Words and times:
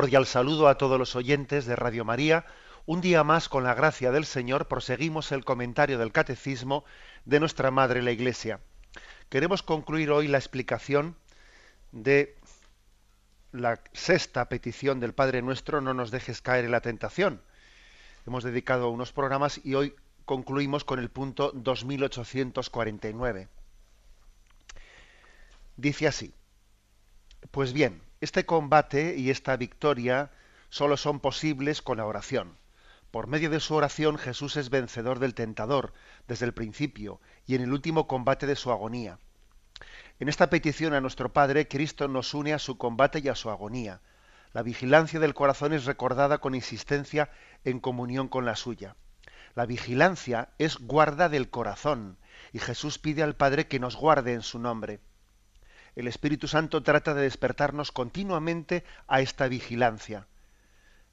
Cordial 0.00 0.24
saludo 0.24 0.68
a 0.68 0.78
todos 0.78 0.98
los 0.98 1.14
oyentes 1.14 1.66
de 1.66 1.76
Radio 1.76 2.06
María. 2.06 2.46
Un 2.86 3.02
día 3.02 3.22
más, 3.22 3.50
con 3.50 3.64
la 3.64 3.74
gracia 3.74 4.10
del 4.10 4.24
Señor, 4.24 4.66
proseguimos 4.66 5.30
el 5.30 5.44
comentario 5.44 5.98
del 5.98 6.10
Catecismo 6.10 6.86
de 7.26 7.38
nuestra 7.38 7.70
Madre 7.70 8.00
la 8.00 8.10
Iglesia. 8.10 8.60
Queremos 9.28 9.62
concluir 9.62 10.10
hoy 10.10 10.26
la 10.26 10.38
explicación 10.38 11.16
de 11.92 12.34
la 13.52 13.78
sexta 13.92 14.48
petición 14.48 15.00
del 15.00 15.12
Padre 15.12 15.42
Nuestro, 15.42 15.82
no 15.82 15.92
nos 15.92 16.10
dejes 16.10 16.40
caer 16.40 16.64
en 16.64 16.70
la 16.70 16.80
tentación. 16.80 17.42
Hemos 18.26 18.42
dedicado 18.42 18.88
unos 18.88 19.12
programas 19.12 19.60
y 19.62 19.74
hoy 19.74 19.94
concluimos 20.24 20.82
con 20.82 20.98
el 20.98 21.10
punto 21.10 21.52
2849. 21.52 23.48
Dice 25.76 26.06
así, 26.06 26.32
pues 27.50 27.74
bien, 27.74 28.00
este 28.20 28.44
combate 28.44 29.16
y 29.16 29.30
esta 29.30 29.56
victoria 29.56 30.30
solo 30.68 30.98
son 30.98 31.20
posibles 31.20 31.80
con 31.80 31.96
la 31.96 32.04
oración. 32.04 32.58
Por 33.10 33.28
medio 33.28 33.48
de 33.48 33.60
su 33.60 33.74
oración 33.74 34.18
Jesús 34.18 34.58
es 34.58 34.68
vencedor 34.68 35.20
del 35.20 35.32
tentador 35.32 35.94
desde 36.28 36.44
el 36.44 36.52
principio 36.52 37.18
y 37.46 37.54
en 37.54 37.62
el 37.62 37.72
último 37.72 38.06
combate 38.06 38.46
de 38.46 38.56
su 38.56 38.70
agonía. 38.70 39.18
En 40.18 40.28
esta 40.28 40.50
petición 40.50 40.92
a 40.92 41.00
nuestro 41.00 41.32
Padre, 41.32 41.66
Cristo 41.66 42.08
nos 42.08 42.34
une 42.34 42.52
a 42.52 42.58
su 42.58 42.76
combate 42.76 43.20
y 43.20 43.28
a 43.28 43.34
su 43.34 43.48
agonía. 43.48 44.02
La 44.52 44.62
vigilancia 44.62 45.18
del 45.18 45.32
corazón 45.32 45.72
es 45.72 45.86
recordada 45.86 46.38
con 46.38 46.54
insistencia 46.54 47.30
en 47.64 47.80
comunión 47.80 48.28
con 48.28 48.44
la 48.44 48.54
suya. 48.54 48.96
La 49.54 49.64
vigilancia 49.64 50.50
es 50.58 50.76
guarda 50.76 51.30
del 51.30 51.48
corazón 51.48 52.18
y 52.52 52.58
Jesús 52.58 52.98
pide 52.98 53.22
al 53.22 53.34
Padre 53.34 53.66
que 53.66 53.80
nos 53.80 53.96
guarde 53.96 54.34
en 54.34 54.42
su 54.42 54.58
nombre 54.58 55.00
el 55.96 56.06
Espíritu 56.06 56.48
Santo 56.48 56.82
trata 56.82 57.14
de 57.14 57.22
despertarnos 57.22 57.92
continuamente 57.92 58.84
a 59.06 59.20
esta 59.20 59.48
vigilancia. 59.48 60.26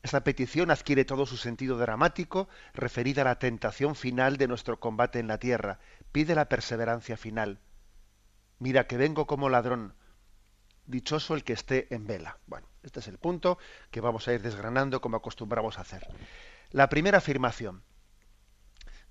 Esta 0.03 0.23
petición 0.23 0.71
adquiere 0.71 1.05
todo 1.05 1.25
su 1.25 1.37
sentido 1.37 1.77
dramático 1.77 2.47
referida 2.73 3.23
a 3.23 3.25
la 3.25 3.39
tentación 3.39 3.95
final 3.95 4.37
de 4.37 4.47
nuestro 4.47 4.79
combate 4.79 5.19
en 5.19 5.27
la 5.27 5.39
tierra. 5.39 5.79
Pide 6.11 6.35
la 6.35 6.47
perseverancia 6.47 7.17
final. 7.17 7.59
Mira 8.59 8.87
que 8.87 8.97
vengo 8.97 9.27
como 9.27 9.49
ladrón. 9.49 9.95
Dichoso 10.85 11.35
el 11.35 11.43
que 11.43 11.53
esté 11.53 11.93
en 11.93 12.07
vela. 12.07 12.37
Bueno, 12.45 12.67
este 12.83 13.01
es 13.01 13.07
el 13.07 13.17
punto 13.17 13.57
que 13.91 13.99
vamos 13.99 14.27
a 14.27 14.33
ir 14.33 14.41
desgranando 14.41 15.01
como 15.01 15.17
acostumbramos 15.17 15.77
a 15.77 15.81
hacer. 15.81 16.07
La 16.71 16.87
primera 16.87 17.17
afirmación 17.17 17.83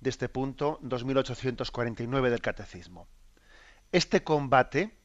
de 0.01 0.11
este 0.11 0.29
punto 0.29 0.79
2849 0.83 2.31
del 2.31 2.41
Catecismo. 2.41 3.09
Este 3.93 4.25
combate 4.25 4.97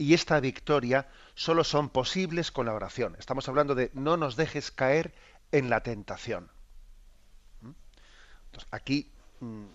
y 0.00 0.14
esta 0.14 0.40
victoria 0.40 1.08
solo 1.34 1.62
son 1.62 1.90
posibles 1.90 2.50
con 2.50 2.64
la 2.64 2.72
oración. 2.72 3.16
Estamos 3.18 3.46
hablando 3.50 3.74
de 3.74 3.90
no 3.92 4.16
nos 4.16 4.34
dejes 4.34 4.70
caer 4.70 5.12
en 5.52 5.68
la 5.68 5.82
tentación. 5.82 6.48
¿Mm? 7.60 7.72
aquí 8.70 9.12
mm, 9.40 9.66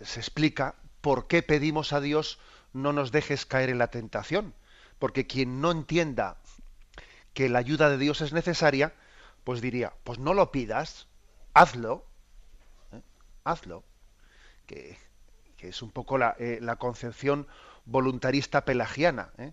se 0.00 0.20
explica 0.20 0.76
por 1.02 1.26
qué 1.26 1.42
pedimos 1.42 1.92
a 1.92 2.00
Dios 2.00 2.38
no 2.72 2.94
nos 2.94 3.12
dejes 3.12 3.44
caer 3.44 3.68
en 3.68 3.76
la 3.76 3.88
tentación. 3.88 4.54
Porque 4.98 5.26
quien 5.26 5.60
no 5.60 5.70
entienda 5.70 6.38
que 7.34 7.50
la 7.50 7.58
ayuda 7.58 7.90
de 7.90 7.98
Dios 7.98 8.22
es 8.22 8.32
necesaria, 8.32 8.94
pues 9.44 9.60
diría, 9.60 9.92
pues 10.04 10.18
no 10.18 10.32
lo 10.32 10.50
pidas, 10.52 11.06
hazlo, 11.52 12.06
¿eh? 12.92 13.02
hazlo. 13.44 13.84
Que, 14.66 14.96
es 15.58 15.82
un 15.82 15.90
poco 15.90 16.16
la, 16.16 16.34
eh, 16.38 16.60
la 16.62 16.76
concepción 16.76 17.46
voluntarista 17.88 18.64
pelagiana. 18.64 19.30
¿eh? 19.38 19.52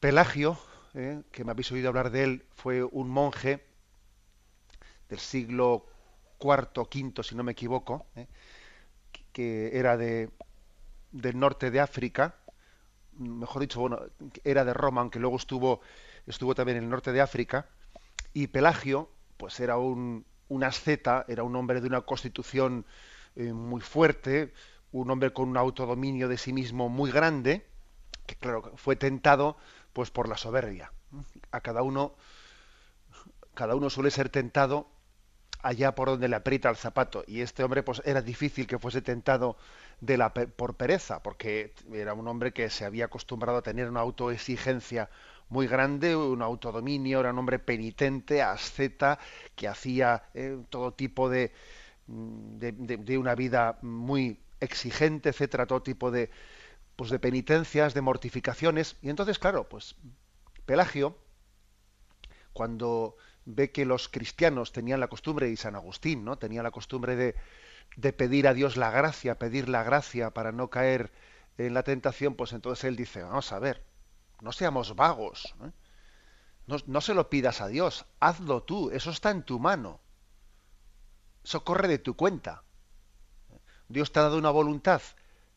Pelagio, 0.00 0.58
¿eh? 0.94 1.22
que 1.30 1.44
me 1.44 1.52
habéis 1.52 1.70
oído 1.72 1.88
hablar 1.88 2.10
de 2.10 2.24
él, 2.24 2.44
fue 2.54 2.82
un 2.82 3.08
monje 3.08 3.64
del 5.08 5.18
siglo 5.18 5.86
IV, 6.40 6.68
V, 6.74 7.22
si 7.22 7.34
no 7.34 7.44
me 7.44 7.52
equivoco, 7.52 8.06
¿eh? 8.16 8.26
que 9.32 9.78
era 9.78 9.96
de, 9.96 10.30
del 11.12 11.38
norte 11.38 11.70
de 11.70 11.80
África, 11.80 12.34
mejor 13.18 13.62
dicho, 13.62 13.80
bueno, 13.80 14.00
era 14.44 14.64
de 14.64 14.74
Roma, 14.74 15.02
aunque 15.02 15.18
luego 15.18 15.36
estuvo, 15.36 15.80
estuvo 16.26 16.54
también 16.54 16.78
en 16.78 16.84
el 16.84 16.90
norte 16.90 17.12
de 17.12 17.20
África, 17.20 17.66
y 18.32 18.48
Pelagio, 18.48 19.10
pues 19.36 19.60
era 19.60 19.78
un, 19.78 20.24
un 20.48 20.64
asceta, 20.64 21.24
era 21.28 21.42
un 21.42 21.56
hombre 21.56 21.80
de 21.80 21.86
una 21.86 22.02
constitución 22.02 22.86
muy 23.34 23.82
fuerte, 23.82 24.54
un 25.00 25.10
hombre 25.10 25.32
con 25.32 25.48
un 25.48 25.56
autodominio 25.56 26.28
de 26.28 26.38
sí 26.38 26.52
mismo 26.52 26.88
muy 26.88 27.10
grande, 27.10 27.66
que 28.26 28.36
claro, 28.36 28.72
fue 28.76 28.96
tentado 28.96 29.56
pues 29.92 30.10
por 30.10 30.28
la 30.28 30.36
soberbia. 30.36 30.92
A 31.50 31.60
cada 31.60 31.82
uno, 31.82 32.14
cada 33.54 33.74
uno 33.74 33.90
suele 33.90 34.10
ser 34.10 34.28
tentado 34.28 34.88
allá 35.62 35.94
por 35.94 36.08
donde 36.08 36.28
le 36.28 36.36
aprieta 36.36 36.70
el 36.70 36.76
zapato. 36.76 37.24
Y 37.26 37.40
este 37.40 37.64
hombre, 37.64 37.82
pues 37.82 38.02
era 38.04 38.22
difícil 38.22 38.66
que 38.66 38.78
fuese 38.78 39.02
tentado 39.02 39.56
de 40.00 40.16
la, 40.16 40.32
por 40.32 40.74
pereza, 40.74 41.22
porque 41.22 41.74
era 41.92 42.14
un 42.14 42.28
hombre 42.28 42.52
que 42.52 42.70
se 42.70 42.84
había 42.84 43.06
acostumbrado 43.06 43.58
a 43.58 43.62
tener 43.62 43.88
una 43.88 44.00
autoexigencia 44.00 45.08
muy 45.48 45.66
grande, 45.66 46.16
un 46.16 46.42
autodominio, 46.42 47.20
era 47.20 47.30
un 47.30 47.38
hombre 47.38 47.58
penitente, 47.58 48.42
asceta, 48.42 49.18
que 49.54 49.68
hacía 49.68 50.24
eh, 50.34 50.58
todo 50.70 50.92
tipo 50.92 51.28
de, 51.28 51.52
de, 52.06 52.72
de, 52.72 53.18
una 53.18 53.34
vida 53.34 53.78
muy 53.82 54.38
exigente, 54.60 55.30
etcétera, 55.30 55.66
todo 55.66 55.82
tipo 55.82 56.10
de, 56.10 56.30
pues 56.96 57.10
de 57.10 57.18
penitencias, 57.18 57.94
de 57.94 58.00
mortificaciones. 58.00 58.96
Y 59.02 59.10
entonces, 59.10 59.38
claro, 59.38 59.68
pues 59.68 59.96
Pelagio, 60.64 61.18
cuando 62.52 63.16
ve 63.44 63.70
que 63.70 63.84
los 63.84 64.08
cristianos 64.08 64.72
tenían 64.72 65.00
la 65.00 65.08
costumbre, 65.08 65.48
y 65.50 65.56
San 65.56 65.76
Agustín, 65.76 66.24
¿no? 66.24 66.38
Tenía 66.38 66.62
la 66.62 66.70
costumbre 66.70 67.16
de, 67.16 67.36
de 67.96 68.12
pedir 68.12 68.48
a 68.48 68.54
Dios 68.54 68.76
la 68.76 68.90
gracia, 68.90 69.38
pedir 69.38 69.68
la 69.68 69.84
gracia 69.84 70.30
para 70.30 70.52
no 70.52 70.68
caer 70.70 71.12
en 71.58 71.74
la 71.74 71.82
tentación, 71.82 72.34
pues 72.34 72.52
entonces 72.52 72.84
él 72.84 72.96
dice, 72.96 73.22
vamos 73.22 73.52
a 73.52 73.58
ver, 73.58 73.84
no 74.40 74.52
seamos 74.52 74.94
vagos, 74.96 75.54
¿eh? 75.64 75.70
no, 76.66 76.76
no, 76.86 77.00
se 77.00 77.14
lo 77.14 77.30
pidas 77.30 77.60
a 77.60 77.68
Dios, 77.68 78.06
hazlo 78.20 78.62
tú, 78.64 78.90
eso 78.90 79.10
está 79.10 79.30
en 79.30 79.42
tu 79.42 79.58
mano, 79.58 80.00
eso 81.44 81.64
corre 81.64 81.88
de 81.88 81.98
tu 81.98 82.16
cuenta. 82.16 82.65
Dios 83.88 84.12
te 84.12 84.18
ha 84.18 84.24
dado 84.24 84.38
una 84.38 84.50
voluntad 84.50 85.02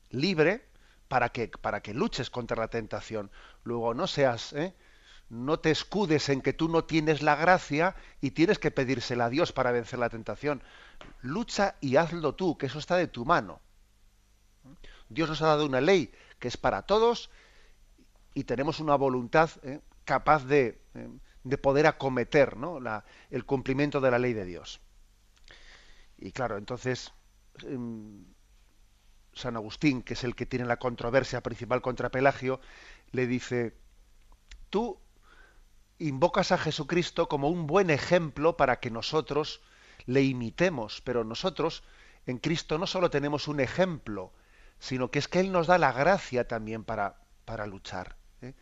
libre 0.09 0.65
para 1.07 1.29
que, 1.29 1.47
para 1.47 1.81
que 1.81 1.93
luches 1.93 2.29
contra 2.29 2.57
la 2.57 2.69
tentación. 2.69 3.31
Luego 3.63 3.93
no 3.93 4.07
seas, 4.07 4.53
¿eh? 4.53 4.73
no 5.29 5.59
te 5.59 5.71
escudes 5.71 6.29
en 6.29 6.41
que 6.41 6.53
tú 6.53 6.69
no 6.69 6.83
tienes 6.83 7.21
la 7.21 7.35
gracia 7.35 7.95
y 8.21 8.31
tienes 8.31 8.59
que 8.59 8.71
pedírsela 8.71 9.25
a 9.25 9.29
Dios 9.29 9.51
para 9.51 9.71
vencer 9.71 9.99
la 9.99 10.09
tentación. 10.09 10.63
Lucha 11.21 11.75
y 11.81 11.95
hazlo 11.95 12.35
tú, 12.35 12.57
que 12.57 12.65
eso 12.65 12.79
está 12.79 12.95
de 12.97 13.07
tu 13.07 13.25
mano. 13.25 13.59
Dios 15.09 15.29
nos 15.29 15.41
ha 15.41 15.47
dado 15.47 15.65
una 15.65 15.81
ley 15.81 16.11
que 16.39 16.47
es 16.47 16.57
para 16.57 16.83
todos 16.83 17.29
y 18.33 18.43
tenemos 18.43 18.79
una 18.79 18.95
voluntad 18.95 19.49
¿eh? 19.63 19.81
capaz 20.05 20.45
de, 20.45 20.81
¿eh? 20.95 21.09
de, 21.43 21.57
poder 21.57 21.87
acometer 21.87 22.55
el 23.29 23.45
cumplimiento 23.45 24.01
de 24.01 24.11
la 24.11 24.19
ley 24.19 24.33
de 24.33 24.45
Dios. 24.45 24.79
Y 26.17 26.31
claro, 26.31 26.57
entonces 26.57 27.13
San 29.33 29.55
Agustín, 29.55 30.01
que 30.01 30.13
es 30.13 30.23
el 30.23 30.35
que 30.35 30.45
tiene 30.45 30.65
la 30.65 30.77
controversia 30.77 31.41
principal 31.41 31.81
contra 31.81 32.09
Pelagio, 32.09 32.59
le 33.11 33.27
dice, 33.27 33.75
tú 34.69 34.99
invocas 35.97 36.51
a 36.51 36.57
Jesucristo 36.57 37.27
como 37.27 37.49
un 37.49 37.67
buen 37.67 37.89
ejemplo 37.89 38.57
para 38.57 38.79
que 38.79 38.89
nosotros 38.89 39.61
le 40.05 40.23
imitemos, 40.23 41.01
pero 41.01 41.23
nosotros 41.23 41.83
en 42.25 42.37
Cristo 42.37 42.77
no 42.77 42.87
solo 42.87 43.09
tenemos 43.09 43.47
un 43.47 43.59
ejemplo, 43.59 44.31
sino 44.79 45.11
que 45.11 45.19
es 45.19 45.27
que 45.27 45.39
Él 45.39 45.51
nos 45.51 45.67
da 45.67 45.77
la 45.77 45.91
gracia 45.91 46.47
también 46.47 46.83
para, 46.83 47.15
para 47.45 47.67
luchar. 47.67 48.15
¿eh? 48.41 48.53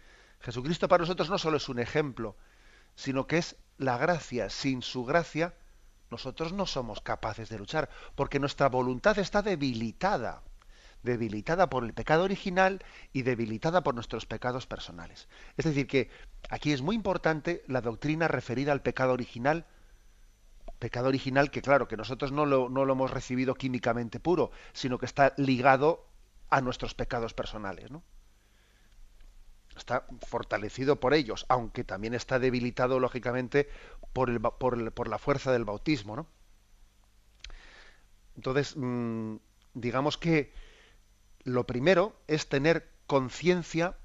Jesucristo 0.41 0.88
para 0.88 1.01
nosotros 1.01 1.29
no 1.29 1.38
solo 1.38 1.57
es 1.57 1.69
un 1.69 1.79
ejemplo, 1.79 2.35
sino 2.95 3.27
que 3.27 3.38
es 3.38 3.55
la 3.77 3.97
gracia. 3.97 4.49
Sin 4.49 4.81
su 4.81 5.05
gracia 5.05 5.53
nosotros 6.09 6.54
no 6.54 6.65
somos 6.65 7.01
capaces 7.01 7.50
de 7.50 7.57
luchar, 7.57 7.89
porque 8.15 8.39
nuestra 8.39 8.69
voluntad 8.69 9.18
está 9.19 9.42
debilitada. 9.42 10.44
debilitada 11.04 11.69
por 11.69 11.86
el 11.86 11.94
pecado 11.94 12.24
original 12.24 12.83
y 13.13 13.21
debilitada 13.21 13.81
por 13.81 13.94
nuestros 13.95 14.25
pecados 14.25 14.65
personales. 14.68 15.30
Es 15.56 15.63
decir, 15.65 15.88
que 15.88 16.09
aquí 16.50 16.74
es 16.74 16.81
muy 16.81 16.95
importante 16.95 17.63
la 17.68 17.81
doctrina 17.81 18.27
referida 18.27 18.71
al 18.71 18.81
pecado 18.81 19.13
original, 19.13 19.68
pecado 20.80 21.07
original 21.07 21.50
que 21.51 21.62
claro, 21.62 21.88
que 21.88 21.98
nosotros 21.98 22.31
no 22.31 22.45
lo, 22.45 22.68
no 22.68 22.83
lo 22.83 22.94
hemos 22.94 23.12
recibido 23.12 23.54
químicamente 23.56 24.19
puro, 24.19 24.51
sino 24.74 24.98
que 24.98 25.06
está 25.06 25.33
ligado 25.38 26.07
a 26.50 26.62
nuestros 26.62 26.94
pecados 26.94 27.33
personales. 27.33 27.89
¿no? 27.92 28.04
Está 29.77 30.06
fortalecido 30.27 31.00
por 31.00 31.13
ellos, 31.13 31.45
aunque 31.50 31.83
también 31.83 32.13
está 32.13 32.39
debilitado, 32.39 33.00
lógicamente, 33.00 33.69
por, 34.13 34.29
el, 34.29 34.39
por, 34.41 34.91
por 34.91 35.07
la 35.07 35.18
fuerza 35.18 35.51
del 35.51 35.65
bautismo. 35.65 36.15
¿no? 36.15 36.27
Entonces, 38.35 38.75
mm, 38.75 39.38
digamos 39.74 40.18
que 40.18 40.53
lo 41.44 41.65
primero 41.65 42.15
es 42.27 42.47
tener 42.50 42.89
conciencia, 43.07 43.95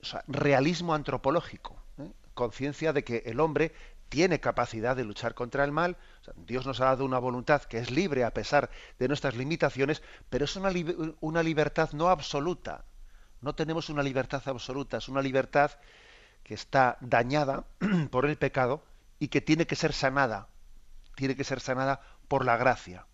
o 0.00 0.04
sea, 0.04 0.24
realismo 0.28 0.94
antropológico, 0.94 1.82
¿eh? 1.98 2.10
conciencia 2.34 2.92
de 2.92 3.04
que 3.04 3.22
el 3.26 3.40
hombre 3.40 3.72
tiene 4.08 4.40
capacidad 4.40 4.94
de 4.94 5.04
luchar 5.04 5.34
contra 5.34 5.64
el 5.64 5.72
mal. 5.72 5.96
Dios 6.36 6.66
nos 6.66 6.80
ha 6.80 6.86
dado 6.86 7.04
una 7.04 7.18
voluntad 7.18 7.62
que 7.62 7.78
es 7.78 7.90
libre 7.90 8.24
a 8.24 8.32
pesar 8.32 8.70
de 8.98 9.08
nuestras 9.08 9.34
limitaciones, 9.36 10.02
pero 10.30 10.44
es 10.44 10.54
una, 10.56 10.70
una 11.20 11.42
libertad 11.42 11.90
no 11.92 12.08
absoluta. 12.08 12.84
No 13.44 13.54
tenemos 13.54 13.90
una 13.90 14.02
libertad 14.02 14.42
absoluta, 14.46 14.96
es 14.96 15.10
una 15.10 15.20
libertad 15.20 15.72
que 16.44 16.54
está 16.54 16.96
dañada 17.02 17.66
por 18.10 18.24
el 18.24 18.38
pecado 18.38 18.82
y 19.18 19.28
que 19.28 19.42
tiene 19.42 19.66
que 19.66 19.76
ser 19.76 19.92
sanada. 19.92 20.48
Tiene 21.14 21.36
que 21.36 21.44
ser 21.44 21.60
sanada 21.60 22.00
por 22.26 22.46
la 22.46 22.56
gracia. 22.56 23.06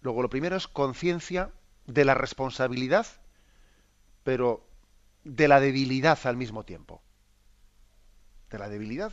Luego, 0.00 0.22
lo 0.22 0.30
primero 0.30 0.56
es 0.56 0.66
conciencia 0.66 1.50
de 1.84 2.06
la 2.06 2.14
responsabilidad, 2.14 3.06
pero 4.24 4.66
de 5.24 5.46
la 5.46 5.60
debilidad 5.60 6.18
al 6.24 6.38
mismo 6.38 6.64
tiempo. 6.64 7.02
De 8.48 8.58
la 8.58 8.70
debilidad 8.70 9.12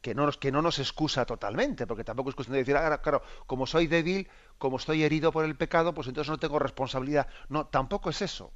que 0.00 0.14
no, 0.14 0.24
nos, 0.24 0.38
que 0.38 0.50
no 0.50 0.62
nos 0.62 0.78
excusa 0.78 1.26
totalmente, 1.26 1.86
porque 1.86 2.04
tampoco 2.04 2.30
es 2.30 2.36
cuestión 2.36 2.54
de 2.54 2.58
decir, 2.60 2.76
ah, 2.76 3.00
claro, 3.02 3.22
como 3.46 3.66
soy 3.66 3.86
débil, 3.86 4.28
como 4.58 4.76
estoy 4.76 5.02
herido 5.02 5.32
por 5.32 5.44
el 5.44 5.56
pecado, 5.56 5.94
pues 5.94 6.08
entonces 6.08 6.30
no 6.30 6.38
tengo 6.38 6.58
responsabilidad. 6.58 7.28
No, 7.48 7.66
tampoco 7.66 8.10
es 8.10 8.22
eso, 8.22 8.52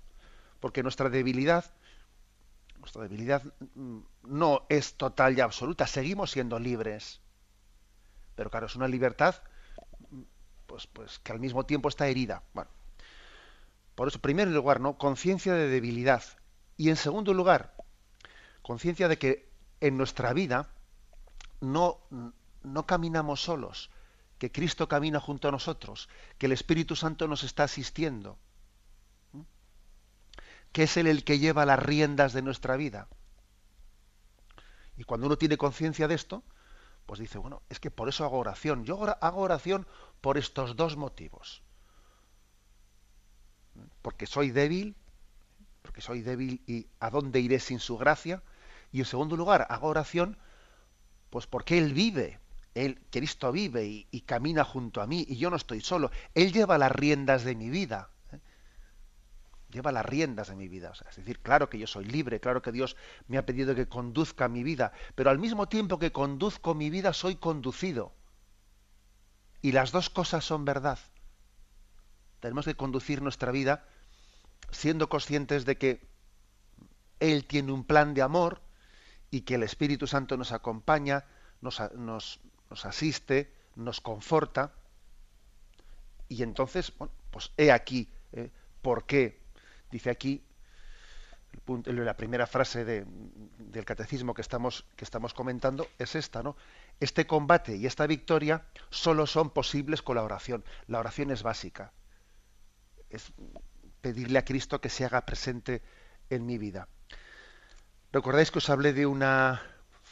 porque 0.61 0.83
nuestra 0.83 1.09
debilidad, 1.09 1.65
nuestra 2.79 3.03
debilidad 3.03 3.43
mm, 3.75 3.99
no 4.25 4.67
es 4.69 4.95
total 4.95 5.37
y 5.37 5.41
absoluta, 5.41 5.87
seguimos 5.87 6.31
siendo 6.31 6.59
libres. 6.59 7.21
Pero 8.35 8.51
claro, 8.51 8.67
es 8.67 8.77
una 8.77 8.89
libertad 8.89 9.37
pues, 10.69 10.87
pues 10.87 11.19
que 11.19 11.33
al 11.33 11.41
mismo 11.41 11.67
tiempo 11.67 11.89
está 11.89 12.07
herida. 12.07 12.45
Bueno, 12.53 12.71
por 13.97 14.07
eso, 14.07 14.19
en 14.19 14.23
primer 14.23 14.49
lugar, 14.49 14.81
¿no? 14.81 14.97
Conciencia 14.97 15.55
de 15.55 15.67
debilidad. 15.67 16.23
Y 16.77 16.91
en 16.91 16.97
segundo 16.97 17.35
lugar, 17.35 17.75
conciencia 18.63 19.09
de 19.09 19.19
que 19.19 19.49
en 19.81 19.97
nuestra 19.97 20.33
vida 20.33 20.69
no, 21.61 21.99
no 22.63 22.87
caminamos 22.87 23.43
solos, 23.43 23.91
que 24.39 24.53
Cristo 24.53 24.89
camina 24.89 25.21
junto 25.21 25.49
a 25.49 25.53
nosotros, 25.53 26.09
que 26.39 26.47
el 26.47 26.53
Espíritu 26.53 26.97
Santo 26.97 27.27
nos 27.29 27.45
está 27.45 27.65
asistiendo, 27.65 28.39
que 30.73 30.85
es 30.85 30.97
Él 30.97 31.07
el 31.07 31.25
que 31.25 31.39
lleva 31.39 31.67
las 31.67 31.79
riendas 31.79 32.33
de 32.33 32.43
nuestra 32.43 32.77
vida. 32.77 33.09
Y 34.97 35.05
cuando 35.05 35.27
uno 35.27 35.39
tiene 35.39 35.57
conciencia 35.57 36.09
de 36.09 36.15
esto, 36.15 36.43
pues 37.07 37.21
dice, 37.21 37.39
bueno, 37.39 37.63
es 37.69 37.81
que 37.81 37.91
por 37.91 38.09
eso 38.09 38.25
hago 38.25 38.39
oración. 38.39 38.85
Yo 38.85 39.03
hago 39.21 39.41
oración 39.41 39.87
por 40.21 40.37
estos 40.37 40.77
dos 40.77 40.97
motivos. 40.97 41.63
Porque 44.03 44.27
soy 44.27 44.51
débil, 44.51 44.97
porque 45.83 46.01
soy 46.01 46.23
débil 46.23 46.63
y 46.67 46.89
a 47.01 47.11
dónde 47.11 47.41
iré 47.41 47.61
sin 47.61 47.79
su 47.79 47.97
gracia. 47.97 48.43
Y 48.93 48.99
en 49.01 49.07
segundo 49.07 49.37
lugar, 49.37 49.67
hago 49.71 49.89
oración 49.89 50.37
pues 51.31 51.47
porque 51.47 51.79
Él 51.79 51.93
vive, 51.93 52.41
Él, 52.85 53.01
Cristo 53.11 53.53
vive 53.53 54.07
y, 54.11 54.21
camina 54.23 54.65
junto 54.65 55.01
a 55.01 55.07
mí 55.07 55.25
y 55.29 55.37
yo 55.37 55.51
no 55.51 55.57
estoy 55.57 55.81
solo. 55.81 56.11
Él 56.35 56.53
lleva 56.53 56.79
las 56.79 56.93
riendas 56.93 57.45
de 57.45 57.55
mi 57.55 57.71
vida 57.71 58.11
lleva 59.71 59.93
las 59.93 60.07
riendas 60.07 60.49
de 60.49 60.57
mi 60.57 60.67
vida. 60.67 60.93
es 61.11 61.17
decir, 61.17 61.41
claro 61.41 61.69
que 61.69 61.79
yo 61.79 61.87
soy 61.87 62.07
libre, 62.07 62.41
claro 62.41 62.63
que 62.63 62.73
Dios 62.73 62.97
me 63.27 63.37
ha 63.37 63.45
pedido 63.45 63.75
que 63.75 63.87
conduzca 63.87 64.49
mi 64.49 64.63
vida, 64.63 64.93
pero 65.15 65.29
al 65.29 65.39
mismo 65.39 65.69
tiempo 65.69 65.99
que 65.99 66.11
conduzco 66.11 66.75
mi 66.75 66.89
vida 66.89 67.13
soy 67.13 67.37
conducido. 67.37 68.15
Y 69.61 69.73
las 69.73 69.93
dos 69.93 70.09
cosas 70.09 70.43
son 70.43 70.65
verdad. 70.65 70.99
Tenemos 72.41 72.65
que 72.65 72.77
conducir 72.77 73.21
nuestra 73.21 73.53
vida 73.53 73.87
siendo 74.71 75.09
conscientes 75.09 75.65
de 75.65 75.77
que 75.77 76.09
Él 77.21 77.45
tiene 77.47 77.73
un 77.73 77.85
plan 77.85 78.15
de 78.15 78.23
amor 78.23 78.63
y 79.31 79.43
que 79.43 79.57
el 79.57 79.63
Espíritu 79.63 80.07
Santo 80.07 80.37
nos 80.37 80.53
acompaña, 80.53 81.25
nos, 81.61 82.41
nos 82.71 82.85
asiste, 82.85 83.53
nos 83.77 84.01
conforta. 84.01 84.73
Y 86.29 86.43
entonces, 86.43 86.93
bueno, 86.99 87.13
pues 87.31 87.53
he 87.57 87.73
aquí 87.73 88.09
eh, 88.33 88.51
por 88.83 89.07
qué 89.07 89.41
dice 89.91 90.11
aquí, 90.11 90.43
la 91.87 92.17
primera 92.17 92.47
frase 92.47 92.85
del 92.85 93.85
catecismo 93.85 94.35
que 94.35 94.43
estamos, 94.43 94.85
que 94.97 95.05
estamos 95.05 95.35
comentando 95.35 95.89
es 95.99 96.15
esta, 96.15 96.43
¿no? 96.43 96.57
Este 97.01 97.27
combate 97.27 97.77
y 97.77 97.87
esta 97.87 98.07
victoria 98.07 98.65
solo 98.91 99.27
son 99.27 99.51
posibles 99.51 100.03
con 100.03 100.17
la 100.17 100.23
oración. 100.23 100.65
La 100.87 100.99
oración 100.99 101.31
es 101.31 101.43
básica. 101.43 101.93
Es 103.11 103.33
pedirle 104.01 104.39
a 104.39 104.45
Cristo 104.45 104.81
que 104.81 104.89
se 104.89 105.05
haga 105.05 105.25
presente 105.27 105.83
en 106.31 106.47
mi 106.47 106.59
vida. 106.59 106.89
¿Recordáis 108.13 108.51
que 108.51 108.59
os 108.59 108.71
hablé 108.71 108.93
de 108.93 109.07
una 109.07 109.63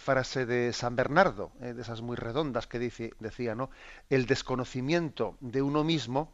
frase 0.07 0.47
de 0.47 0.73
San 0.73 0.95
Bernardo, 0.95 1.51
eh, 1.61 1.75
de 1.75 1.83
esas 1.83 2.01
muy 2.01 2.15
redondas 2.15 2.69
que 2.69 2.79
dice, 2.79 3.13
decía, 3.19 3.57
¿no? 3.57 3.71
El 4.09 4.27
desconocimiento 4.27 5.37
de 5.41 5.63
uno 5.63 5.83
mismo 5.83 6.33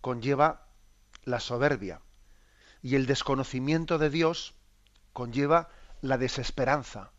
conlleva 0.00 0.66
la 1.24 1.38
soberbia 1.38 2.00
y 2.82 2.96
el 2.96 3.06
desconocimiento 3.06 3.98
de 3.98 4.10
Dios 4.10 4.56
conlleva 5.12 5.68
la 6.00 6.18
desesperanza. 6.18 7.12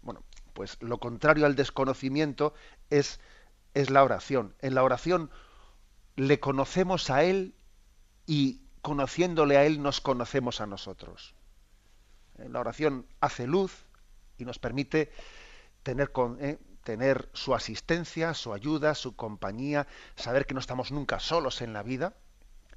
Bueno, 0.00 0.24
pues 0.54 0.78
lo 0.80 0.96
contrario 0.96 1.44
al 1.44 1.54
desconocimiento 1.54 2.54
es, 2.88 3.20
es 3.74 3.90
la 3.90 4.04
oración. 4.04 4.54
En 4.60 4.74
la 4.74 4.84
oración 4.84 5.30
le 6.16 6.40
conocemos 6.40 7.10
a 7.10 7.24
Él 7.24 7.54
y 8.26 8.62
conociéndole 8.80 9.58
a 9.58 9.66
Él 9.66 9.82
nos 9.82 10.00
conocemos 10.00 10.62
a 10.62 10.66
nosotros. 10.66 11.34
En 12.38 12.52
la 12.52 12.60
oración 12.60 13.06
hace 13.20 13.46
luz 13.46 13.84
y 14.38 14.44
nos 14.44 14.58
permite 14.58 15.12
tener, 15.82 16.12
con, 16.12 16.42
eh, 16.42 16.58
tener 16.84 17.28
su 17.32 17.54
asistencia, 17.54 18.34
su 18.34 18.52
ayuda, 18.52 18.94
su 18.94 19.14
compañía, 19.14 19.86
saber 20.16 20.46
que 20.46 20.54
no 20.54 20.60
estamos 20.60 20.92
nunca 20.92 21.20
solos 21.20 21.62
en 21.62 21.72
la 21.72 21.82
vida 21.82 22.14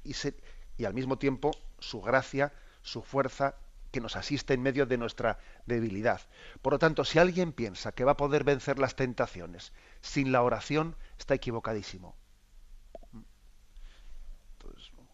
y 0.04 0.84
al 0.84 0.94
mismo 0.94 1.18
tiempo 1.18 1.50
su 1.78 2.00
gracia, 2.00 2.52
su 2.82 3.02
fuerza 3.02 3.56
que 3.90 4.00
nos 4.00 4.16
asiste 4.16 4.54
en 4.54 4.62
medio 4.62 4.86
de 4.86 4.98
nuestra 4.98 5.38
debilidad. 5.64 6.20
Por 6.62 6.74
lo 6.74 6.78
tanto, 6.78 7.04
si 7.04 7.18
alguien 7.18 7.52
piensa 7.52 7.92
que 7.92 8.04
va 8.04 8.12
a 8.12 8.16
poder 8.16 8.44
vencer 8.44 8.78
las 8.78 8.94
tentaciones 8.94 9.72
sin 10.00 10.32
la 10.32 10.42
oración, 10.42 10.96
está 11.18 11.34
equivocadísimo. 11.34 12.14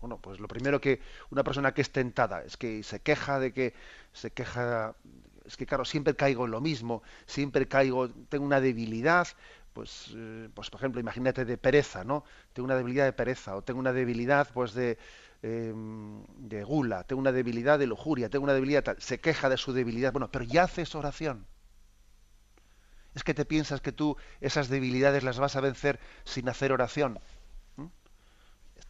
Bueno, 0.02 0.18
pues 0.18 0.38
lo 0.38 0.48
primero 0.48 0.80
que 0.80 1.00
una 1.30 1.42
persona 1.42 1.72
que 1.72 1.80
es 1.80 1.90
tentada 1.90 2.42
es 2.42 2.58
que 2.58 2.82
se 2.82 3.00
queja 3.00 3.40
de 3.40 3.52
que 3.54 3.72
se 4.12 4.30
queja 4.30 4.94
es 5.46 5.56
que 5.56 5.64
claro, 5.66 5.84
siempre 5.84 6.14
caigo 6.14 6.44
en 6.44 6.50
lo 6.50 6.60
mismo, 6.60 7.02
siempre 7.26 7.66
caigo, 7.66 8.08
tengo 8.28 8.44
una 8.44 8.60
debilidad, 8.60 9.26
pues, 9.72 10.12
eh, 10.14 10.48
pues 10.54 10.70
por 10.70 10.78
ejemplo, 10.78 11.00
imagínate 11.00 11.44
de 11.44 11.56
pereza, 11.56 12.04
¿no? 12.04 12.24
Tengo 12.52 12.66
una 12.66 12.76
debilidad 12.76 13.06
de 13.06 13.12
pereza 13.14 13.56
o 13.56 13.62
tengo 13.62 13.80
una 13.80 13.92
debilidad 13.92 14.48
pues 14.52 14.74
de, 14.74 14.98
Em, 15.42 16.24
de 16.38 16.62
gula, 16.62 17.02
tengo 17.02 17.20
una 17.20 17.32
debilidad 17.32 17.76
de 17.78 17.88
lujuria, 17.88 18.30
tengo 18.30 18.44
una 18.44 18.54
debilidad 18.54 18.84
tal, 18.84 19.02
se 19.02 19.18
queja 19.20 19.48
de 19.48 19.56
su 19.56 19.72
debilidad, 19.72 20.12
bueno, 20.12 20.30
pero 20.30 20.44
ya 20.44 20.62
haces 20.64 20.94
oración. 20.94 21.46
Es 23.14 23.24
que 23.24 23.34
te 23.34 23.44
piensas 23.44 23.80
que 23.80 23.92
tú 23.92 24.16
esas 24.40 24.68
debilidades 24.68 25.24
las 25.24 25.38
vas 25.40 25.56
a 25.56 25.60
vencer 25.60 25.98
sin 26.24 26.48
hacer 26.48 26.72
oración. 26.72 27.18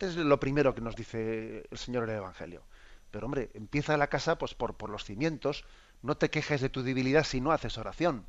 Este 0.03 0.19
es 0.19 0.27
lo 0.27 0.41
primero 0.41 0.75
que 0.75 0.81
nos 0.81 0.97
dice 0.97 1.65
el 1.71 1.79
Señor 1.79 2.03
en 2.03 2.11
el 2.11 2.17
Evangelio. 2.17 2.65
Pero 3.13 3.27
hombre, 3.27 3.51
empieza 3.55 3.97
la 3.97 4.09
casa 4.09 4.37
pues 4.37 4.53
por, 4.53 4.91
los 4.91 5.05
cimientos, 5.05 5.65
no 6.03 6.17
te 6.17 6.29
quejes 6.29 6.61
de 6.61 6.69
tu 6.69 6.83
debilidad 6.83 7.23
si 7.23 7.41
no 7.41 7.53
haces 7.53 7.79
oración. 7.79 8.27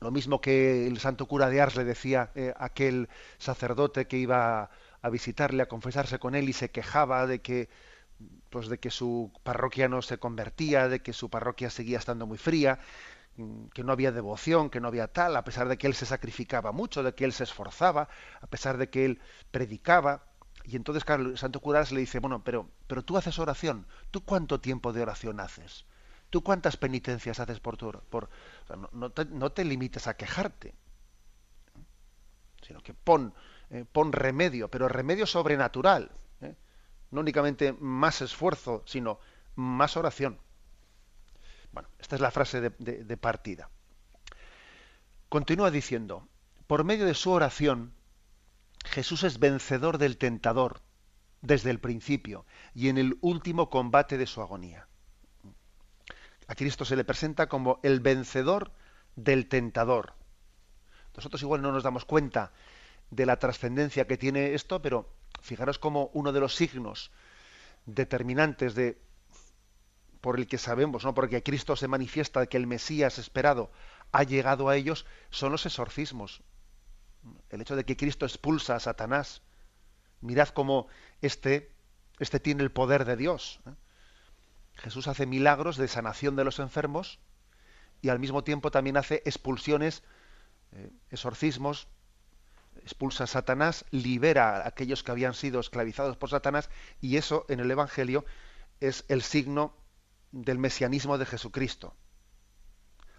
Lo 0.00 0.10
mismo 0.10 0.42
que 0.42 0.86
el 0.86 0.98
santo 0.98 1.24
cura 1.24 1.48
de 1.48 1.62
Ars 1.62 1.76
le 1.76 1.84
decía 1.84 2.30
eh, 2.34 2.52
aquel 2.58 3.08
sacerdote 3.38 4.06
que 4.06 4.18
iba 4.18 4.68
a 5.00 5.08
visitarle, 5.08 5.62
a 5.62 5.66
confesarse 5.66 6.18
con 6.18 6.34
él 6.34 6.50
y 6.50 6.52
se 6.52 6.70
quejaba 6.70 7.26
de 7.26 7.40
que 7.40 7.70
pues 8.50 8.68
de 8.68 8.78
que 8.78 8.90
su 8.90 9.32
parroquia 9.42 9.88
no 9.88 10.02
se 10.02 10.18
convertía, 10.18 10.88
de 10.88 11.00
que 11.00 11.14
su 11.14 11.30
parroquia 11.30 11.70
seguía 11.70 11.98
estando 11.98 12.26
muy 12.26 12.36
fría. 12.36 12.80
Mm, 13.36 13.66
que 13.68 13.84
no 13.84 13.92
había 13.92 14.12
devoción, 14.12 14.70
que 14.70 14.80
no 14.80 14.88
había 14.88 15.08
tal, 15.08 15.36
a 15.36 15.44
pesar 15.44 15.68
de 15.68 15.78
que 15.78 15.86
él 15.86 15.94
se 15.94 16.06
sacrificaba 16.06 16.72
mucho, 16.72 17.02
de 17.02 17.14
que 17.14 17.24
él 17.24 17.32
se 17.32 17.44
esforzaba, 17.44 18.08
a 18.40 18.46
pesar 18.46 18.78
de 18.78 18.90
que 18.90 19.04
él 19.04 19.20
predicaba. 19.50 20.24
Y 20.64 20.76
entonces, 20.76 21.04
el 21.08 21.38
santo 21.38 21.60
cura 21.60 21.82
le 21.90 22.00
dice, 22.00 22.20
bueno, 22.20 22.44
pero, 22.44 22.68
pero 22.86 23.02
tú 23.02 23.16
haces 23.16 23.38
oración, 23.38 23.86
¿tú 24.10 24.24
cuánto 24.24 24.60
tiempo 24.60 24.92
de 24.92 25.02
oración 25.02 25.40
haces? 25.40 25.86
¿Tú 26.32 26.42
cuántas 26.42 26.78
penitencias 26.78 27.40
haces 27.40 27.60
por 27.60 27.76
tu... 27.76 27.92
Por, 27.92 28.30
no, 28.92 29.10
te, 29.10 29.26
no, 29.26 29.52
te, 29.52 29.64
limites 29.64 30.06
a 30.06 30.16
quejarte, 30.16 30.74
sino 32.62 32.80
que 32.80 32.94
pon, 32.94 33.34
eh, 33.68 33.84
pon 33.92 34.12
remedio, 34.12 34.70
pero 34.70 34.88
remedio 34.88 35.26
sobrenatural. 35.26 36.10
¿eh? 36.40 36.54
No 37.10 37.20
únicamente 37.20 37.74
más 37.74 38.22
esfuerzo, 38.22 38.82
sino 38.86 39.18
más 39.56 39.98
oración. 39.98 40.38
Bueno, 41.72 41.88
esta 41.98 42.16
es 42.16 42.20
la 42.20 42.30
frase 42.30 42.60
de, 42.60 43.16
partida. 43.16 43.70
Continúa 45.28 45.70
diciendo, 45.70 46.28
por 46.66 46.84
medio 46.84 47.06
de 47.06 47.14
su 47.14 47.30
oración, 47.30 47.94
Jesús 48.84 49.24
es 49.24 49.38
vencedor 49.38 49.98
del 49.98 50.18
tentador 50.18 50.82
desde 51.40 51.70
el 51.70 51.80
principio 51.80 52.44
y 52.74 52.88
en 52.88 52.98
el 52.98 53.16
último 53.22 53.70
combate 53.70 54.18
de 54.18 54.26
su 54.26 54.42
agonía. 54.42 54.86
A 56.46 56.54
Cristo 56.54 56.84
se 56.84 56.96
le 56.96 57.04
presenta 57.04 57.48
como 57.48 57.80
el 57.82 58.00
vencedor 58.00 58.72
del 59.16 59.48
tentador. 59.48 60.14
Nosotros 61.16 61.42
igual 61.42 61.62
no 61.62 61.72
nos 61.72 61.82
damos 61.82 62.04
cuenta 62.04 62.52
de 63.10 63.26
la 63.26 63.38
trascendencia 63.38 64.06
que 64.06 64.18
tiene 64.18 64.54
esto, 64.54 64.82
pero 64.82 65.08
fijaros 65.40 65.78
como 65.78 66.10
uno 66.12 66.32
de 66.32 66.40
los 66.40 66.54
signos 66.54 67.10
determinantes 67.86 68.74
de 68.74 69.00
por 70.22 70.38
el 70.38 70.46
que 70.46 70.56
sabemos, 70.56 71.04
¿no? 71.04 71.14
Porque 71.14 71.42
Cristo 71.42 71.74
se 71.74 71.88
manifiesta 71.88 72.46
que 72.46 72.56
el 72.56 72.68
Mesías 72.68 73.18
esperado 73.18 73.72
ha 74.12 74.22
llegado 74.22 74.68
a 74.68 74.76
ellos 74.76 75.04
son 75.30 75.50
los 75.50 75.66
exorcismos. 75.66 76.42
El 77.50 77.60
hecho 77.60 77.74
de 77.74 77.84
que 77.84 77.96
Cristo 77.96 78.24
expulsa 78.24 78.76
a 78.76 78.80
Satanás. 78.80 79.42
Mirad 80.20 80.48
cómo 80.50 80.86
este, 81.22 81.72
este 82.20 82.38
tiene 82.38 82.62
el 82.62 82.70
poder 82.70 83.04
de 83.04 83.16
Dios. 83.16 83.60
¿eh? 83.66 83.72
Jesús 84.76 85.08
hace 85.08 85.26
milagros 85.26 85.76
de 85.76 85.88
sanación 85.88 86.36
de 86.36 86.44
los 86.44 86.60
enfermos 86.60 87.18
y 88.00 88.08
al 88.08 88.20
mismo 88.20 88.44
tiempo 88.44 88.70
también 88.70 88.96
hace 88.96 89.22
expulsiones, 89.24 90.04
eh, 90.70 90.90
exorcismos, 91.10 91.88
expulsa 92.84 93.24
a 93.24 93.26
Satanás, 93.26 93.84
libera 93.90 94.58
a 94.58 94.68
aquellos 94.68 95.02
que 95.02 95.10
habían 95.10 95.34
sido 95.34 95.58
esclavizados 95.58 96.16
por 96.16 96.30
Satanás 96.30 96.70
y 97.00 97.16
eso 97.16 97.44
en 97.48 97.58
el 97.58 97.70
Evangelio 97.72 98.24
es 98.78 99.04
el 99.08 99.22
signo 99.22 99.81
del 100.32 100.58
mesianismo 100.58 101.18
de 101.18 101.26
Jesucristo. 101.26 101.94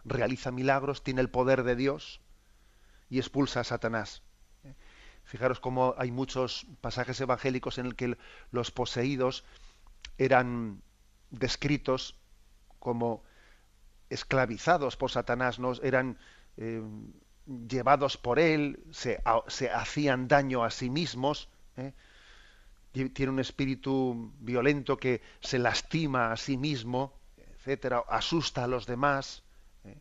Realiza 0.03 0.51
milagros, 0.51 1.03
tiene 1.03 1.22
el 1.22 1.29
poder 1.29 1.63
de 1.63 1.75
Dios 1.75 2.22
y 3.10 3.20
expulsa 3.20 3.62
a 3.62 3.63
Satanás. 3.63 4.24
Fijaros 5.24 5.62
cómo 5.62 5.96
hay 5.98 6.12
muchos 6.12 6.67
pasajes 6.82 7.22
evangélicos 7.22 7.77
en 7.77 7.86
el 7.86 7.96
que 7.96 8.17
los 8.51 8.72
poseídos 8.72 9.46
eran 10.17 10.82
descritos 11.29 12.20
como 12.79 13.24
esclavizados 14.10 14.98
por 14.98 15.12
Satanás, 15.12 15.60
¿no? 15.60 15.74
eran 15.82 16.20
eh, 16.58 16.84
llevados 17.46 18.17
por 18.17 18.38
él, 18.38 18.84
se, 18.91 19.24
se, 19.48 19.70
hacían 19.70 20.27
daño 20.27 20.63
a 20.63 20.70
sí 20.70 20.89
mismos, 20.89 21.50
¿eh? 21.77 21.93
Tiene 22.93 23.31
un 23.31 23.39
espíritu 23.39 24.31
violento 24.39 24.97
que 24.97 25.21
se 25.41 25.59
lastima 25.59 26.31
a 26.31 26.38
sí 26.38 26.57
mismo, 26.57 27.13
etcétera, 27.38 28.03
asusta 28.07 28.63
a 28.63 28.67
los 28.67 28.85
demás. 28.85 29.43
¿eh? 29.83 30.00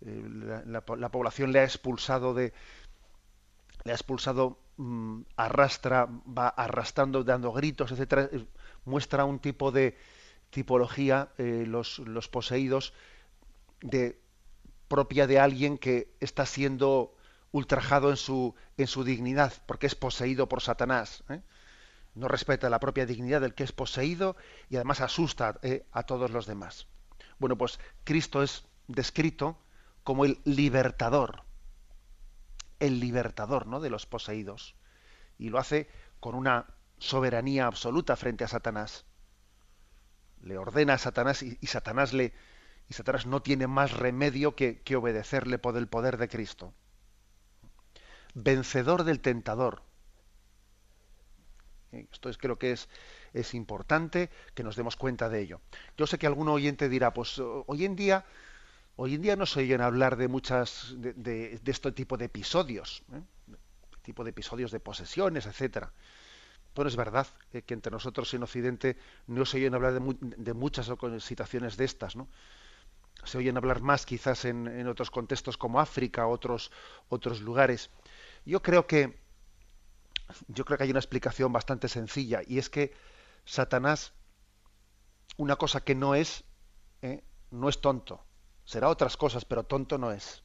La, 0.00 0.84
la, 0.96 1.08
población 1.10 1.52
le 1.52 1.60
ha 1.60 1.64
expulsado 1.64 2.32
de, 2.32 2.52
le 3.84 3.92
ha 3.92 3.94
expulsado, 3.94 4.58
mmm, 4.76 5.22
arrastra, 5.36 6.06
va 6.06 6.48
arrastrando, 6.48 7.24
dando 7.24 7.52
gritos, 7.52 7.90
etcétera, 7.90 8.30
muestra 8.84 9.24
un 9.24 9.40
tipo 9.40 9.72
de, 9.72 9.96
tipología, 10.54 11.30
eh, 11.36 11.64
los, 11.66 12.28
poseídos, 12.28 12.94
de, 13.80 14.20
propia 14.86 15.26
de 15.26 15.40
alguien 15.40 15.78
que 15.78 16.14
está 16.20 16.46
siendo 16.46 17.12
ultrajado 17.50 18.10
en 18.10 18.16
su, 18.16 18.54
en 18.76 18.86
su 18.86 19.02
dignidad, 19.02 19.52
porque 19.66 19.88
es 19.88 19.96
poseído 19.96 20.48
por 20.48 20.62
Satanás. 20.62 21.24
¿eh? 21.28 21.40
No 22.14 22.28
respeta 22.28 22.70
la 22.70 22.80
propia 22.80 23.06
dignidad 23.06 23.40
del 23.40 23.54
que 23.54 23.64
es 23.64 23.72
poseído 23.72 24.36
y 24.68 24.76
además 24.76 25.00
asusta 25.00 25.58
eh, 25.62 25.86
a 25.92 26.04
todos 26.04 26.30
los 26.30 26.46
demás. 26.46 26.86
Bueno, 27.38 27.56
pues 27.58 27.80
Cristo 28.04 28.42
es 28.42 28.66
descrito 28.86 29.58
como 30.04 30.24
el 30.24 30.40
libertador, 30.44 31.42
el 32.78 33.00
libertador 33.00 33.66
¿no? 33.66 33.80
de 33.80 33.90
los 33.90 34.06
poseídos. 34.06 34.76
Y 35.38 35.48
lo 35.48 35.58
hace 35.58 35.88
con 36.20 36.34
una 36.34 36.66
soberanía 36.98 37.66
absoluta 37.66 38.14
frente 38.16 38.44
a 38.44 38.48
Satanás 38.48 39.04
le 40.44 40.58
ordena 40.58 40.94
a 40.94 40.98
Satanás 40.98 41.42
y, 41.42 41.56
Satanás 41.66 42.12
le 42.12 42.32
y 42.88 42.94
Satanás 42.94 43.26
no 43.26 43.40
tiene 43.40 43.66
más 43.66 43.92
remedio 43.92 44.54
que 44.54 44.96
obedecerle 44.96 45.58
por 45.58 45.76
el 45.76 45.88
poder 45.88 46.18
de 46.18 46.28
Cristo. 46.28 46.74
Vencedor 48.34 49.04
del 49.04 49.20
tentador. 49.20 49.82
Eh, 51.94 52.06
esto 52.12 52.28
es, 52.28 52.38
creo 52.38 52.58
que 52.58 52.72
es, 52.72 52.88
es 53.32 53.54
importante 53.54 54.30
que 54.54 54.62
nos 54.64 54.76
demos 54.76 54.96
cuenta 54.96 55.28
de 55.28 55.40
ello. 55.40 55.60
Yo 55.96 56.06
sé 56.06 56.18
que 56.18 56.26
algún 56.26 56.48
oyente 56.48 56.88
dirá, 56.88 57.12
pues 57.12 57.38
hoy 57.38 57.84
en 57.84 57.96
día, 57.96 58.24
hoy 58.96 59.14
en 59.14 59.22
día 59.22 59.36
no 59.36 59.46
se 59.46 59.60
oyen 59.60 59.80
hablar 59.80 60.16
de 60.16 60.28
muchas 60.28 60.94
de, 60.96 61.12
de, 61.14 61.60
este 61.64 61.92
tipo 61.92 62.16
de 62.16 62.26
episodios, 62.26 63.02
¿eh? 63.12 63.20
tipo 64.02 64.24
de 64.24 64.30
episodios 64.30 64.70
de 64.70 64.80
posesiones, 64.80 65.46
etcétera. 65.46 65.92
Bueno, 66.74 66.88
es 66.88 66.96
verdad 66.96 67.26
eh, 67.52 67.62
que 67.62 67.74
entre 67.74 67.92
nosotros 67.92 68.34
en 68.34 68.42
Occidente 68.42 68.96
no 69.26 69.46
se 69.46 69.58
oyen 69.58 69.74
hablar 69.74 69.92
de, 69.92 70.16
de, 70.20 70.54
muchas 70.54 70.90
situaciones 71.20 71.76
de 71.76 71.84
estas, 71.84 72.16
¿no? 72.16 72.28
Se 73.22 73.38
oyen 73.38 73.56
hablar 73.56 73.80
más 73.80 74.04
quizás 74.04 74.44
en, 74.44 74.66
en 74.66 74.88
otros 74.88 75.10
contextos 75.10 75.56
como 75.56 75.80
África, 75.80 76.26
otros, 76.26 76.70
otros 77.08 77.40
lugares. 77.40 77.90
Yo 78.44 78.60
creo 78.60 78.86
que 78.86 79.23
yo 80.48 80.64
creo 80.64 80.78
que 80.78 80.84
hay 80.84 80.90
una 80.90 81.00
explicación 81.00 81.52
bastante 81.52 81.88
sencilla 81.88 82.40
y 82.46 82.58
es 82.58 82.70
que 82.70 82.92
Satanás, 83.44 84.12
una 85.36 85.56
cosa 85.56 85.82
que 85.82 85.94
no 85.94 86.14
es, 86.14 86.44
¿eh? 87.02 87.22
no 87.50 87.68
es 87.68 87.80
tonto. 87.80 88.24
Será 88.64 88.88
otras 88.88 89.16
cosas, 89.16 89.44
pero 89.44 89.64
tonto 89.64 89.98
no 89.98 90.10
es. 90.10 90.42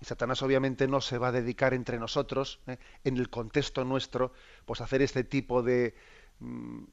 Y 0.00 0.04
Satanás 0.04 0.42
obviamente 0.42 0.86
no 0.86 1.00
se 1.00 1.18
va 1.18 1.28
a 1.28 1.32
dedicar 1.32 1.72
entre 1.72 1.98
nosotros, 1.98 2.60
¿eh? 2.66 2.78
en 3.04 3.16
el 3.16 3.30
contexto 3.30 3.84
nuestro, 3.84 4.32
pues 4.66 4.80
hacer 4.80 5.00
este 5.02 5.24
tipo 5.24 5.62
de, 5.62 5.94
mm, 6.40 6.84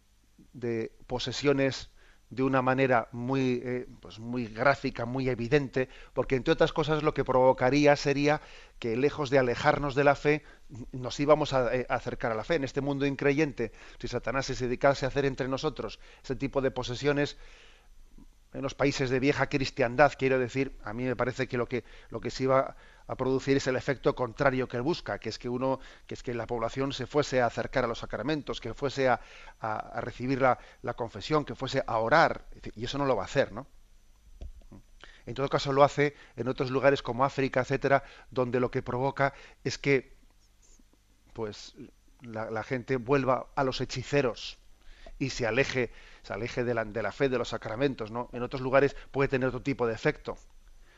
de 0.54 0.98
posesiones 1.08 1.91
de 2.32 2.44
una 2.44 2.62
manera 2.62 3.10
muy, 3.12 3.62
eh, 3.64 3.88
pues 4.00 4.18
muy 4.18 4.48
gráfica, 4.48 5.06
muy 5.06 5.30
evidente, 5.30 5.90
porque 6.14 6.36
entre 6.36 6.54
otras 6.54 6.74
cosas 6.74 7.04
lo 7.04 7.14
que 7.14 7.26
provocaría 7.26 7.96
sería 7.96 8.42
que 8.80 8.96
lejos 8.96 9.30
de 9.30 9.38
alejarnos 9.38 9.94
de 9.94 10.04
la 10.06 10.16
fe, 10.16 10.44
nos 10.94 11.20
íbamos 11.20 11.54
a, 11.54 11.76
eh, 11.76 11.86
acercar 11.90 12.32
a 12.32 12.36
la 12.36 12.46
fe. 12.46 12.56
En 12.56 12.64
este 12.64 12.82
mundo 12.82 13.06
increyente, 13.06 13.74
si 14.00 14.08
Satanás 14.08 14.46
se 14.46 14.56
dedicase 14.56 15.06
a 15.06 15.10
hacer 15.10 15.26
entre 15.26 15.50
nosotros 15.50 16.00
ese 16.24 16.36
tipo 16.38 16.62
de 16.62 16.72
posesiones, 16.72 17.38
en 18.54 18.62
los 18.62 18.76
países 18.76 19.10
de 19.10 19.20
vieja 19.20 19.48
cristiandad, 19.48 20.14
quiero 20.18 20.38
decir, 20.38 20.78
a 20.84 20.94
mí 20.94 21.04
me 21.04 21.16
parece 21.16 21.48
que 21.48 21.58
lo 21.58 21.68
que, 21.68 21.84
lo 22.10 22.20
que 22.20 22.30
se 22.30 22.44
iba 22.44 22.76
a 23.08 23.16
producir 23.16 23.58
es 23.58 23.68
el 23.68 23.76
efecto 23.76 24.14
contrario 24.14 24.68
que 24.68 24.78
él 24.78 24.84
busca, 24.84 25.20
que 25.20 25.30
es 25.30 25.40
que 25.40 25.48
uno, 25.48 25.80
que 26.06 26.16
es 26.16 26.24
que 26.24 26.34
la 26.34 26.48
población 26.48 26.92
se 26.92 27.08
fuese 27.08 27.42
a 27.42 27.46
acercar 27.46 27.86
a 27.86 27.88
los 27.88 28.00
sacramentos, 28.00 28.60
que 28.60 28.74
fuese 28.74 29.08
a, 29.08 29.22
a, 29.62 30.02
recibir 30.02 30.42
la, 30.42 30.60
la, 30.82 30.94
confesión, 30.94 31.46
que 31.46 31.56
fuese 31.56 31.84
a 31.86 31.98
orar, 31.98 32.46
y 32.76 32.84
eso 32.84 32.98
no 32.98 33.06
lo 33.06 33.16
va 33.16 33.24
a 33.24 33.26
hacer, 33.26 33.52
¿no? 33.52 33.68
En 35.26 35.36
todo 35.36 35.48
caso 35.50 35.72
lo 35.72 35.84
hace 35.84 36.16
en 36.36 36.48
otros 36.48 36.72
lugares 36.72 37.02
como 37.02 37.24
África, 37.24 37.62
etcétera, 37.62 38.04
donde 38.32 38.60
lo 38.60 38.72
que 38.72 38.82
provoca 38.82 39.34
es 39.64 39.78
que, 39.78 40.18
pues, 41.34 41.76
la 42.22 42.64
gente 42.64 42.98
vuelva 42.98 43.48
a 43.56 43.64
los 43.64 43.82
hechiceros 43.82 44.58
y 45.20 45.30
se 45.30 45.46
aleje 45.46 45.92
se 46.24 46.34
aleje 46.34 46.64
de 46.64 46.74
la, 46.74 46.86
de 46.86 47.02
la 47.02 47.12
fe, 47.12 47.30
de 47.30 47.38
los 47.38 47.50
sacramentos, 47.50 48.12
¿no? 48.12 48.30
En 48.34 48.44
otros 48.44 48.62
lugares 48.62 48.96
puede 49.12 49.30
tener 49.30 49.50
otro 49.50 49.62
tipo 49.62 49.88
de 49.88 49.94
efecto. 49.94 50.38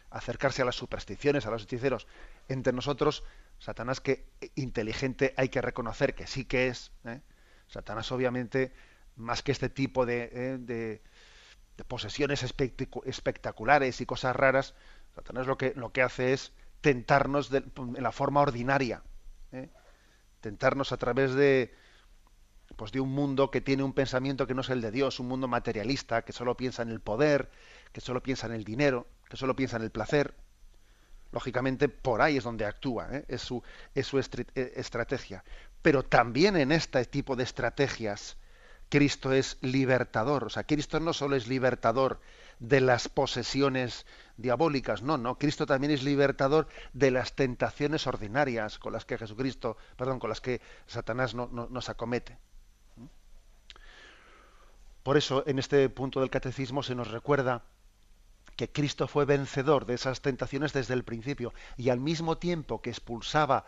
Acercarse 0.10 0.62
a 0.62 0.66
las 0.66 0.76
supersticiones, 0.76 1.46
a 1.46 1.52
los 1.52 1.64
hechiceros. 1.64 2.08
Entre 2.48 2.74
nosotros, 2.74 3.24
Satanás 3.60 4.02
que 4.02 4.26
inteligente 4.56 5.34
hay 5.38 5.50
que 5.50 5.62
reconocer 5.62 6.14
que 6.16 6.28
sí 6.28 6.46
que 6.46 6.68
es. 6.68 6.92
¿eh? 7.06 7.22
Satanás 7.68 8.12
obviamente, 8.12 8.74
más 9.16 9.42
que 9.42 9.52
este 9.52 9.70
tipo 9.70 10.06
de, 10.06 10.30
¿eh? 10.32 10.58
de, 10.60 11.02
posesiones 11.88 12.44
espectaculares 12.44 14.00
y 14.00 14.06
cosas 14.06 14.36
raras, 14.36 14.76
Satanás 15.16 15.48
lo 15.48 15.58
que, 15.58 15.74
lo 15.76 15.92
que 15.92 16.02
hace 16.02 16.34
es 16.34 16.54
tentarnos 16.82 17.50
de, 17.50 17.64
en 17.78 18.04
la 18.04 18.12
forma 18.12 18.42
ordinaria. 18.42 19.04
¿eh? 19.52 19.70
Tentarnos 20.42 20.92
a 20.92 20.98
través 20.98 21.34
de, 21.34 21.74
pues 22.76 22.92
de 22.92 23.00
un 23.00 23.12
mundo 23.12 23.52
que 23.52 23.62
tiene 23.62 23.84
un 23.84 23.94
pensamiento 23.94 24.48
que 24.48 24.54
no 24.54 24.62
es 24.62 24.70
el 24.70 24.82
de 24.82 24.92
Dios, 24.92 25.20
un 25.20 25.28
mundo 25.28 25.48
materialista, 25.48 26.24
que 26.24 26.34
solo 26.34 26.56
piensa 26.58 26.82
en 26.82 26.90
el 26.90 27.00
poder, 27.00 27.50
que 27.92 28.02
solo 28.02 28.22
piensa 28.22 28.48
en 28.48 28.54
el 28.54 28.64
dinero. 28.64 29.08
que 29.30 29.38
solo 29.38 29.56
piensa 29.56 29.78
en 29.78 29.84
el 29.84 29.90
placer, 29.90 30.36
lógicamente 31.34 31.90
por 31.90 32.22
ahí 32.22 32.38
es 32.38 32.44
donde 32.44 32.66
actúa, 32.66 33.10
¿eh? 33.12 33.26
es 33.28 33.42
su, 33.42 33.64
eh, 33.96 34.74
estrategia. 34.76 35.44
Pero 35.82 36.04
también 36.04 36.56
en 36.56 36.72
este 36.72 37.04
tipo 37.06 37.36
de 37.36 37.44
estrategias, 37.44 38.38
Cristo 38.90 39.34
es 39.34 39.58
libertador. 39.62 40.46
O 40.46 40.50
sea, 40.50 40.64
Cristo 40.64 41.00
no 41.00 41.14
solo 41.14 41.36
es 41.36 41.48
libertador 41.48 42.22
de 42.60 42.80
las 42.80 43.10
posesiones 43.10 44.06
diabólicas, 44.38 45.02
no, 45.02 45.18
no. 45.18 45.38
Cristo 45.38 45.66
también 45.66 45.92
es 45.92 46.04
libertador 46.04 46.68
de 46.94 47.12
las 47.12 47.36
tentaciones 47.36 48.06
ordinarias 48.08 48.78
con 48.78 48.94
las 48.94 49.04
que 49.04 49.18
Jesucristo, 49.18 49.78
perdón, 49.98 50.20
con 50.20 50.30
las 50.30 50.42
que 50.42 50.62
Satanás 50.86 51.34
no, 51.34 51.48
nos 51.48 51.90
acomete. 51.90 52.38
Por 55.04 55.18
eso, 55.18 55.44
en 55.46 55.60
este 55.60 55.90
punto 55.90 56.22
del 56.22 56.30
catecismo 56.30 56.82
se 56.82 56.96
nos 56.96 57.12
recuerda 57.12 57.64
que 58.56 58.72
Cristo 58.72 59.08
fue 59.08 59.26
vencedor 59.26 59.86
de 59.86 59.96
esas 59.96 60.22
tentaciones 60.22 60.74
desde 60.74 60.94
el 60.94 61.04
principio 61.04 61.54
y 61.76 61.90
al 61.90 62.00
mismo 62.00 62.38
tiempo 62.38 62.82
que 62.82 62.90
expulsaba 62.90 63.66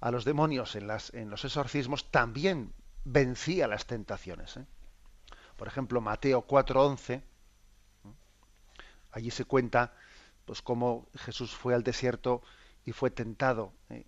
a 0.00 0.10
los 0.10 0.24
demonios 0.24 0.76
en, 0.76 0.86
los 1.30 1.44
exorcismos, 1.44 2.10
también 2.10 2.72
vencía 3.04 3.66
las 3.66 3.86
tentaciones. 3.86 4.56
¿eh? 4.56 4.66
Por 5.56 5.68
ejemplo, 5.68 6.00
Mateo 6.00 6.46
4:11, 6.46 7.22
allí 9.12 9.30
se 9.30 9.44
cuenta 9.44 9.94
pues 10.44 10.62
cómo 10.62 11.08
Jesús 11.14 11.54
fue 11.54 11.74
al 11.74 11.82
desierto 11.82 12.42
y 12.84 12.92
fue 12.92 13.10
tentado. 13.10 13.72
¿eh? 13.90 14.04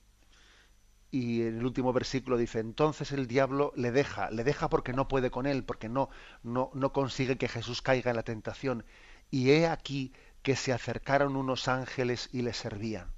Y 1.10 1.42
en 1.42 1.58
el 1.58 1.66
último 1.66 1.92
versículo 1.92 2.36
dice, 2.36 2.60
entonces 2.60 3.10
el 3.12 3.26
diablo 3.26 3.72
le 3.76 3.90
deja, 3.90 4.30
le 4.30 4.44
deja 4.44 4.68
porque 4.68 4.92
no 4.92 5.08
puede 5.08 5.30
con 5.30 5.46
él, 5.46 5.64
porque 5.64 5.88
no, 5.88 6.08
no, 6.42 6.70
no 6.74 6.92
consigue 6.92 7.36
que 7.36 7.48
Jesús 7.48 7.82
caiga 7.82 8.10
en 8.10 8.16
la 8.16 8.22
tentación. 8.22 8.84
Y 9.30 9.50
he 9.50 9.66
aquí 9.66 10.12
que 10.42 10.56
se 10.56 10.72
acercaron 10.72 11.36
unos 11.36 11.68
ángeles 11.68 12.28
y 12.32 12.42
le 12.42 12.52
servían. 12.52 13.08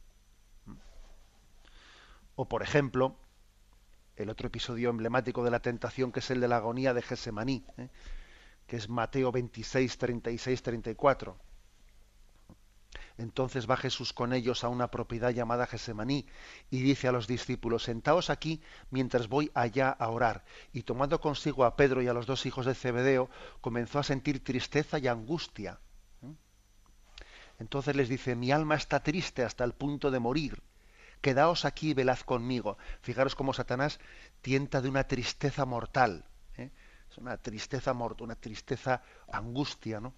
O 2.35 2.49
por 2.49 2.63
ejemplo, 2.63 3.17
el 4.17 4.31
otro 4.31 4.47
episodio 4.47 4.91
emblemático 4.91 5.45
de 5.45 5.51
la 5.51 5.61
tentación, 5.61 6.13
que 6.13 6.21
es 6.21 6.31
el 6.31 6.41
de 6.41 6.49
la 6.49 6.57
agonía 6.57 6.95
de 6.95 7.03
Gesemaní, 7.03 7.65
¿eh? 7.77 7.89
que 8.67 8.77
es 8.77 8.89
Mateo 8.89 9.33
26, 9.33 9.99
36, 9.99 10.63
34. 10.63 11.39
Entonces 13.19 13.69
va 13.71 13.77
Jesús 13.77 14.13
con 14.13 14.33
ellos 14.33 14.65
a 14.65 14.69
una 14.69 14.91
propiedad 14.91 15.31
llamada 15.31 15.67
Gesemaní 15.67 16.27
y 16.71 16.83
dice 16.83 17.09
a 17.09 17.13
los 17.13 17.27
discípulos, 17.27 17.85
sentaos 17.85 18.31
aquí 18.31 18.63
mientras 18.91 19.29
voy 19.29 19.51
allá 19.55 19.91
a 19.91 20.09
orar. 20.09 20.45
Y 20.73 20.83
tomando 20.83 21.21
consigo 21.21 21.65
a 21.65 21.77
Pedro 21.77 22.03
y 22.03 22.09
a 22.09 22.15
los 22.15 22.27
dos 22.27 22.47
hijos 22.47 22.67
de 22.67 22.75
Zebedeo, 22.75 23.31
comenzó 23.61 23.99
a 23.99 24.03
sentir 24.03 24.43
tristeza 24.43 24.99
y 24.99 25.09
angustia. 25.09 25.79
Entonces 27.59 27.95
les 27.95 28.09
dice, 28.09 28.35
mi 28.35 28.51
alma 28.51 28.75
está 28.75 29.03
triste 29.03 29.45
hasta 29.45 29.63
el 29.65 29.73
punto 29.73 30.11
de 30.11 30.19
morir 30.19 30.63
quedaos 31.23 31.65
aquí 31.65 31.91
y 31.91 31.95
velad 31.95 32.19
conmigo. 32.19 32.77
Fijaros 33.01 33.35
cómo 33.35 33.55
Satanás 33.55 33.99
tienta 34.43 34.83
de 34.83 34.91
una 34.91 35.05
tristeza 35.05 35.65
mortal. 35.65 36.27
¿eh? 36.59 36.71
Es 37.09 37.17
una 37.17 37.39
tristeza 37.39 37.95
mortal, 37.95 38.25
una 38.25 38.35
tristeza 38.35 39.03
angustia, 39.31 40.01
¿no? 40.01 40.13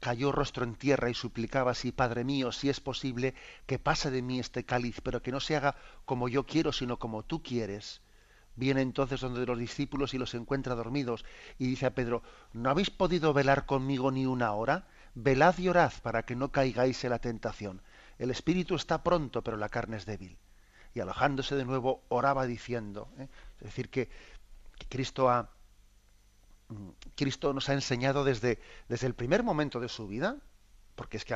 Cayó 0.00 0.32
rostro 0.32 0.64
en 0.64 0.74
tierra 0.74 1.10
y 1.10 1.14
suplicaba 1.14 1.72
así, 1.72 1.92
Padre 1.92 2.24
mío, 2.24 2.52
si 2.52 2.70
es 2.70 2.80
posible, 2.80 3.34
que 3.66 3.78
pase 3.78 4.10
de 4.10 4.22
mí 4.22 4.40
este 4.40 4.64
cáliz, 4.64 5.00
pero 5.02 5.22
que 5.22 5.30
no 5.30 5.40
se 5.40 5.56
haga 5.56 5.76
como 6.06 6.28
yo 6.28 6.46
quiero, 6.46 6.72
sino 6.72 6.98
como 6.98 7.22
tú 7.22 7.42
quieres. 7.42 8.00
Viene 8.56 8.80
entonces 8.80 9.20
donde 9.20 9.46
los 9.46 9.58
discípulos 9.58 10.14
y 10.14 10.18
los 10.18 10.34
encuentra 10.34 10.74
dormidos 10.74 11.24
y 11.58 11.66
dice 11.66 11.86
a 11.86 11.94
Pedro, 11.94 12.22
¿no 12.52 12.70
habéis 12.70 12.90
podido 12.90 13.32
velar 13.32 13.66
conmigo 13.66 14.10
ni 14.10 14.26
una 14.26 14.52
hora? 14.52 14.86
Velad 15.14 15.58
y 15.58 15.68
orad 15.68 15.92
para 16.02 16.24
que 16.24 16.36
no 16.36 16.50
caigáis 16.50 17.04
en 17.04 17.10
la 17.10 17.20
tentación. 17.20 17.82
El 18.18 18.30
espíritu 18.30 18.74
está 18.74 19.02
pronto, 19.02 19.42
pero 19.42 19.56
la 19.56 19.68
carne 19.68 19.96
es 19.96 20.06
débil. 20.06 20.38
Y 20.94 21.00
alojándose 21.00 21.54
de 21.56 21.64
nuevo, 21.64 22.02
oraba 22.08 22.46
diciendo, 22.46 23.08
¿eh? 23.18 23.28
es 23.60 23.64
decir, 23.64 23.88
que, 23.90 24.08
Cristo 24.88 25.30
ha, 25.30 25.50
Cristo 27.16 27.52
nos 27.52 27.68
ha 27.68 27.74
enseñado 27.74 28.24
desde, 28.24 28.58
desde 28.88 29.06
el 29.06 29.14
primer 29.14 29.42
momento 29.42 29.80
de 29.80 29.88
su 29.88 30.06
vida, 30.06 30.36
porque 30.94 31.16
es 31.16 31.24
que 31.24 31.34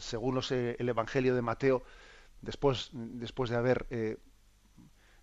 según 0.00 0.40
eh, 0.50 0.76
el 0.78 0.88
Evangelio 0.88 1.34
de 1.34 1.42
Mateo, 1.42 1.82
después, 2.42 2.90
después 2.92 3.50
de 3.50 3.56
haber 3.56 3.86
eh, 3.90 4.16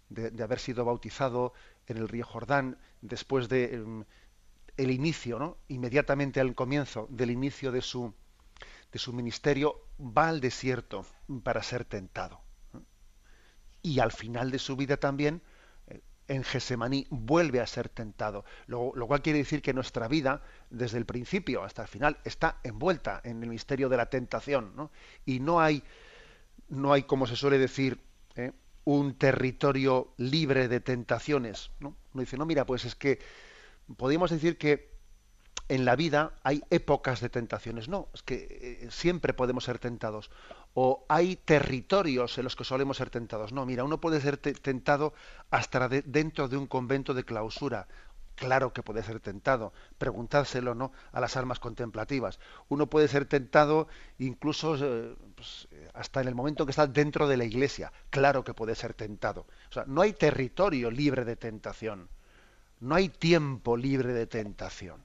de, 0.10 0.43
haber 0.43 0.60
sido 0.60 0.86
bautizado 0.86 1.53
en 1.88 1.97
el 1.97 2.08
río 2.08 2.25
Jordán, 2.25 2.77
después 3.01 3.49
de 3.49 3.75
em, 3.75 4.06
el 4.77 4.91
inicio, 4.91 5.39
¿no? 5.39 5.58
inmediatamente 5.67 6.39
al 6.39 6.56
comienzo 6.56 7.08
del 7.10 7.32
inicio 7.32 7.71
de 7.71 7.82
su 7.82 8.13
de 8.91 8.99
su 8.99 9.12
ministerio, 9.12 9.88
va 9.99 10.29
al 10.29 10.39
desierto 10.39 11.06
para 11.43 11.63
ser 11.63 11.84
tentado. 11.84 12.41
Y 13.82 13.99
al 13.99 14.12
final 14.12 14.51
de 14.51 14.60
su 14.60 14.75
vida 14.75 14.97
también, 14.97 15.41
en 16.27 16.43
Gesemaní, 16.43 17.07
vuelve 17.09 17.59
a 17.59 17.67
ser 17.67 17.89
tentado. 17.89 18.45
Lo, 18.67 18.91
cual 19.07 19.21
quiere 19.21 19.39
decir 19.39 19.62
que 19.62 19.73
nuestra 19.73 20.07
vida, 20.07 20.41
desde 20.69 20.97
el 20.97 21.05
principio 21.05 21.63
hasta 21.63 21.83
el 21.83 21.88
final, 21.88 22.17
está 22.23 22.59
envuelta 22.63 23.21
en 23.23 23.43
el 23.43 23.49
misterio 23.49 23.89
de 23.89 23.97
la 23.97 24.09
tentación. 24.09 24.89
Y 25.25 25.39
no 25.39 25.59
hay, 25.59 25.83
no 26.69 26.93
hay, 26.93 27.03
como 27.03 27.27
se 27.27 27.36
suele 27.36 27.57
decir, 27.57 27.99
¿eh? 28.36 28.51
un 28.86 29.15
territorio 29.15 30.13
libre 30.17 30.67
de 30.67 30.79
tentaciones. 30.79 31.71
¿no? 31.79 31.95
Uno 32.13 32.21
dice, 32.21 32.38
no, 32.38 32.45
mira, 32.45 32.65
pues 32.65 32.86
es 32.86 32.95
que 32.95 33.19
podríamos 33.97 34.31
decir 34.31 34.57
que 34.57 34.93
en 35.69 35.86
la 35.86 35.95
vida 35.95 36.33
hay 36.43 36.62
épocas 36.69 37.21
de 37.21 37.29
tentaciones. 37.29 37.88
No, 37.88 38.09
es 38.13 38.23
que 38.23 38.79
eh, 38.83 38.88
siempre 38.91 39.33
podemos 39.33 39.63
ser 39.63 39.79
tentados. 39.79 40.29
O 40.73 41.05
hay 41.07 41.36
territorios 41.36 42.38
en 42.38 42.45
los 42.45 42.55
que 42.55 42.63
solemos 42.63 42.97
ser 42.97 43.09
tentados. 43.09 43.53
No, 43.53 43.65
mira, 43.65 43.83
uno 43.83 43.99
puede 43.99 44.19
ser 44.21 44.38
tentado 44.38 45.13
hasta 45.51 45.88
dentro 45.88 46.47
de 46.47 46.57
un 46.57 46.67
convento 46.67 47.13
de 47.13 47.23
clausura. 47.23 47.88
Claro 48.36 48.73
que 48.73 48.81
puede 48.81 49.03
ser 49.03 49.19
tentado. 49.19 49.73
Preguntárselo 49.99 50.73
¿no? 50.73 50.91
a 51.12 51.19
las 51.19 51.38
almas 51.38 51.59
contemplativas. 51.59 52.39
Uno 52.69 52.88
puede 52.88 53.07
ser 53.07 53.25
tentado 53.25 53.88
incluso 54.17 54.75
eh, 54.79 55.15
pues, 55.36 55.67
hasta 55.93 56.21
en 56.21 56.27
el 56.27 56.36
momento 56.36 56.65
que 56.65 56.71
está 56.71 56.88
dentro 56.88 57.27
de 57.27 57.38
la 57.38 57.45
iglesia. 57.45 57.91
Claro 58.09 58.43
que 58.43 58.55
puede 58.55 58.73
ser 58.73 58.95
tentado. 58.95 59.45
O 59.69 59.73
sea, 59.73 59.83
no 59.86 60.01
hay 60.01 60.13
territorio 60.13 60.89
libre 60.89 61.23
de 61.25 61.36
tentación. 61.36 62.09
No 62.79 62.95
hay 62.95 63.09
tiempo 63.09 63.77
libre 63.77 64.13
de 64.13 64.25
tentación. 64.25 65.03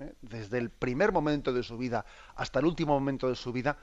¿eh? 0.00 0.14
desde 0.22 0.58
el 0.58 0.70
primer 0.70 1.12
momento 1.12 1.52
de 1.52 1.62
su 1.62 1.76
vida 1.76 2.04
hasta 2.34 2.58
el 2.58 2.66
último 2.66 2.94
momento 2.94 3.28
de 3.28 3.36
su 3.36 3.52
vida, 3.52 3.76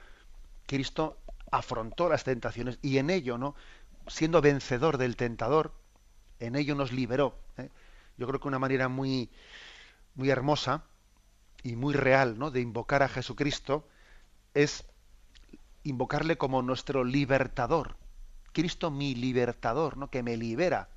Cristo 0.68 1.18
afrontó 1.50 2.10
las 2.10 2.24
tentaciones 2.24 2.78
y 2.84 3.00
en 3.00 3.10
ello, 3.10 3.38
¿no? 3.38 3.56
siendo 4.08 4.42
vencedor 4.42 4.98
del 4.98 5.16
tentador, 5.16 5.74
en 6.40 6.56
ello 6.56 6.76
nos 6.76 6.92
liberó. 6.92 7.40
¿eh? 7.58 7.70
Yo 8.18 8.28
creo 8.28 8.40
que 8.40 8.48
una 8.48 8.60
manera 8.60 8.90
muy, 8.90 9.32
muy 10.16 10.30
hermosa 10.30 10.84
y 11.64 11.76
muy 11.76 11.94
real 11.94 12.38
¿no? 12.38 12.52
de 12.52 12.62
invocar 12.62 13.02
a 13.02 13.10
Jesucristo 13.10 13.88
es 14.54 14.86
invocarle 15.84 16.38
como 16.38 16.62
nuestro 16.62 17.04
libertador. 17.04 17.96
Cristo 18.52 18.92
mi 18.92 19.16
libertador, 19.16 19.98
¿no? 19.98 20.10
que 20.10 20.24
me 20.24 20.38
libera 20.38 20.90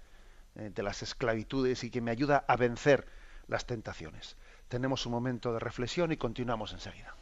eh, 0.56 0.70
de 0.74 0.82
las 0.82 1.02
esclavitudes 1.02 1.84
y 1.84 1.90
que 1.90 2.00
me 2.00 2.10
ayuda 2.10 2.44
a 2.48 2.56
vencer 2.56 3.06
las 3.46 3.66
tentaciones. 3.66 4.36
Tenemos 4.68 5.06
un 5.06 5.12
momento 5.12 5.52
de 5.52 5.60
reflexión 5.60 6.12
y 6.12 6.16
continuamos 6.16 6.72
enseguida. 6.72 7.14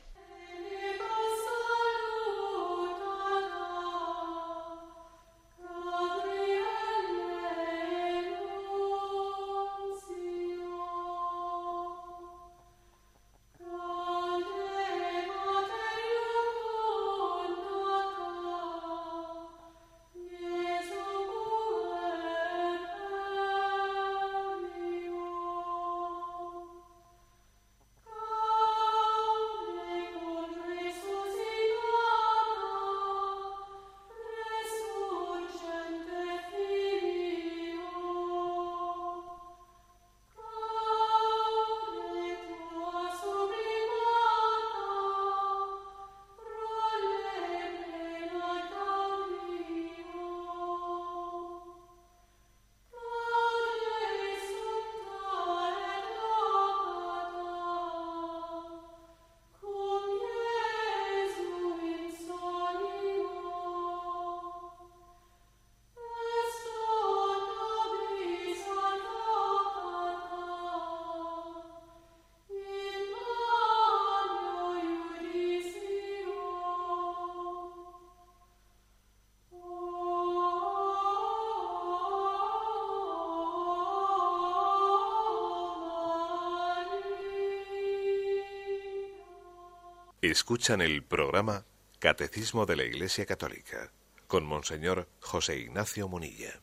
Escuchan 90.30 90.82
el 90.82 91.02
programa 91.02 91.64
Catecismo 92.00 92.66
de 92.66 92.76
la 92.76 92.84
Iglesia 92.84 93.24
Católica 93.24 93.90
con 94.26 94.44
Monseñor 94.44 95.08
José 95.20 95.58
Ignacio 95.58 96.06
Munilla. 96.06 96.60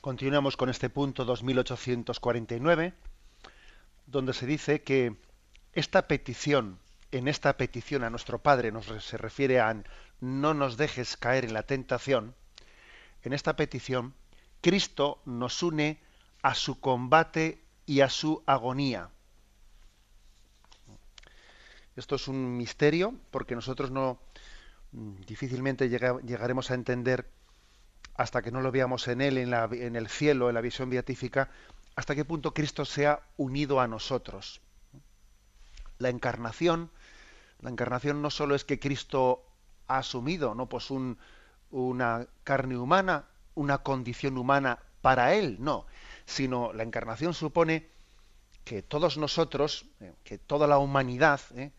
Continuamos 0.00 0.56
con 0.56 0.68
este 0.68 0.90
punto 0.90 1.24
2849, 1.24 2.94
donde 4.06 4.34
se 4.34 4.46
dice 4.46 4.82
que 4.82 5.14
esta 5.74 6.08
petición, 6.08 6.80
en 7.12 7.28
esta 7.28 7.56
petición 7.56 8.02
a 8.02 8.10
nuestro 8.10 8.40
Padre 8.40 8.72
nos, 8.72 8.86
se 8.86 9.16
refiere 9.16 9.60
a 9.60 9.80
no 10.20 10.52
nos 10.52 10.76
dejes 10.76 11.16
caer 11.16 11.44
en 11.44 11.54
la 11.54 11.62
tentación, 11.62 12.34
en 13.22 13.32
esta 13.32 13.54
petición 13.54 14.12
Cristo 14.60 15.22
nos 15.24 15.62
une 15.62 16.00
a 16.42 16.56
su 16.56 16.80
combate 16.80 17.62
y 17.86 18.00
a 18.00 18.10
su 18.10 18.42
agonía. 18.44 19.10
Esto 21.98 22.14
es 22.14 22.28
un 22.28 22.56
misterio 22.56 23.12
porque 23.32 23.56
nosotros 23.56 23.90
no 23.90 24.20
difícilmente 24.92 25.88
llegaremos 25.88 26.70
a 26.70 26.74
entender 26.74 27.28
hasta 28.14 28.40
que 28.40 28.52
no 28.52 28.60
lo 28.60 28.70
veamos 28.70 29.08
en 29.08 29.20
él, 29.20 29.36
en, 29.36 29.96
el 29.96 30.08
cielo, 30.08 30.48
en 30.48 30.54
la 30.54 30.60
visión 30.60 30.90
beatífica, 30.90 31.50
hasta 31.96 32.14
qué 32.14 32.24
punto 32.24 32.54
Cristo 32.54 32.84
se 32.84 33.08
ha 33.08 33.20
unido 33.36 33.80
a 33.80 33.88
nosotros. 33.88 34.60
La 35.98 36.08
encarnación, 36.08 36.90
la 37.60 37.70
encarnación 37.70 38.22
no 38.22 38.30
solo 38.30 38.54
es 38.54 38.64
que 38.64 38.78
Cristo 38.78 39.44
ha 39.88 39.98
asumido, 39.98 40.54
no, 40.54 40.68
pues 40.68 40.90
una 41.70 42.28
carne 42.44 42.78
humana, 42.78 43.24
una 43.56 43.78
condición 43.78 44.38
humana 44.38 44.78
para 45.00 45.34
él, 45.34 45.56
no, 45.58 45.86
sino 46.26 46.72
la 46.72 46.84
encarnación 46.84 47.34
supone 47.34 47.88
que 48.64 48.82
todos 48.82 49.18
nosotros, 49.18 49.86
eh, 50.00 50.12
que 50.22 50.38
toda 50.38 50.68
la 50.68 50.78
humanidad, 50.78 51.40
eh, 51.56 51.72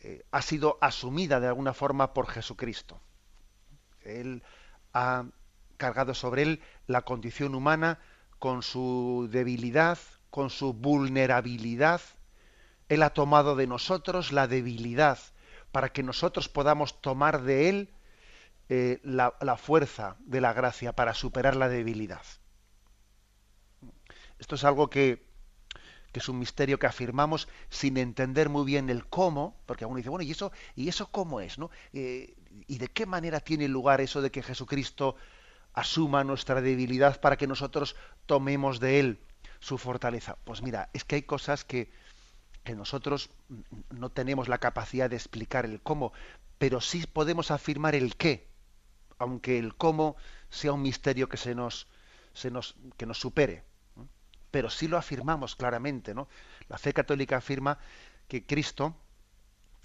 eh, 0.00 0.24
ha 0.30 0.42
sido 0.42 0.78
asumida 0.80 1.40
de 1.40 1.48
alguna 1.48 1.74
forma 1.74 2.14
por 2.14 2.28
Jesucristo. 2.28 3.00
Él 4.02 4.42
ha 4.92 5.24
cargado 5.76 6.14
sobre 6.14 6.42
él 6.42 6.60
la 6.86 7.02
condición 7.02 7.54
humana 7.54 7.98
con 8.38 8.62
su 8.62 9.28
debilidad, 9.30 9.98
con 10.30 10.50
su 10.50 10.72
vulnerabilidad. 10.72 12.00
Él 12.88 13.02
ha 13.02 13.10
tomado 13.10 13.56
de 13.56 13.66
nosotros 13.66 14.32
la 14.32 14.46
debilidad 14.46 15.18
para 15.72 15.90
que 15.90 16.02
nosotros 16.02 16.48
podamos 16.48 17.00
tomar 17.00 17.42
de 17.42 17.68
él 17.68 17.90
eh, 18.70 19.00
la, 19.02 19.32
fuerza 19.56 20.16
de 20.20 20.40
la 20.40 20.52
gracia 20.52 20.92
para 20.92 21.14
superar 21.14 21.56
la 21.56 21.68
debilidad. 21.68 22.22
Esto 24.38 24.54
es 24.54 24.64
algo 24.64 24.90
que, 24.90 25.27
que, 26.12 26.18
es 26.20 26.28
un 26.28 26.38
misterio 26.38 26.78
que 26.78 26.86
afirmamos 26.86 27.48
sin 27.68 27.96
entender 27.96 28.48
muy 28.48 28.64
bien 28.64 28.90
el 28.90 29.06
cómo, 29.06 29.56
porque 29.66 29.84
alguno 29.84 29.98
dice, 29.98 30.10
bueno, 30.10 30.24
¿y 30.24 30.30
eso, 30.30 30.52
y 30.74 30.88
eso 30.88 31.08
cómo 31.10 31.40
es? 31.40 31.58
¿no? 31.58 31.70
Eh, 31.92 32.34
¿Y 32.66 32.78
de 32.78 32.88
qué 32.88 33.06
manera 33.06 33.40
tiene 33.40 33.68
lugar 33.68 34.00
eso 34.00 34.22
de 34.22 34.30
que 34.30 34.42
Jesucristo 34.42 35.16
asuma 35.72 36.24
nuestra 36.24 36.60
debilidad 36.60 37.20
para 37.20 37.36
que 37.36 37.46
nosotros 37.46 37.96
tomemos 38.26 38.80
de 38.80 39.00
Él 39.00 39.20
su 39.60 39.78
fortaleza? 39.78 40.36
Pues 40.44 40.62
mira, 40.62 40.90
es 40.92 41.04
que 41.04 41.16
hay 41.16 41.22
cosas 41.22 41.64
que, 41.64 41.90
que 42.64 42.74
nosotros 42.74 43.30
no 43.90 44.10
tenemos 44.10 44.48
la 44.48 44.58
capacidad 44.58 45.08
de 45.08 45.16
explicar 45.16 45.64
el 45.64 45.80
cómo, 45.80 46.12
pero 46.58 46.80
sí 46.80 47.06
podemos 47.06 47.50
afirmar 47.50 47.94
el 47.94 48.16
qué, 48.16 48.48
aunque 49.18 49.58
el 49.58 49.74
cómo 49.74 50.16
sea 50.50 50.72
un 50.72 50.82
misterio 50.82 51.28
que 51.28 51.36
se 51.36 51.54
nos, 51.54 51.86
se 52.32 52.50
nos, 52.50 52.76
que 52.96 53.06
nos 53.06 53.18
supere. 53.18 53.67
Pero 54.50 54.70
sí 54.70 54.88
lo 54.88 54.96
afirmamos 54.96 55.56
claramente, 55.56 56.14
¿no? 56.14 56.28
La 56.68 56.78
fe 56.78 56.92
católica 56.92 57.36
afirma 57.36 57.78
que 58.28 58.44
Cristo, 58.44 58.96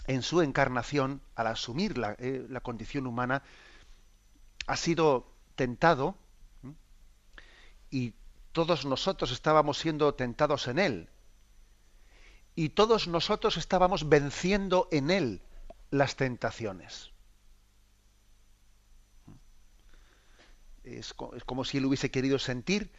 en 0.08 0.22
su 0.22 0.42
encarnación, 0.42 1.22
al 1.36 1.48
asumir 1.48 1.98
la, 1.98 2.16
eh, 2.20 2.48
condición 2.62 3.08
humana, 3.08 3.44
ha 4.68 4.78
sido 4.78 5.28
tentado 5.56 6.18
y 7.90 8.14
todos 8.54 8.86
nosotros 8.86 9.32
estábamos 9.32 9.78
siendo 9.78 10.14
tentados 10.16 10.68
en 10.68 10.80
él. 10.80 11.10
Y 12.56 12.70
todos 12.70 13.08
nosotros 13.08 13.58
estábamos 13.58 14.10
venciendo 14.10 14.88
en 14.92 15.10
él 15.10 15.42
las 15.90 16.16
tentaciones. 16.16 17.12
Es, 20.84 21.14
como 21.14 21.66
si 21.66 21.78
él 21.78 21.86
hubiese 21.86 22.12
querido 22.12 22.38
sentir, 22.40 22.92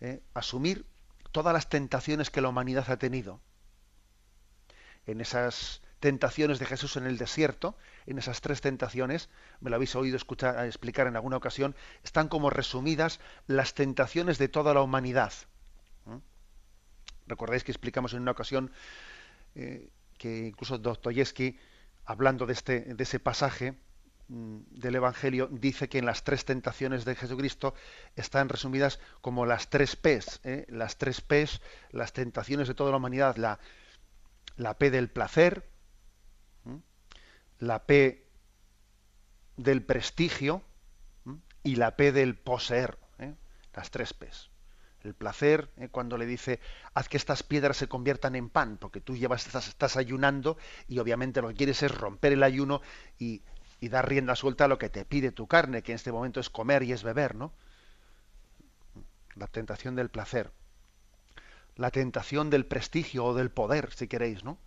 eh, 0.00 0.22
asumir 0.34 0.86
todas 1.32 1.52
las 1.52 1.68
tentaciones 1.68 2.30
que 2.30 2.40
la 2.40 2.48
humanidad 2.48 2.90
ha 2.90 2.98
tenido. 2.98 3.40
En 5.06 5.20
esas 5.20 5.82
tentaciones 5.98 6.58
de 6.58 6.66
Jesús 6.66 6.96
en 6.96 7.06
el 7.06 7.16
desierto, 7.16 7.76
en 8.06 8.18
esas 8.18 8.40
tres 8.40 8.60
tentaciones, 8.60 9.30
me 9.60 9.70
lo 9.70 9.76
habéis 9.76 9.96
oído 9.96 10.16
escuchar, 10.16 10.64
explicar 10.66 11.06
en 11.06 11.16
alguna 11.16 11.36
ocasión, 11.36 11.74
están 12.04 12.28
como 12.28 12.50
resumidas 12.50 13.20
las 13.46 13.74
tentaciones 13.74 14.38
de 14.38 14.48
toda 14.48 14.74
la 14.74 14.82
humanidad. 14.82 15.32
¿Mm? 16.04 16.18
Recordáis 17.26 17.64
que 17.64 17.72
explicamos 17.72 18.12
en 18.14 18.22
una 18.22 18.32
ocasión 18.32 18.70
eh, 19.54 19.90
que 20.18 20.46
incluso 20.48 20.78
Dostoyevsky, 20.78 21.58
hablando 22.04 22.46
de, 22.46 22.52
este, 22.52 22.80
de 22.80 23.02
ese 23.02 23.20
pasaje 23.20 23.74
del 24.32 24.94
Evangelio, 24.94 25.48
dice 25.50 25.90
que 25.90 25.98
en 25.98 26.06
las 26.06 26.24
tres 26.24 26.46
tentaciones 26.46 27.04
de 27.04 27.14
Jesucristo 27.14 27.74
están 28.16 28.48
resumidas 28.48 28.98
como 29.20 29.44
las 29.44 29.68
tres 29.68 29.94
P's, 29.94 30.40
¿eh? 30.44 30.64
las 30.70 30.96
tres 30.96 31.20
P's, 31.20 31.60
las 31.90 32.14
tentaciones 32.14 32.66
de 32.66 32.74
toda 32.74 32.90
la 32.90 32.96
humanidad, 32.96 33.36
la, 33.36 33.58
la 34.56 34.78
P 34.78 34.90
del 34.90 35.10
placer, 35.10 35.68
la 37.58 37.84
P 37.84 38.26
del 39.58 39.82
prestigio 39.82 40.62
y 41.62 41.76
la 41.76 41.96
P 41.96 42.12
del 42.12 42.34
poseer, 42.34 42.98
¿eh? 43.18 43.34
las 43.74 43.90
tres 43.90 44.14
P's. 44.14 44.50
El 45.02 45.14
placer, 45.14 45.68
¿eh? 45.76 45.88
cuando 45.88 46.16
le 46.16 46.26
dice, 46.26 46.60
haz 46.94 47.08
que 47.08 47.16
estas 47.16 47.42
piedras 47.42 47.76
se 47.76 47.88
conviertan 47.88 48.36
en 48.36 48.48
pan, 48.48 48.78
porque 48.78 49.00
tú 49.00 49.16
llevas, 49.16 49.46
estás, 49.46 49.96
ayunando 49.96 50.56
y 50.88 51.00
obviamente 51.00 51.42
lo 51.42 51.48
que 51.48 51.54
quieres 51.54 51.82
es 51.82 51.90
romper 51.90 52.32
el 52.32 52.44
ayuno 52.44 52.80
y, 53.18 53.42
y, 53.82 53.88
dar 53.88 54.08
rienda 54.08 54.36
suelta 54.36 54.64
a 54.64 54.68
lo 54.68 54.78
que 54.78 54.88
te 54.88 55.04
pide 55.04 55.32
tu 55.32 55.46
carne, 55.46 55.82
que 55.82 55.92
en 55.92 55.96
este 55.96 56.12
momento 56.12 56.40
es 56.40 56.48
comer 56.48 56.84
y 56.84 56.92
es 56.92 57.02
beber, 57.02 57.34
¿no? 57.34 57.52
La 59.34 59.48
tentación 59.48 59.96
del 59.96 60.08
placer. 60.08 60.52
La 61.76 61.90
tentación 61.90 62.48
del 62.48 62.64
prestigio 62.64 63.24
o 63.24 63.34
del 63.34 63.50
poder, 63.50 63.92
si 63.92 64.06
queréis, 64.06 64.44
¿no? 64.44 64.58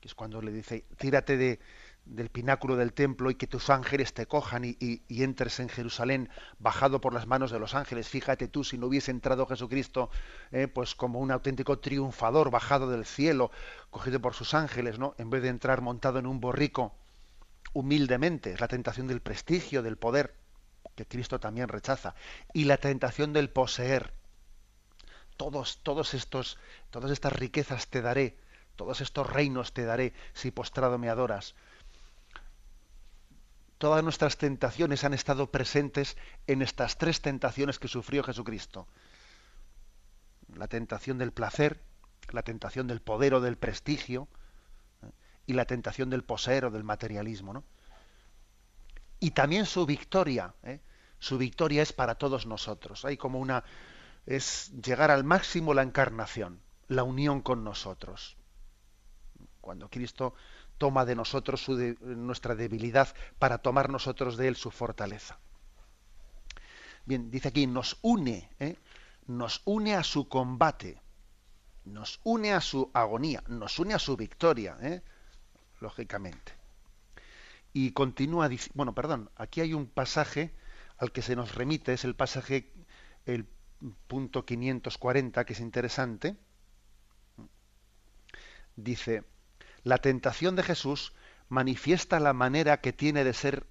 Que 0.00 0.08
es 0.08 0.14
cuando 0.14 0.42
le 0.42 0.52
dice, 0.52 0.84
tírate 0.98 1.36
de, 1.36 1.60
del 2.04 2.28
pináculo 2.28 2.76
del 2.76 2.92
templo 2.92 3.30
y 3.30 3.36
que 3.36 3.46
tus 3.46 3.70
ángeles 3.70 4.12
te 4.12 4.26
cojan 4.26 4.64
y, 4.64 5.02
entres 5.08 5.60
en 5.60 5.68
Jerusalén 5.68 6.28
bajado 6.58 7.00
por 7.00 7.14
las 7.14 7.26
manos 7.26 7.50
de 7.50 7.58
los 7.58 7.74
ángeles. 7.74 8.08
Fíjate 8.08 8.48
tú 8.48 8.64
si 8.64 8.76
no 8.76 8.88
hubiese 8.88 9.10
entrado 9.10 9.46
Jesucristo 9.46 10.10
eh, 10.50 10.68
pues 10.68 10.94
como 10.94 11.20
un 11.20 11.30
auténtico 11.30 11.78
triunfador 11.78 12.50
bajado 12.50 12.90
del 12.90 13.06
cielo, 13.06 13.50
cogido 13.90 14.20
por 14.20 14.34
sus 14.34 14.54
ángeles, 14.54 14.98
¿no? 14.98 15.14
En 15.18 15.30
vez 15.30 15.42
de 15.42 15.48
entrar 15.48 15.80
montado 15.80 16.18
en 16.18 16.26
un 16.26 16.40
borrico 16.40 16.94
humildemente. 17.72 18.52
Es 18.52 18.60
la 18.60 18.68
tentación 18.68 19.06
del 19.06 19.20
prestigio, 19.20 19.82
del 19.82 19.96
poder, 19.96 20.34
que 20.94 21.06
Cristo 21.06 21.40
también 21.40 21.68
rechaza. 21.68 22.14
Y 22.52 22.64
la 22.64 22.76
tentación 22.76 23.32
del 23.32 23.50
poseer. 23.50 24.12
Todos, 25.36 25.80
todos 25.82 26.14
estos, 26.14 26.58
todas 26.90 27.10
estas 27.10 27.32
riquezas 27.32 27.88
te 27.88 28.02
daré, 28.02 28.36
todos 28.76 29.00
estos 29.00 29.28
reinos 29.28 29.72
te 29.72 29.84
daré 29.84 30.12
si 30.34 30.50
postrado 30.50 30.98
me 30.98 31.08
adoras 31.08 31.54
todas 33.82 34.04
nuestras 34.04 34.36
tentaciones 34.36 35.02
han 35.02 35.12
estado 35.12 35.50
presentes 35.50 36.16
en 36.46 36.62
estas 36.62 36.98
tres 36.98 37.20
tentaciones 37.20 37.80
que 37.80 37.88
sufrió 37.88 38.22
Jesucristo. 38.22 38.86
La 40.54 40.68
tentación 40.68 41.18
del 41.18 41.32
placer, 41.32 41.82
la 42.30 42.44
tentación 42.44 42.86
del 42.86 43.02
poder 43.02 43.34
o 43.34 43.40
del 43.40 43.56
prestigio. 43.56 44.28
Y 45.46 45.54
la 45.54 45.64
tentación 45.64 46.10
del 46.10 46.24
poseer 46.24 46.66
o 46.66 46.70
del 46.70 46.84
materialismo. 46.84 47.64
Y 49.20 49.32
también 49.32 49.66
su 49.66 49.86
victoria. 49.86 50.54
¿eh? 50.62 50.80
Su 51.18 51.38
victoria 51.38 51.82
es 51.82 51.92
para 51.92 52.16
todos 52.16 52.46
nosotros. 52.46 53.04
Hay 53.04 53.16
como 53.16 53.38
una... 53.38 53.64
es 54.26 54.72
llegar 54.82 55.10
al 55.10 55.24
máximo 55.24 55.74
la 55.74 55.82
encarnación, 55.82 56.60
la 56.88 57.02
unión 57.02 57.40
con 57.40 57.64
nosotros. 57.64 58.36
Cuando 59.60 59.88
Cristo 59.88 60.34
toma 60.78 61.04
de 61.04 61.14
nosotros 61.14 61.68
nuestra 62.00 62.56
debilidad 62.56 63.14
para 63.38 63.58
tomar 63.58 63.88
nosotros 63.88 64.36
de 64.36 64.48
él 64.48 64.56
su 64.56 64.70
fortaleza. 64.70 65.38
Bien, 67.04 67.30
dice 67.30 67.48
aquí, 67.48 67.66
nos 67.66 67.98
une, 68.02 68.50
¿eh? 68.58 68.76
nos 69.26 69.62
une 69.64 69.94
a 69.94 70.02
su 70.02 70.28
combate, 70.28 71.00
nos 71.84 72.20
une 72.24 72.52
a 72.52 72.60
su 72.60 72.90
agonía, 72.94 73.42
nos 73.48 73.78
une 73.78 73.94
a 73.94 73.98
su 73.98 74.16
victoria, 74.16 74.76
¿eh? 74.80 75.02
Lógicamente. 75.82 76.52
Y 77.72 77.92
continúa, 77.92 78.48
bueno, 78.74 78.94
perdón, 78.94 79.30
aquí 79.36 79.60
hay 79.60 79.74
un 79.74 79.86
pasaje 79.86 80.54
al 80.98 81.12
que 81.12 81.22
se 81.22 81.36
nos 81.36 81.54
remite, 81.54 81.92
es 81.92 82.04
el 82.04 82.14
pasaje, 82.14 82.70
el 83.26 83.46
punto 84.06 84.44
540, 84.44 85.44
que 85.44 85.52
es 85.52 85.60
interesante. 85.60 86.36
Dice, 88.76 89.24
la 89.82 89.98
tentación 89.98 90.54
de 90.56 90.62
Jesús 90.62 91.12
manifiesta 91.48 92.20
la 92.20 92.32
manera 92.32 92.80
que 92.80 92.92
tiene 92.92 93.24
de 93.24 93.32
ser 93.32 93.66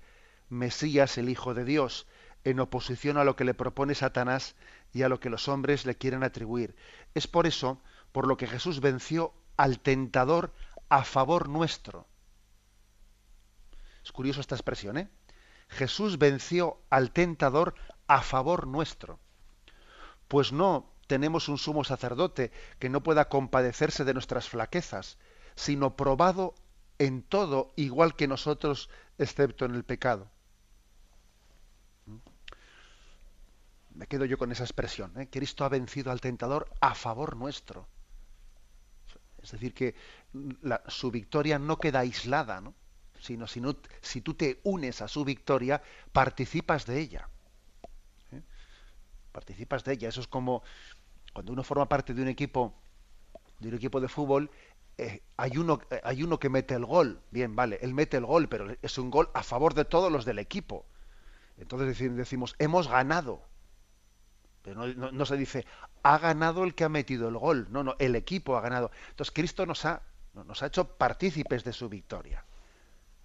Mesías 0.49 1.17
el 1.17 1.29
Hijo 1.29 1.53
de 1.53 1.63
Dios, 1.63 2.07
en 2.43 2.59
oposición 2.59 3.17
a 3.17 3.23
lo 3.23 3.35
que 3.35 3.45
le 3.45 3.53
propone 3.53 3.95
Satanás 3.95 4.55
y 4.93 5.03
a 5.03 5.09
lo 5.09 5.19
que 5.19 5.29
los 5.29 5.47
hombres 5.47 5.85
le 5.85 5.95
quieren 5.95 6.23
atribuir. 6.23 6.75
Es 7.13 7.27
por 7.27 7.47
eso 7.47 7.81
por 8.11 8.27
lo 8.27 8.35
que 8.35 8.47
Jesús 8.47 8.81
venció 8.81 9.33
al 9.57 9.79
tentador 9.79 10.53
a 10.91 11.05
favor 11.05 11.47
nuestro. 11.47 12.05
Es 14.03 14.11
curioso 14.11 14.41
esta 14.41 14.55
expresión, 14.55 14.97
¿eh? 14.97 15.09
Jesús 15.69 16.17
venció 16.17 16.81
al 16.89 17.11
tentador 17.11 17.75
a 18.07 18.21
favor 18.21 18.67
nuestro. 18.67 19.17
Pues 20.27 20.51
no 20.51 20.91
tenemos 21.07 21.47
un 21.47 21.57
sumo 21.57 21.85
sacerdote 21.85 22.51
que 22.77 22.89
no 22.89 23.03
pueda 23.03 23.29
compadecerse 23.29 24.03
de 24.03 24.13
nuestras 24.13 24.49
flaquezas, 24.49 25.17
sino 25.55 25.95
probado 25.95 26.55
en 26.99 27.23
todo 27.23 27.71
igual 27.77 28.17
que 28.17 28.27
nosotros, 28.27 28.89
excepto 29.17 29.63
en 29.63 29.75
el 29.75 29.85
pecado. 29.85 30.29
Me 33.91 34.07
quedo 34.07 34.25
yo 34.25 34.37
con 34.37 34.51
esa 34.51 34.65
expresión. 34.65 35.17
¿eh? 35.21 35.29
Cristo 35.31 35.63
ha 35.63 35.69
vencido 35.69 36.11
al 36.11 36.19
tentador 36.19 36.69
a 36.81 36.95
favor 36.95 37.37
nuestro. 37.37 37.87
Es 39.41 39.51
decir, 39.51 39.73
que 39.73 39.95
su 40.87 41.11
victoria 41.11 41.59
no 41.59 41.77
queda 41.77 41.99
aislada, 41.99 42.61
¿no? 42.61 42.75
sino 43.21 43.47
si, 43.47 44.21
tú 44.21 44.33
te 44.33 44.59
unes 44.63 45.01
a 45.01 45.07
su 45.07 45.23
victoria, 45.23 45.81
participas 46.11 46.85
de 46.85 46.99
ella. 46.99 47.29
¿eh? 48.31 48.41
Participas 49.31 49.83
de 49.83 49.93
ella. 49.93 50.09
Eso 50.09 50.21
es 50.21 50.27
como 50.27 50.63
cuando 51.33 51.53
uno 51.53 51.63
forma 51.63 51.87
parte 51.87 52.13
de 52.13 52.21
un 52.21 52.27
equipo, 52.27 52.73
de 53.59 53.69
un 53.69 53.75
equipo 53.75 54.01
de 54.01 54.07
fútbol, 54.07 54.49
eh, 54.97 55.21
hay, 55.37 55.57
uno, 55.57 55.79
eh, 55.91 56.01
hay 56.03 56.23
uno 56.23 56.39
que 56.39 56.49
mete 56.49 56.73
el 56.73 56.85
gol. 56.85 57.21
Bien, 57.31 57.55
vale, 57.55 57.77
él 57.81 57.93
mete 57.93 58.17
el 58.17 58.25
gol, 58.25 58.49
pero 58.49 58.75
es 58.81 58.97
un 58.97 59.11
gol 59.11 59.29
a 59.33 59.43
favor 59.43 59.75
de 59.75 59.85
todos 59.85 60.11
los 60.11 60.25
del 60.25 60.39
equipo. 60.39 60.85
Entonces 61.57 62.15
decimos, 62.15 62.55
hemos 62.57 62.87
ganado. 62.87 63.47
Pero 64.61 64.85
no, 64.85 65.25
se 65.25 65.37
dice, 65.37 65.65
ha 66.03 66.17
ganado 66.19 66.63
el 66.63 66.75
que 66.75 66.83
ha 66.83 66.89
metido 66.89 67.27
el 67.29 67.37
gol. 67.37 67.67
No, 67.71 67.83
no, 67.83 67.95
el 67.99 68.15
equipo 68.15 68.57
ha 68.57 68.61
ganado. 68.61 68.91
Entonces 69.09 69.33
Cristo 69.33 69.65
nos 69.65 69.85
ha, 69.85 70.03
nos 70.33 70.61
ha 70.61 70.67
hecho 70.67 70.97
partícipes 70.97 71.63
de 71.63 71.73
su 71.73 71.89
victoria. 71.89 72.45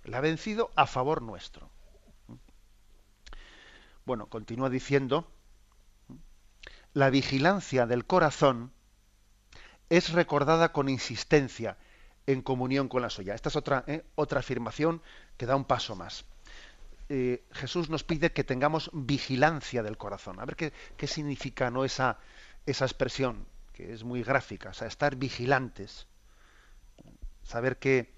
La 0.05 0.19
ha 0.19 0.21
vencido 0.21 0.71
a 0.77 0.87
favor 0.87 1.21
nuestro. 1.21 1.71
Bueno, 4.07 4.29
continúa 4.29 4.71
diciendo, 4.71 5.29
la 6.95 7.11
vigilancia 7.11 7.87
del 7.87 8.07
corazón 8.07 8.73
es 9.91 10.13
recordada 10.13 10.73
con 10.73 10.89
insistencia 10.89 11.77
en 12.27 12.43
comunión 12.43 12.89
con 12.89 13.03
la 13.03 13.11
suya. 13.11 13.35
Esta 13.35 13.49
es 13.49 13.57
otra, 13.57 13.85
¿eh? 13.87 14.05
otra 14.15 14.41
afirmación 14.41 15.03
que 15.37 15.47
da 15.47 15.57
un 15.57 15.65
paso 15.65 15.97
más. 15.97 16.25
Eh, 17.09 17.45
Jesús 17.53 17.89
nos 17.89 18.05
pide 18.05 18.33
que 18.33 18.45
tengamos 18.45 18.91
vigilancia 18.93 19.83
del 19.83 19.97
corazón. 19.97 20.41
A 20.41 20.45
ver 20.45 20.57
qué, 20.57 20.73
qué 20.97 21.07
significa 21.07 21.71
¿no? 21.71 21.85
esa, 21.85 22.19
esa 22.67 22.85
expresión, 22.85 23.47
que 23.73 23.93
es 23.93 24.05
muy 24.05 24.23
gráfica, 24.23 24.71
o 24.71 24.75
sea, 24.75 24.89
estar 24.89 25.17
vigilantes. 25.17 26.07
Saber 27.43 27.79
que 27.79 28.13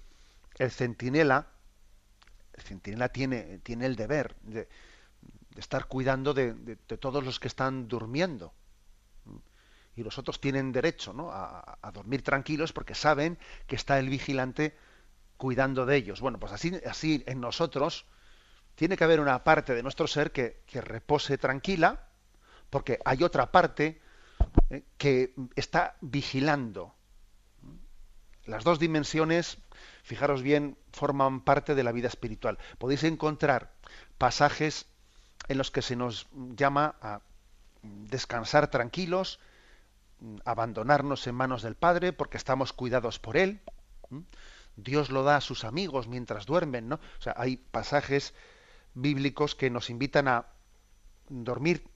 el 0.57 0.71
centinela 0.71 1.47
el 2.59 2.65
centinela 2.65 3.09
tiene, 3.09 3.59
tiene 3.59 3.85
el 3.85 3.95
deber 3.95 4.35
de, 4.41 4.67
estar 5.55 5.85
cuidando 5.87 6.33
de, 6.33 6.75
todos 6.99 7.23
los 7.23 7.39
que 7.39 7.47
están 7.47 7.87
durmiendo. 7.87 8.53
Y 9.95 10.03
los 10.03 10.17
otros 10.17 10.39
tienen 10.39 10.71
derecho 10.71 11.13
a, 11.31 11.91
dormir 11.93 12.21
tranquilos 12.21 12.71
porque 12.71 12.95
saben 12.95 13.37
que 13.67 13.75
está 13.75 13.99
el 13.99 14.09
vigilante 14.09 14.77
cuidando 15.37 15.85
de 15.85 15.95
ellos. 15.95 16.21
Bueno, 16.21 16.39
pues 16.39 16.53
así, 16.53 16.79
así 16.85 17.23
en 17.27 17.41
nosotros 17.41 18.05
tiene 18.79 18.95
que 18.95 19.03
haber 19.03 19.19
una 19.19 19.43
parte 19.43 19.75
de 19.75 19.83
nuestro 19.83 20.07
ser 20.07 20.31
que, 20.31 20.63
repose 20.71 21.37
tranquila, 21.37 22.07
porque 22.69 22.97
hay 23.03 23.23
otra 23.23 23.51
parte 23.51 23.99
eh, 24.69 24.85
que 24.97 25.33
está 25.57 25.97
vigilando. 25.99 26.95
Las 28.45 28.63
dos 28.63 28.79
dimensiones 28.79 29.57
fijaros 30.03 30.43
bien, 30.43 30.77
forman 30.93 31.41
parte 31.41 31.75
de 31.75 31.83
la 31.83 31.91
vida 31.91 32.07
espiritual. 32.07 32.57
Podéis 32.77 33.03
encontrar 33.03 33.73
pasajes 34.17 34.85
en 35.49 35.57
los 35.57 35.71
que 35.71 35.81
se 35.81 35.97
nos 35.97 36.29
llama 36.31 36.95
a 37.01 37.19
descansar 37.83 38.71
tranquilos, 38.71 39.41
abandonarnos 40.45 41.27
en 41.27 41.35
manos 41.35 41.63
del 41.63 41.75
Padre 41.75 42.13
porque 42.13 42.37
estamos 42.37 42.71
cuidados 42.71 43.19
por 43.19 43.35
Él. 43.35 43.59
Dios 44.77 45.09
lo 45.09 45.23
da 45.23 45.35
a 45.35 45.41
sus 45.41 45.65
amigos 45.65 46.07
mientras 46.07 46.45
duermen, 46.45 46.87
¿no? 46.87 46.95
O 46.95 47.21
sea, 47.21 47.33
hay 47.35 47.57
pasajes 47.57 48.33
bíblicos 49.01 49.55
que 49.55 49.69
nos 49.69 49.89
invitan 49.89 50.27
a 50.27 50.47
dormir 51.29 51.87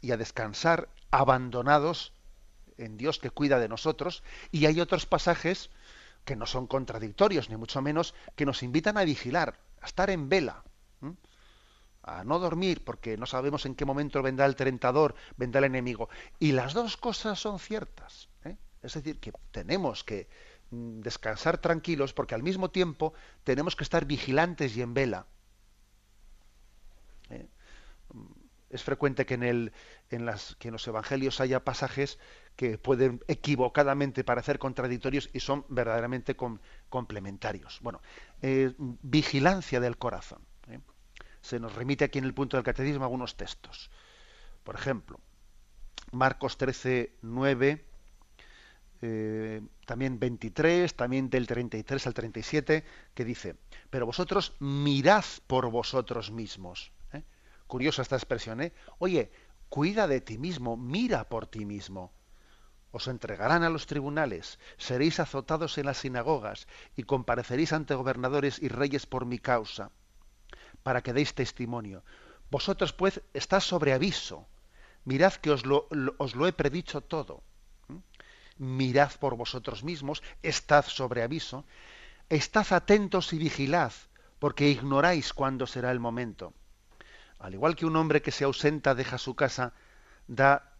y 0.00 0.12
a 0.12 0.16
descansar 0.16 0.88
abandonados 1.10 2.12
en 2.76 2.96
Dios 2.96 3.18
que 3.18 3.30
cuida 3.30 3.58
de 3.58 3.68
nosotros, 3.68 4.22
y 4.52 4.66
hay 4.66 4.80
otros 4.80 5.06
pasajes 5.06 5.70
que 6.24 6.36
no 6.36 6.46
son 6.46 6.66
contradictorios, 6.66 7.50
ni 7.50 7.56
mucho 7.56 7.82
menos, 7.82 8.14
que 8.36 8.46
nos 8.46 8.62
invitan 8.62 8.98
a 8.98 9.04
vigilar, 9.04 9.58
a 9.80 9.86
estar 9.86 10.10
en 10.10 10.28
vela, 10.28 10.62
a 12.02 12.24
no 12.24 12.38
dormir, 12.38 12.84
porque 12.84 13.16
no 13.16 13.26
sabemos 13.26 13.66
en 13.66 13.74
qué 13.74 13.84
momento 13.84 14.22
vendrá 14.22 14.46
el 14.46 14.56
tentador, 14.56 15.14
vendrá 15.36 15.58
el 15.58 15.64
enemigo. 15.64 16.08
Y 16.38 16.52
las 16.52 16.72
dos 16.72 16.96
cosas 16.96 17.38
son 17.38 17.58
ciertas. 17.58 18.28
¿eh? 18.44 18.56
Es 18.82 18.94
decir, 18.94 19.20
que 19.20 19.32
tenemos 19.50 20.04
que 20.04 20.28
mm, 20.70 21.00
descansar 21.00 21.58
tranquilos, 21.58 22.14
porque 22.14 22.34
al 22.34 22.42
mismo 22.42 22.70
tiempo 22.70 23.12
tenemos 23.44 23.76
que 23.76 23.84
estar 23.84 24.06
vigilantes 24.06 24.76
y 24.76 24.82
en 24.82 24.94
vela. 24.94 25.26
¿eh? 27.30 27.48
Es 28.70 28.82
frecuente 28.82 29.24
que 29.24 29.34
en, 29.34 29.42
el, 29.42 29.72
en, 30.10 30.26
las, 30.26 30.56
que 30.56 30.70
los 30.70 30.86
evangelios 30.86 31.40
haya 31.40 31.64
pasajes 31.64 32.18
que 32.56 32.76
pueden 32.76 33.20
equivocadamente 33.28 34.24
parecer 34.24 34.58
contradictorios 34.58 35.30
y 35.32 35.40
son 35.40 35.64
verdaderamente 35.68 36.36
complementarios. 36.88 37.78
Bueno, 37.82 38.02
eh, 38.42 38.74
vigilancia 38.78 39.80
del 39.80 39.96
corazón. 39.96 40.42
¿eh? 40.70 40.80
Se 41.40 41.60
nos 41.60 41.74
remite 41.74 42.04
aquí 42.04 42.18
en 42.18 42.24
el 42.24 42.34
punto 42.34 42.56
del 42.56 42.64
catecismo 42.64 43.04
algunos 43.04 43.36
textos. 43.36 43.90
Por 44.64 44.74
ejemplo, 44.74 45.20
Marcos 46.12 46.58
13, 46.58 47.16
9, 47.22 47.84
eh, 49.00 49.62
también 49.86 50.18
23, 50.18 50.94
también 50.94 51.30
del 51.30 51.46
33 51.46 52.06
al 52.06 52.14
37, 52.14 52.84
que 53.14 53.24
dice, 53.24 53.56
pero 53.90 54.04
vosotros 54.06 54.56
mirad 54.58 55.24
por 55.46 55.70
vosotros 55.70 56.30
mismos. 56.30 56.92
Curiosa 57.68 58.02
esta 58.02 58.16
expresión, 58.16 58.60
¿eh? 58.60 58.72
Oye, 58.98 59.30
cuida 59.68 60.08
de 60.08 60.20
ti 60.20 60.38
mismo, 60.38 60.76
mira 60.76 61.28
por 61.28 61.46
ti 61.46 61.64
mismo 61.64 62.12
os 62.90 63.06
entregarán 63.08 63.62
a 63.64 63.70
los 63.70 63.86
tribunales, 63.86 64.58
seréis 64.78 65.20
azotados 65.20 65.76
en 65.78 65.86
las 65.86 65.98
sinagogas 65.98 66.66
y 66.96 67.02
compareceréis 67.02 67.72
ante 67.72 67.94
gobernadores 67.94 68.60
y 68.62 68.68
reyes 68.68 69.06
por 69.06 69.26
mi 69.26 69.38
causa, 69.38 69.90
para 70.82 71.02
que 71.02 71.12
deis 71.12 71.34
testimonio. 71.34 72.02
Vosotros, 72.50 72.92
pues, 72.92 73.20
estáis 73.34 73.64
sobre 73.64 73.92
aviso. 73.92 74.46
Mirad 75.04 75.34
que 75.34 75.50
os 75.50 75.66
lo, 75.66 75.86
he 75.90 76.52
predicho 76.52 77.02
todo. 77.02 77.42
¿Mm? 77.88 77.98
Mirad 78.56 79.12
por 79.20 79.36
vosotros 79.36 79.84
mismos, 79.84 80.22
estad 80.42 80.84
sobre 80.86 81.22
aviso. 81.22 81.66
Estad 82.30 82.72
atentos 82.72 83.32
y 83.32 83.38
vigilad, 83.38 83.92
porque 84.38 84.68
ignoráis 84.68 85.32
cuándo 85.34 85.66
será 85.66 85.90
el 85.90 86.00
momento. 86.00 86.54
Al 87.38 87.54
igual 87.54 87.76
que 87.76 87.86
un 87.86 87.96
hombre 87.96 88.22
que 88.22 88.32
se 88.32 88.44
ausenta 88.44 88.94
deja 88.94 89.18
su 89.18 89.34
casa, 89.34 89.72
da 90.26 90.72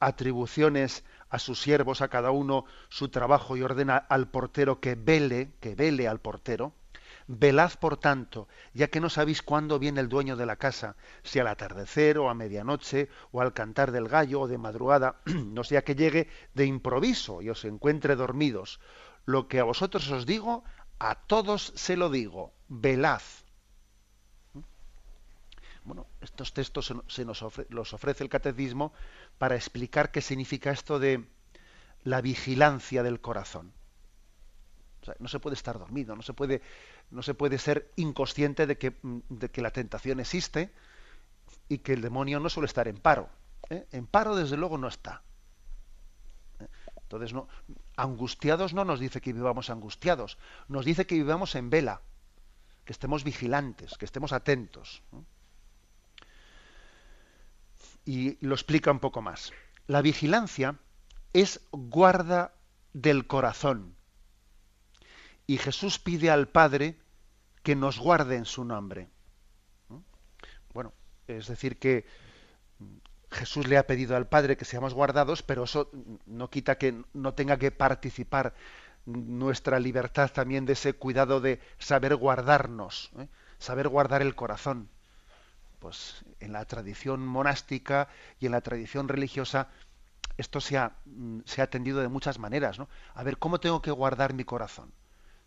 atribuciones 0.00 1.04
a 1.28 1.38
sus 1.38 1.60
siervos, 1.60 2.00
a 2.00 2.08
cada 2.08 2.30
uno 2.30 2.64
su 2.88 3.08
trabajo 3.08 3.56
y 3.56 3.62
ordena 3.62 3.96
al 3.96 4.28
portero 4.28 4.80
que 4.80 4.94
vele, 4.94 5.52
que 5.60 5.74
vele 5.74 6.08
al 6.08 6.20
portero. 6.20 6.72
Velad, 7.26 7.72
por 7.78 7.98
tanto, 7.98 8.48
ya 8.72 8.88
que 8.88 9.00
no 9.00 9.10
sabéis 9.10 9.42
cuándo 9.42 9.78
viene 9.78 10.00
el 10.00 10.08
dueño 10.08 10.36
de 10.36 10.46
la 10.46 10.56
casa, 10.56 10.96
si 11.22 11.38
al 11.38 11.48
atardecer 11.48 12.16
o 12.18 12.30
a 12.30 12.34
medianoche 12.34 13.10
o 13.32 13.42
al 13.42 13.52
cantar 13.52 13.92
del 13.92 14.08
gallo 14.08 14.40
o 14.40 14.48
de 14.48 14.56
madrugada, 14.56 15.16
no 15.26 15.62
sea 15.62 15.84
que 15.84 15.94
llegue 15.94 16.28
de 16.54 16.64
improviso 16.64 17.42
y 17.42 17.50
os 17.50 17.66
encuentre 17.66 18.16
dormidos. 18.16 18.80
Lo 19.26 19.46
que 19.46 19.60
a 19.60 19.64
vosotros 19.64 20.10
os 20.10 20.24
digo, 20.24 20.64
a 20.98 21.16
todos 21.16 21.72
se 21.76 21.98
lo 21.98 22.08
digo, 22.08 22.54
velad. 22.68 23.20
Bueno, 25.88 26.06
estos 26.20 26.52
textos 26.52 26.92
se 27.06 27.24
nos 27.24 27.42
los 27.70 27.94
ofrece 27.94 28.22
el 28.22 28.28
catecismo 28.28 28.92
para 29.38 29.56
explicar 29.56 30.10
qué 30.10 30.20
significa 30.20 30.70
esto 30.70 30.98
de 30.98 31.24
la 32.04 32.20
vigilancia 32.20 33.02
del 33.02 33.22
corazón. 33.22 33.72
no 35.18 35.28
se 35.28 35.40
puede 35.40 35.54
estar 35.54 35.78
dormido, 35.78 36.14
no 36.14 36.20
se 36.20 36.34
puede, 36.34 36.60
no 37.10 37.22
se 37.22 37.32
puede 37.32 37.56
ser 37.58 37.90
inconsciente 37.96 38.66
de 38.66 38.76
que, 38.76 38.98
de 39.02 39.50
que 39.50 39.62
la 39.62 39.70
tentación 39.70 40.20
existe 40.20 40.70
y 41.70 41.78
que 41.78 41.94
el 41.94 42.02
demonio 42.02 42.38
no 42.38 42.50
suele 42.50 42.66
estar 42.66 42.86
en 42.86 42.98
paro. 42.98 43.30
¿eh? 43.70 43.86
En 43.90 44.06
paro, 44.06 44.36
desde 44.36 44.58
luego, 44.58 44.76
no 44.76 44.88
está. 44.88 45.22
¿eh? 46.60 46.68
Entonces, 47.00 47.32
no, 47.32 47.48
angustiados 47.96 48.74
no 48.74 48.84
nos 48.84 49.00
dice 49.00 49.22
que 49.22 49.32
vivamos 49.32 49.70
angustiados, 49.70 50.36
nos 50.68 50.84
dice 50.84 51.06
que 51.06 51.14
vivamos 51.14 51.54
en 51.54 51.70
vela, 51.70 52.02
que 52.84 52.92
estemos 52.92 53.24
vigilantes, 53.24 53.96
que 53.96 54.04
estemos 54.04 54.34
atentos. 54.34 55.02
Y 58.08 58.38
lo 58.40 58.54
explica 58.54 58.90
un 58.90 59.00
poco 59.00 59.20
más. 59.20 59.52
La 59.86 60.00
vigilancia 60.00 60.76
es 61.34 61.60
guarda 61.72 62.54
del 62.94 63.26
corazón. 63.26 63.96
Y 65.46 65.58
Jesús 65.58 65.98
pide 65.98 66.30
al 66.30 66.48
Padre 66.48 66.96
que 67.62 67.76
nos 67.76 67.98
guarde 67.98 68.36
en 68.36 68.46
su 68.46 68.64
nombre. 68.64 69.10
Bueno, 70.72 70.94
es 71.26 71.48
decir 71.48 71.78
que 71.78 72.06
Jesús 73.30 73.68
le 73.68 73.76
ha 73.76 73.86
pedido 73.86 74.16
al 74.16 74.26
Padre 74.26 74.56
que 74.56 74.64
seamos 74.64 74.94
guardados, 74.94 75.42
pero 75.42 75.64
eso 75.64 75.90
no 76.24 76.48
quita 76.48 76.78
que 76.78 77.02
no 77.12 77.34
tenga 77.34 77.58
que 77.58 77.72
participar 77.72 78.54
nuestra 79.04 79.80
libertad 79.80 80.30
también 80.32 80.64
de 80.64 80.72
ese 80.72 80.94
cuidado 80.94 81.42
de 81.42 81.60
saber 81.76 82.16
guardarnos, 82.16 83.10
¿eh? 83.18 83.28
saber 83.58 83.88
guardar 83.88 84.22
el 84.22 84.34
corazón. 84.34 84.88
Pues 85.78 86.24
en 86.40 86.52
la 86.52 86.64
tradición 86.64 87.26
monástica 87.26 88.08
y 88.40 88.46
en 88.46 88.52
la 88.52 88.60
tradición 88.60 89.08
religiosa 89.08 89.68
esto 90.36 90.60
se 90.60 90.78
ha, 90.78 90.96
mm, 91.06 91.40
se 91.44 91.60
ha 91.60 91.64
atendido 91.64 92.00
de 92.00 92.08
muchas 92.08 92.38
maneras. 92.38 92.78
A 93.14 93.22
ver, 93.24 93.38
¿cómo 93.38 93.60
tengo 93.60 93.82
que 93.82 93.90
guardar 93.90 94.34
mi 94.34 94.44
corazón? 94.44 94.92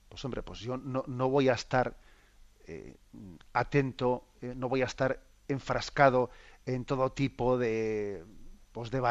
Pues 0.10 0.24
hombre, 0.26 0.44
pues 0.44 0.60
yo 0.60 0.78
no, 0.78 1.04
no 1.08 1.30
voy 1.30 1.50
a 1.50 1.54
estar 1.54 1.98
eh, 2.68 2.98
atento, 3.54 4.26
eh, 4.42 4.54
no 4.56 4.70
voy 4.70 4.82
a 4.82 4.86
estar 4.86 5.22
enfrascado 5.48 6.30
en 6.66 6.86
todo 6.86 7.12
tipo 7.12 7.58
de, 7.58 8.24
pues 8.72 8.92
de, 8.92 9.02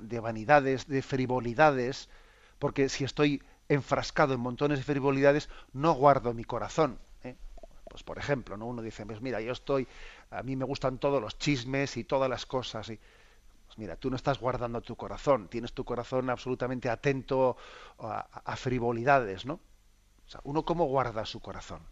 de, 0.00 0.20
vanidades, 0.20 0.86
de 0.86 1.02
frivolidades, 1.02 2.08
porque 2.58 2.88
si 2.88 3.04
estoy 3.04 3.42
enfrascado 3.68 4.34
en 4.34 4.40
montones 4.40 4.78
de 4.78 4.84
frivolidades, 4.84 5.48
no 5.72 5.94
guardo 5.94 6.34
mi 6.34 6.44
corazón. 6.44 6.98
Pues 7.88 8.02
por 8.02 8.18
ejemplo, 8.18 8.56
¿no? 8.56 8.66
uno 8.66 8.82
dice, 8.82 9.04
pues 9.06 9.20
mira, 9.20 9.40
yo 9.40 9.52
estoy, 9.52 9.86
a 10.30 10.42
mí 10.42 10.56
me 10.56 10.64
gustan 10.64 10.98
todos 10.98 11.20
los 11.20 11.38
chismes 11.38 11.96
y 11.96 12.04
todas 12.04 12.28
las 12.30 12.46
cosas. 12.46 12.88
Y, 12.90 12.98
pues 13.66 13.78
mira, 13.78 13.96
tú 13.96 14.10
no 14.10 14.16
estás 14.16 14.40
guardando 14.40 14.80
tu 14.82 14.96
corazón, 14.96 15.48
tienes 15.48 15.72
tu 15.74 15.84
corazón 15.84 16.30
absolutamente 16.30 16.90
atento 16.90 17.56
a, 17.98 18.20
a 18.44 18.56
frivolidades, 18.56 19.46
¿no? 19.46 19.54
O 20.26 20.30
sea, 20.30 20.40
uno 20.44 20.64
cómo 20.64 20.86
guarda 20.86 21.26
su 21.26 21.40
corazón. 21.40 21.82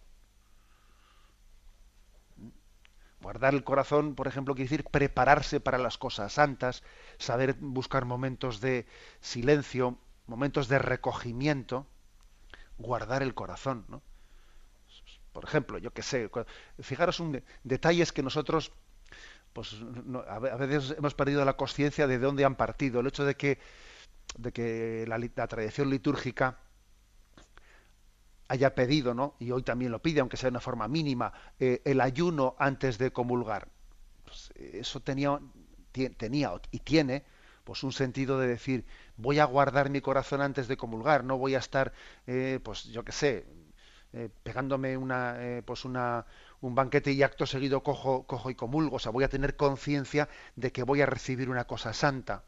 Guardar 3.20 3.55
el 3.55 3.62
corazón, 3.64 4.14
por 4.16 4.26
ejemplo, 4.26 4.55
quiere 4.55 4.68
decir 4.68 4.85
prepararse 4.90 5.61
para 5.61 5.79
las 5.79 5.96
cosas 5.98 6.33
santas, 6.33 6.83
saber 7.18 7.55
buscar 7.61 8.05
momentos 8.05 8.61
de 8.61 8.87
silencio, 9.20 9.96
momentos 10.26 10.66
de 10.68 10.79
recogimiento, 10.81 11.87
guardar 12.79 13.22
el 13.22 13.35
corazón, 13.35 13.87
¿no? 13.88 14.03
Por 15.33 15.45
ejemplo, 15.45 15.79
yo 15.79 15.93
qué 15.93 16.03
sé, 16.03 16.31
fijaros 16.81 17.21
un 17.21 17.43
detalles 17.64 18.12
que 18.12 18.23
nosotros 18.23 18.73
pues 19.53 19.77
a 20.29 20.38
veces 20.38 20.95
hemos 20.97 21.14
perdido 21.14 21.45
la 21.45 21.57
conciencia 21.57 22.07
de 22.07 22.19
dónde 22.19 22.45
han 22.45 22.57
partido. 22.57 23.01
El 23.01 23.09
hecho 23.09 23.25
de 23.25 23.37
que, 23.37 23.59
de 24.38 24.53
que 24.53 25.05
la 25.09 25.49
tradición 25.49 25.90
litúrgica 25.90 26.59
haya 28.49 28.75
pedido, 28.75 29.14
¿no? 29.14 29.35
Y 29.38 29.53
hoy 29.53 29.62
también 29.62 29.93
lo 29.93 30.03
pide, 30.03 30.21
aunque 30.21 30.37
sea 30.37 30.49
de 30.49 30.53
una 30.53 30.61
forma 30.61 30.88
mínima, 30.88 31.33
eh, 31.59 31.81
el 31.85 32.01
ayuno 32.01 32.57
antes 32.59 32.99
de 32.99 33.12
comulgar. 33.12 33.69
Pues 34.25 34.51
eso 34.57 35.01
tenía, 35.01 35.38
tenía 36.16 36.53
y 36.71 36.81
tiene 36.81 37.25
pues 37.64 37.83
un 37.85 37.93
sentido 37.93 38.38
de 38.40 38.49
decir 38.49 38.87
voy 39.16 39.38
a 39.38 39.45
guardar 39.45 39.90
mi 39.90 40.01
corazón 40.01 40.40
antes 40.40 40.66
de 40.69 40.77
comulgar, 40.77 41.25
no 41.25 41.38
voy 41.38 41.55
a 41.55 41.59
estar, 41.59 41.93
eh, 42.27 42.59
pues 42.64 42.85
yo 42.85 43.05
qué 43.05 43.12
sé, 43.12 43.47
eh, 44.12 44.29
pegándome 44.42 44.96
una, 44.96 45.38
pues 45.64 45.85
una, 45.85 46.27
un 46.61 46.75
banquete 46.75 47.12
y 47.12 47.23
acto 47.23 47.46
seguido 47.46 47.83
cojo, 47.83 48.25
cojo 48.27 48.51
y 48.51 48.55
comulgo. 48.55 48.96
O 48.96 48.99
sea, 48.99 49.12
voy 49.12 49.25
a 49.25 49.29
tener 49.29 49.57
conciencia 49.57 50.29
de 50.57 50.73
que 50.73 50.83
voy 50.83 51.01
a 51.03 51.07
recibir 51.07 51.51
una 51.51 51.64
cosa 51.64 51.92
santa 51.92 52.44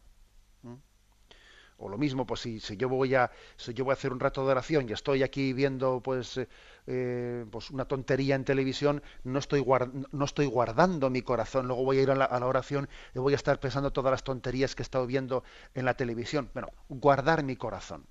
o 1.83 1.89
lo 1.89 1.99
mismo 1.99 2.27
pues 2.27 2.41
si, 2.41 2.61
si 2.61 2.77
yo 2.77 2.89
voy 2.89 3.15
a 3.15 3.31
si 3.57 3.75
yo 3.75 3.85
voy 3.85 3.93
a 3.93 3.95
hacer 3.95 4.13
un 4.13 4.21
rato 4.21 4.45
de 4.45 4.53
oración 4.53 4.89
y 4.89 4.93
estoy 4.93 5.23
aquí 5.23 5.53
viendo 5.53 6.01
pues 6.01 6.37
eh, 6.37 6.49
eh, 6.87 7.45
pues 7.51 7.71
una 7.71 7.87
tontería 7.87 8.37
en 8.37 8.45
televisión 8.45 9.03
no 9.25 9.39
estoy 9.39 9.65
no 10.13 10.25
estoy 10.25 10.47
guardando 10.47 11.11
mi 11.11 11.23
corazón. 11.23 11.67
Luego 11.67 11.85
voy 11.85 11.99
a 11.99 12.03
ir 12.03 12.11
a 12.11 12.15
la, 12.15 12.47
oración 12.47 12.89
y 13.15 13.19
voy 13.19 13.33
a 13.33 13.37
estar 13.37 13.59
pensando 13.61 13.93
todas 13.93 14.11
las 14.13 14.25
tonterías 14.25 14.75
que 14.75 14.83
he 14.83 14.85
estado 14.85 15.07
viendo 15.07 15.43
en 15.75 15.85
la 15.85 15.95
televisión. 15.95 16.51
Bueno 16.55 16.69
guardar 16.89 17.43
mi 17.43 17.57
corazón 17.57 18.07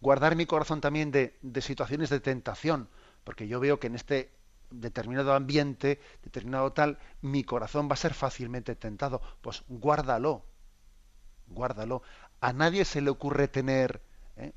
guardar 0.00 0.36
mi 0.36 0.46
corazón 0.46 0.80
también 0.80 1.10
de, 1.10 1.36
de 1.42 1.60
situaciones 1.60 2.10
de 2.10 2.20
tentación 2.20 2.88
porque 3.24 3.48
yo 3.48 3.60
veo 3.60 3.78
que 3.78 3.88
en 3.88 3.94
este 3.94 4.30
determinado 4.70 5.32
ambiente 5.32 6.00
determinado 6.22 6.72
tal 6.72 6.98
mi 7.22 7.44
corazón 7.44 7.88
va 7.88 7.94
a 7.94 7.96
ser 7.96 8.14
fácilmente 8.14 8.74
tentado 8.74 9.20
pues 9.40 9.64
guárdalo 9.68 10.44
guárdalo 11.48 12.02
a 12.40 12.52
nadie 12.52 12.84
se 12.84 13.00
le 13.00 13.10
ocurre 13.10 13.48
tener, 13.48 14.00
¿eh? 14.36 14.52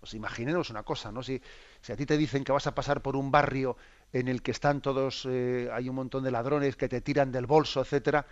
pues 0.00 0.14
imaginemos 0.14 0.70
una 0.70 0.82
cosa, 0.82 1.12
¿no? 1.12 1.22
Si, 1.22 1.40
si, 1.80 1.92
a 1.92 1.96
ti 1.96 2.06
te 2.06 2.16
dicen 2.16 2.44
que 2.44 2.52
vas 2.52 2.66
a 2.66 2.74
pasar 2.74 3.02
por 3.02 3.16
un 3.16 3.30
barrio 3.30 3.76
en 4.12 4.28
el 4.28 4.42
que 4.42 4.50
están 4.50 4.80
todos, 4.80 5.26
eh, 5.28 5.70
hay 5.72 5.88
un 5.88 5.94
montón 5.94 6.24
de 6.24 6.30
ladrones 6.30 6.76
que 6.76 6.88
te 6.88 7.00
tiran 7.00 7.32
del 7.32 7.46
bolso, 7.46 7.80
etcétera, 7.80 8.26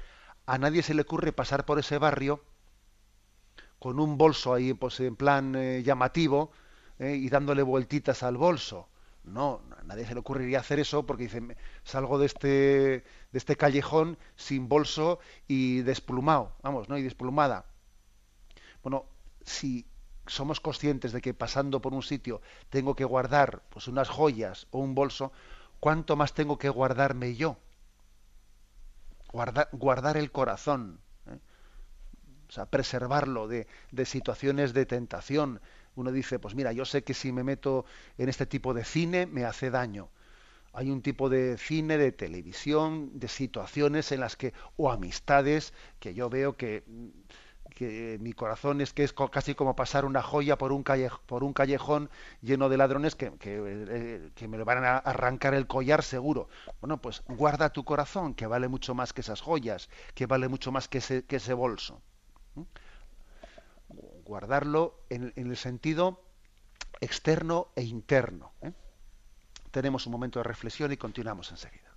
a 0.46 0.58
nadie 0.58 0.82
se 0.82 0.94
le 0.94 1.02
ocurre 1.02 1.32
pasar 1.32 1.64
por 1.64 1.78
ese 1.78 1.98
barrio 1.98 2.42
con 3.80 3.98
un 3.98 4.16
bolso 4.16 4.54
ahí, 4.54 4.74
pues 4.74 5.00
en 5.00 5.16
plan 5.16 5.56
eh, 5.56 5.82
llamativo 5.82 6.52
y 7.00 7.30
dándole 7.30 7.62
vueltitas 7.62 8.22
al 8.22 8.36
bolso. 8.36 8.86
No, 9.24 9.62
a 9.78 9.82
nadie 9.84 10.06
se 10.06 10.14
le 10.14 10.20
ocurriría 10.20 10.60
hacer 10.60 10.80
eso 10.80 11.06
porque 11.06 11.24
dice, 11.24 11.56
salgo 11.82 12.18
de 12.18 12.26
este, 12.26 12.48
de 12.48 13.04
este 13.32 13.56
callejón 13.56 14.18
sin 14.36 14.68
bolso 14.68 15.18
y 15.48 15.80
desplumado, 15.80 16.52
vamos, 16.62 16.88
¿no? 16.88 16.98
Y 16.98 17.02
desplumada. 17.02 17.64
Bueno, 18.82 19.06
si 19.42 19.86
somos 20.26 20.60
conscientes 20.60 21.12
de 21.12 21.20
que 21.20 21.34
pasando 21.34 21.80
por 21.80 21.92
un 21.92 22.02
sitio 22.02 22.40
tengo 22.70 22.94
que 22.94 23.04
guardar 23.04 23.62
pues 23.70 23.88
unas 23.88 24.08
joyas 24.08 24.66
o 24.70 24.78
un 24.78 24.94
bolso, 24.94 25.32
¿cuánto 25.80 26.16
más 26.16 26.34
tengo 26.34 26.58
que 26.58 26.68
guardarme 26.68 27.34
yo? 27.34 27.56
Guardar, 29.32 29.68
guardar 29.72 30.16
el 30.16 30.32
corazón, 30.32 31.00
¿eh? 31.00 31.09
O 32.50 32.52
sea, 32.52 32.66
preservarlo 32.66 33.46
de, 33.46 33.68
de 33.92 34.04
situaciones 34.04 34.72
de 34.72 34.84
tentación. 34.84 35.60
Uno 35.94 36.10
dice, 36.10 36.40
pues 36.40 36.56
mira, 36.56 36.72
yo 36.72 36.84
sé 36.84 37.04
que 37.04 37.14
si 37.14 37.30
me 37.30 37.44
meto 37.44 37.84
en 38.18 38.28
este 38.28 38.44
tipo 38.44 38.74
de 38.74 38.84
cine 38.84 39.26
me 39.26 39.44
hace 39.44 39.70
daño. 39.70 40.08
Hay 40.72 40.90
un 40.90 41.00
tipo 41.00 41.28
de 41.28 41.58
cine, 41.58 41.96
de 41.96 42.10
televisión, 42.10 43.20
de 43.20 43.28
situaciones 43.28 44.10
en 44.10 44.20
las 44.20 44.36
que, 44.36 44.52
o 44.76 44.90
amistades, 44.90 45.72
que 46.00 46.12
yo 46.12 46.28
veo 46.28 46.56
que 46.56 46.82
que 47.70 48.18
mi 48.20 48.32
corazón 48.32 48.80
es 48.80 48.92
que 48.92 49.04
es 49.04 49.14
casi 49.30 49.54
como 49.54 49.76
pasar 49.76 50.04
una 50.04 50.22
joya 50.22 50.58
por 50.58 50.72
un, 50.72 50.84
por 51.26 51.44
un 51.44 51.52
callejón 51.52 52.10
lleno 52.42 52.68
de 52.68 52.76
ladrones 52.76 53.14
que, 53.14 53.32
eh, 53.42 54.30
que, 54.34 54.48
me 54.48 54.58
lo 54.58 54.64
van 54.64 54.84
a 54.84 54.98
arrancar 54.98 55.54
el 55.54 55.68
collar 55.68 56.02
seguro. 56.02 56.48
Bueno, 56.80 57.00
pues 57.00 57.22
guarda 57.28 57.70
tu 57.70 57.84
corazón, 57.84 58.34
que 58.34 58.46
vale 58.46 58.66
mucho 58.66 58.94
más 58.94 59.12
que 59.12 59.20
esas 59.20 59.40
joyas, 59.40 59.88
que 60.14 60.26
vale 60.26 60.48
mucho 60.48 60.72
más 60.72 60.88
que 60.88 60.98
ese, 60.98 61.24
que 61.24 61.36
ese 61.36 61.54
bolso. 61.54 62.02
Guardarlo 64.24 65.00
en, 65.08 65.32
el 65.36 65.56
sentido 65.56 66.22
externo 67.00 67.68
e 67.76 67.82
interno. 67.82 68.52
¿eh? 68.62 68.72
Tenemos 69.70 70.06
un 70.06 70.12
momento 70.12 70.38
de 70.38 70.44
reflexión 70.44 70.92
y 70.92 70.96
continuamos 70.96 71.50
enseguida. 71.50 71.89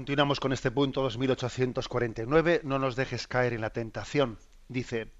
Continuamos 0.00 0.40
con 0.40 0.54
este 0.54 0.70
punto 0.70 1.02
2849. 1.02 2.62
No 2.64 2.78
nos 2.78 2.96
dejes 2.96 3.26
caer 3.26 3.52
en 3.52 3.60
la 3.60 3.68
tentación. 3.68 4.38
Dice, 4.66 5.12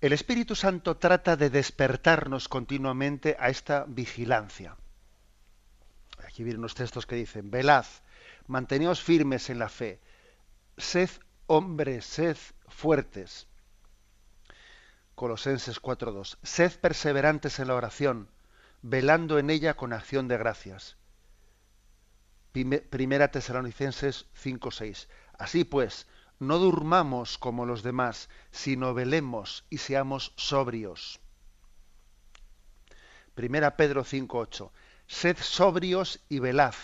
el 0.00 0.14
Espíritu 0.14 0.54
Santo 0.54 0.96
trata 0.96 1.36
de 1.36 1.50
despertarnos 1.50 2.48
continuamente 2.48 3.36
a 3.38 3.50
esta 3.50 3.84
vigilancia. 3.86 4.78
Aquí 6.26 6.42
vienen 6.42 6.60
unos 6.60 6.74
textos 6.74 7.04
que 7.04 7.16
dicen, 7.16 7.50
velad, 7.50 7.84
manteneos 8.46 9.02
firmes 9.02 9.50
en 9.50 9.58
la 9.58 9.68
fe, 9.68 10.00
sed 10.78 11.10
hombres, 11.46 12.06
sed 12.06 12.38
fuertes. 12.68 13.46
Colosenses 15.14 15.82
4.2, 15.82 16.38
sed 16.42 16.72
perseverantes 16.80 17.58
en 17.58 17.68
la 17.68 17.74
oración, 17.74 18.30
velando 18.80 19.38
en 19.38 19.50
ella 19.50 19.74
con 19.74 19.92
acción 19.92 20.28
de 20.28 20.38
gracias 20.38 20.96
Primera 22.52 23.30
Tesalonicenses 23.30 24.26
5:6. 24.34 25.08
Así 25.38 25.64
pues, 25.64 26.06
no 26.38 26.58
durmamos 26.58 27.38
como 27.38 27.64
los 27.64 27.82
demás, 27.82 28.28
sino 28.50 28.92
velemos 28.92 29.64
y 29.70 29.78
seamos 29.78 30.32
sobrios. 30.36 31.20
Primera 33.34 33.76
Pedro 33.76 34.04
5:8. 34.04 34.70
Sed 35.06 35.38
sobrios 35.40 36.20
y 36.28 36.40
velad. 36.40 36.74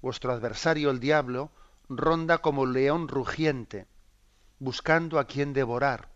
Vuestro 0.00 0.32
adversario 0.32 0.90
el 0.90 1.00
diablo 1.00 1.50
ronda 1.88 2.38
como 2.38 2.64
león 2.64 3.08
rugiente, 3.08 3.88
buscando 4.60 5.18
a 5.18 5.26
quien 5.26 5.52
devorar. 5.52 6.08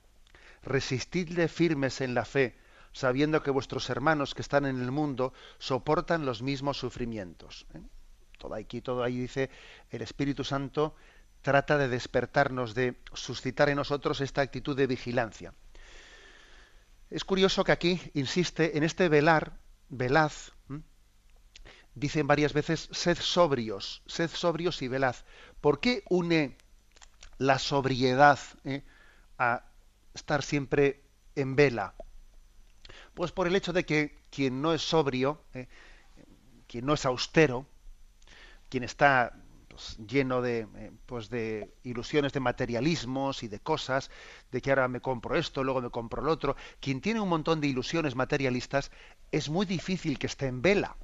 Resistidle 0.63 1.49
firmes 1.49 2.01
en 2.01 2.15
la 2.15 2.25
fe, 2.25 2.57
sabiendo 2.93 3.43
que 3.43 3.51
vuestros 3.51 3.91
hermanos 3.91 4.35
que 4.35 4.43
están 4.43 4.65
en 4.65 4.81
el 4.81 4.93
mundo 4.93 5.33
soportan 5.59 6.25
los 6.25 6.43
mismos 6.43 6.79
sufrimientos. 6.79 7.67
¿eh? 7.75 7.81
Todo 8.45 8.55
aquí, 8.55 8.83
todo 8.83 9.03
ahí 9.03 9.19
dice, 9.19 9.49
el 9.91 10.03
Espíritu 10.03 10.45
Santo 10.45 10.95
trata 11.41 11.79
de 11.79 11.89
despertarnos, 11.89 12.75
de 12.75 12.97
suscitar 13.15 13.71
en 13.71 13.77
nosotros 13.77 14.21
esta 14.21 14.43
actitud 14.43 14.77
de 14.77 14.87
vigilancia. 14.87 15.55
Es 17.11 17.25
curioso 17.25 17.65
que 17.65 17.73
aquí 17.73 18.01
insiste 18.13 18.77
en 18.77 18.83
este 18.85 19.09
velar, 19.09 19.57
velaz, 19.89 20.53
dicen 21.95 22.27
varias 22.27 22.53
veces, 22.53 22.89
sed 22.93 23.17
sobrios, 23.19 24.03
sed 24.07 24.31
sobrios 24.31 24.83
y 24.83 24.89
velaz. 24.89 25.25
¿Por 25.61 25.81
qué 25.81 26.03
une 26.11 26.57
la 27.39 27.59
sobriedad 27.59 28.39
eh, 28.65 28.83
a 29.39 29.65
estar 30.13 30.43
siempre 30.43 31.03
en 31.35 31.57
vela? 31.57 31.95
Pues 33.15 33.33
por 33.33 33.47
el 33.47 33.57
hecho 33.57 33.73
de 33.73 33.87
que 33.87 34.19
quien 34.31 34.61
no 34.61 34.75
es 34.75 34.83
sobrio, 34.83 35.41
eh, 35.55 35.69
quien 36.67 36.87
no 36.87 36.95
es 36.95 37.07
austero, 37.07 37.67
quien 38.75 38.83
está 38.83 39.33
pues, 39.69 39.97
lleno 39.99 40.43
de, 40.43 40.67
eh, 40.75 40.91
pues 41.07 41.31
de 41.31 41.73
ilusiones 41.85 42.33
de 42.33 42.41
materialismos 42.41 43.45
y 43.45 43.47
de 43.47 43.61
cosas, 43.61 44.11
de 44.51 44.61
que 44.61 44.71
ahora 44.71 44.89
me 44.89 45.01
compro 45.01 45.37
esto, 45.37 45.63
luego 45.63 45.81
me 45.81 45.91
compro 45.91 46.23
lo 46.23 46.33
otro, 46.33 46.57
quien 46.81 47.01
tiene 47.01 47.21
un 47.21 47.29
montón 47.29 47.61
de 47.61 47.69
ilusiones 47.69 48.17
materialistas, 48.17 48.91
es 49.31 49.49
muy 49.49 49.65
difícil 49.65 50.19
que 50.19 50.27
esté 50.27 50.49
en 50.49 50.61
vela. 50.61 50.97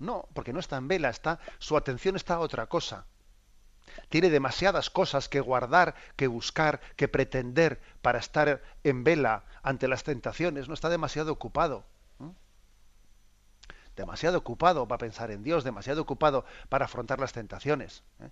No, 0.00 0.30
porque 0.32 0.54
no 0.54 0.60
está 0.60 0.78
en 0.78 0.88
vela, 0.88 1.10
está, 1.10 1.40
su 1.58 1.76
atención 1.76 2.16
está 2.16 2.36
a 2.36 2.40
otra 2.40 2.70
cosa. 2.70 3.04
Tiene 4.08 4.30
demasiadas 4.30 4.88
cosas 4.88 5.28
que 5.28 5.40
guardar, 5.40 5.94
que 6.16 6.26
buscar, 6.26 6.80
que 6.96 7.06
pretender 7.06 7.82
para 8.00 8.18
estar 8.18 8.62
en 8.82 9.04
vela 9.04 9.44
ante 9.62 9.88
las 9.88 10.04
tentaciones, 10.04 10.68
no 10.68 10.72
está 10.72 10.88
demasiado 10.88 11.32
ocupado 11.32 11.84
demasiado 13.98 14.38
ocupado 14.38 14.88
para 14.88 14.98
pensar 14.98 15.30
en 15.30 15.42
Dios, 15.42 15.64
demasiado 15.64 16.00
ocupado 16.00 16.44
para 16.68 16.86
afrontar 16.86 17.18
las 17.18 17.32
tentaciones. 17.32 18.02
¿eh? 18.20 18.30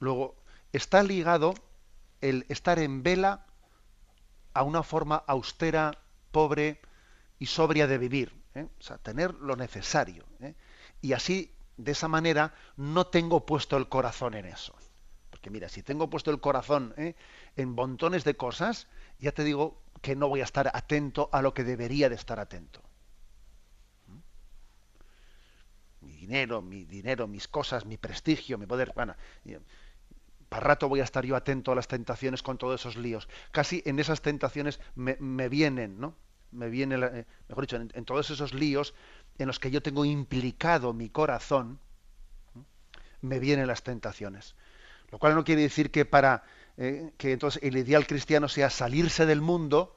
Luego, 0.00 0.34
está 0.72 1.02
ligado 1.02 1.54
el 2.20 2.46
estar 2.48 2.78
en 2.78 3.02
vela 3.02 3.46
a 4.54 4.62
una 4.62 4.82
forma 4.82 5.22
austera, 5.26 5.92
pobre 6.32 6.80
y 7.38 7.46
sobria 7.46 7.86
de 7.86 7.98
vivir. 7.98 8.34
¿eh? 8.54 8.66
O 8.78 8.82
sea, 8.82 8.98
tener 8.98 9.34
lo 9.34 9.54
necesario. 9.54 10.24
¿eh? 10.40 10.54
Y 11.00 11.12
así, 11.12 11.54
de 11.76 11.92
esa 11.92 12.08
manera, 12.08 12.54
no 12.76 13.06
tengo 13.06 13.44
puesto 13.46 13.76
el 13.76 13.88
corazón 13.88 14.34
en 14.34 14.46
eso. 14.46 14.74
Porque 15.30 15.50
mira, 15.50 15.68
si 15.68 15.82
tengo 15.82 16.08
puesto 16.08 16.30
el 16.30 16.40
corazón 16.40 16.94
en 16.96 17.68
montones 17.70 18.24
de 18.24 18.36
cosas, 18.36 18.86
ya 19.18 19.32
te 19.32 19.44
digo 19.44 19.82
que 20.00 20.14
no 20.14 20.28
voy 20.28 20.40
a 20.40 20.44
estar 20.44 20.70
atento 20.72 21.28
a 21.32 21.42
lo 21.42 21.52
que 21.52 21.64
debería 21.64 22.08
de 22.08 22.14
estar 22.14 22.38
atento. 22.38 22.82
Dinero, 26.26 26.62
mi 26.62 26.84
dinero, 26.84 27.26
mis 27.26 27.48
cosas, 27.48 27.84
mi 27.84 27.96
prestigio, 27.96 28.56
mi 28.58 28.66
poder. 28.66 28.92
Bueno, 28.94 29.14
para 30.48 30.68
rato 30.68 30.88
voy 30.88 31.00
a 31.00 31.04
estar 31.04 31.24
yo 31.24 31.34
atento 31.34 31.72
a 31.72 31.74
las 31.74 31.88
tentaciones 31.88 32.42
con 32.42 32.58
todos 32.58 32.80
esos 32.80 32.96
líos. 32.96 33.28
Casi 33.50 33.82
en 33.84 33.98
esas 33.98 34.22
tentaciones 34.22 34.78
me, 34.94 35.48
vienen, 35.48 35.98
¿no? 35.98 36.14
Me 36.52 36.68
viene, 36.68 36.94
eh, 36.96 37.26
mejor 37.48 37.64
dicho, 37.64 37.76
en, 37.76 38.04
todos 38.04 38.30
esos 38.30 38.54
líos 38.54 38.94
en 39.38 39.48
los 39.48 39.58
que 39.58 39.70
yo 39.70 39.82
tengo 39.82 40.04
implicado 40.04 40.92
mi 40.92 41.08
corazón, 41.08 41.80
me 43.20 43.38
vienen 43.38 43.66
las 43.66 43.82
tentaciones. 43.82 44.54
Lo 45.10 45.18
cual 45.18 45.34
no 45.34 45.44
quiere 45.44 45.62
decir 45.62 45.90
que 45.90 46.04
para 46.04 46.44
eh, 46.76 47.12
que 47.16 47.32
entonces 47.32 47.62
el 47.62 47.76
ideal 47.76 48.06
cristiano 48.06 48.48
sea 48.48 48.70
salirse 48.70 49.26
del 49.26 49.40
mundo, 49.40 49.96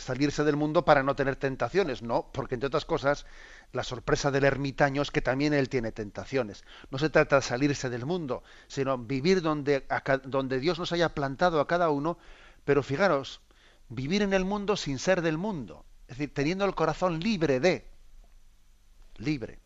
salirse 0.00 0.44
del 0.44 0.56
mundo 0.56 0.84
para 0.84 1.02
no 1.02 1.14
tener 1.14 1.36
tentaciones, 1.36 2.02
no, 2.02 2.30
porque 2.32 2.54
entre 2.54 2.68
otras 2.68 2.84
cosas 2.84 3.26
la 3.72 3.84
sorpresa 3.84 4.30
del 4.30 4.44
ermitaño 4.44 5.02
es 5.02 5.10
que 5.10 5.22
también 5.22 5.54
él 5.54 5.68
tiene 5.68 5.92
tentaciones. 5.92 6.64
No 6.90 6.98
se 6.98 7.10
trata 7.10 7.36
de 7.36 7.42
salirse 7.42 7.90
del 7.90 8.06
mundo, 8.06 8.42
sino 8.66 8.98
vivir 8.98 9.42
donde, 9.42 9.86
donde 10.24 10.60
Dios 10.60 10.78
nos 10.78 10.92
haya 10.92 11.14
plantado 11.14 11.60
a 11.60 11.66
cada 11.66 11.90
uno, 11.90 12.18
pero 12.64 12.82
fijaros, 12.82 13.40
vivir 13.88 14.22
en 14.22 14.32
el 14.32 14.44
mundo 14.44 14.76
sin 14.76 14.98
ser 14.98 15.22
del 15.22 15.38
mundo, 15.38 15.84
es 16.08 16.18
decir, 16.18 16.34
teniendo 16.34 16.64
el 16.64 16.74
corazón 16.74 17.20
libre 17.20 17.60
de, 17.60 17.86
libre, 19.18 19.58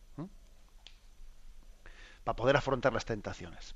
para 2.23 2.35
poder 2.35 2.57
afrontar 2.57 2.93
las 2.93 3.05
tentaciones. 3.05 3.75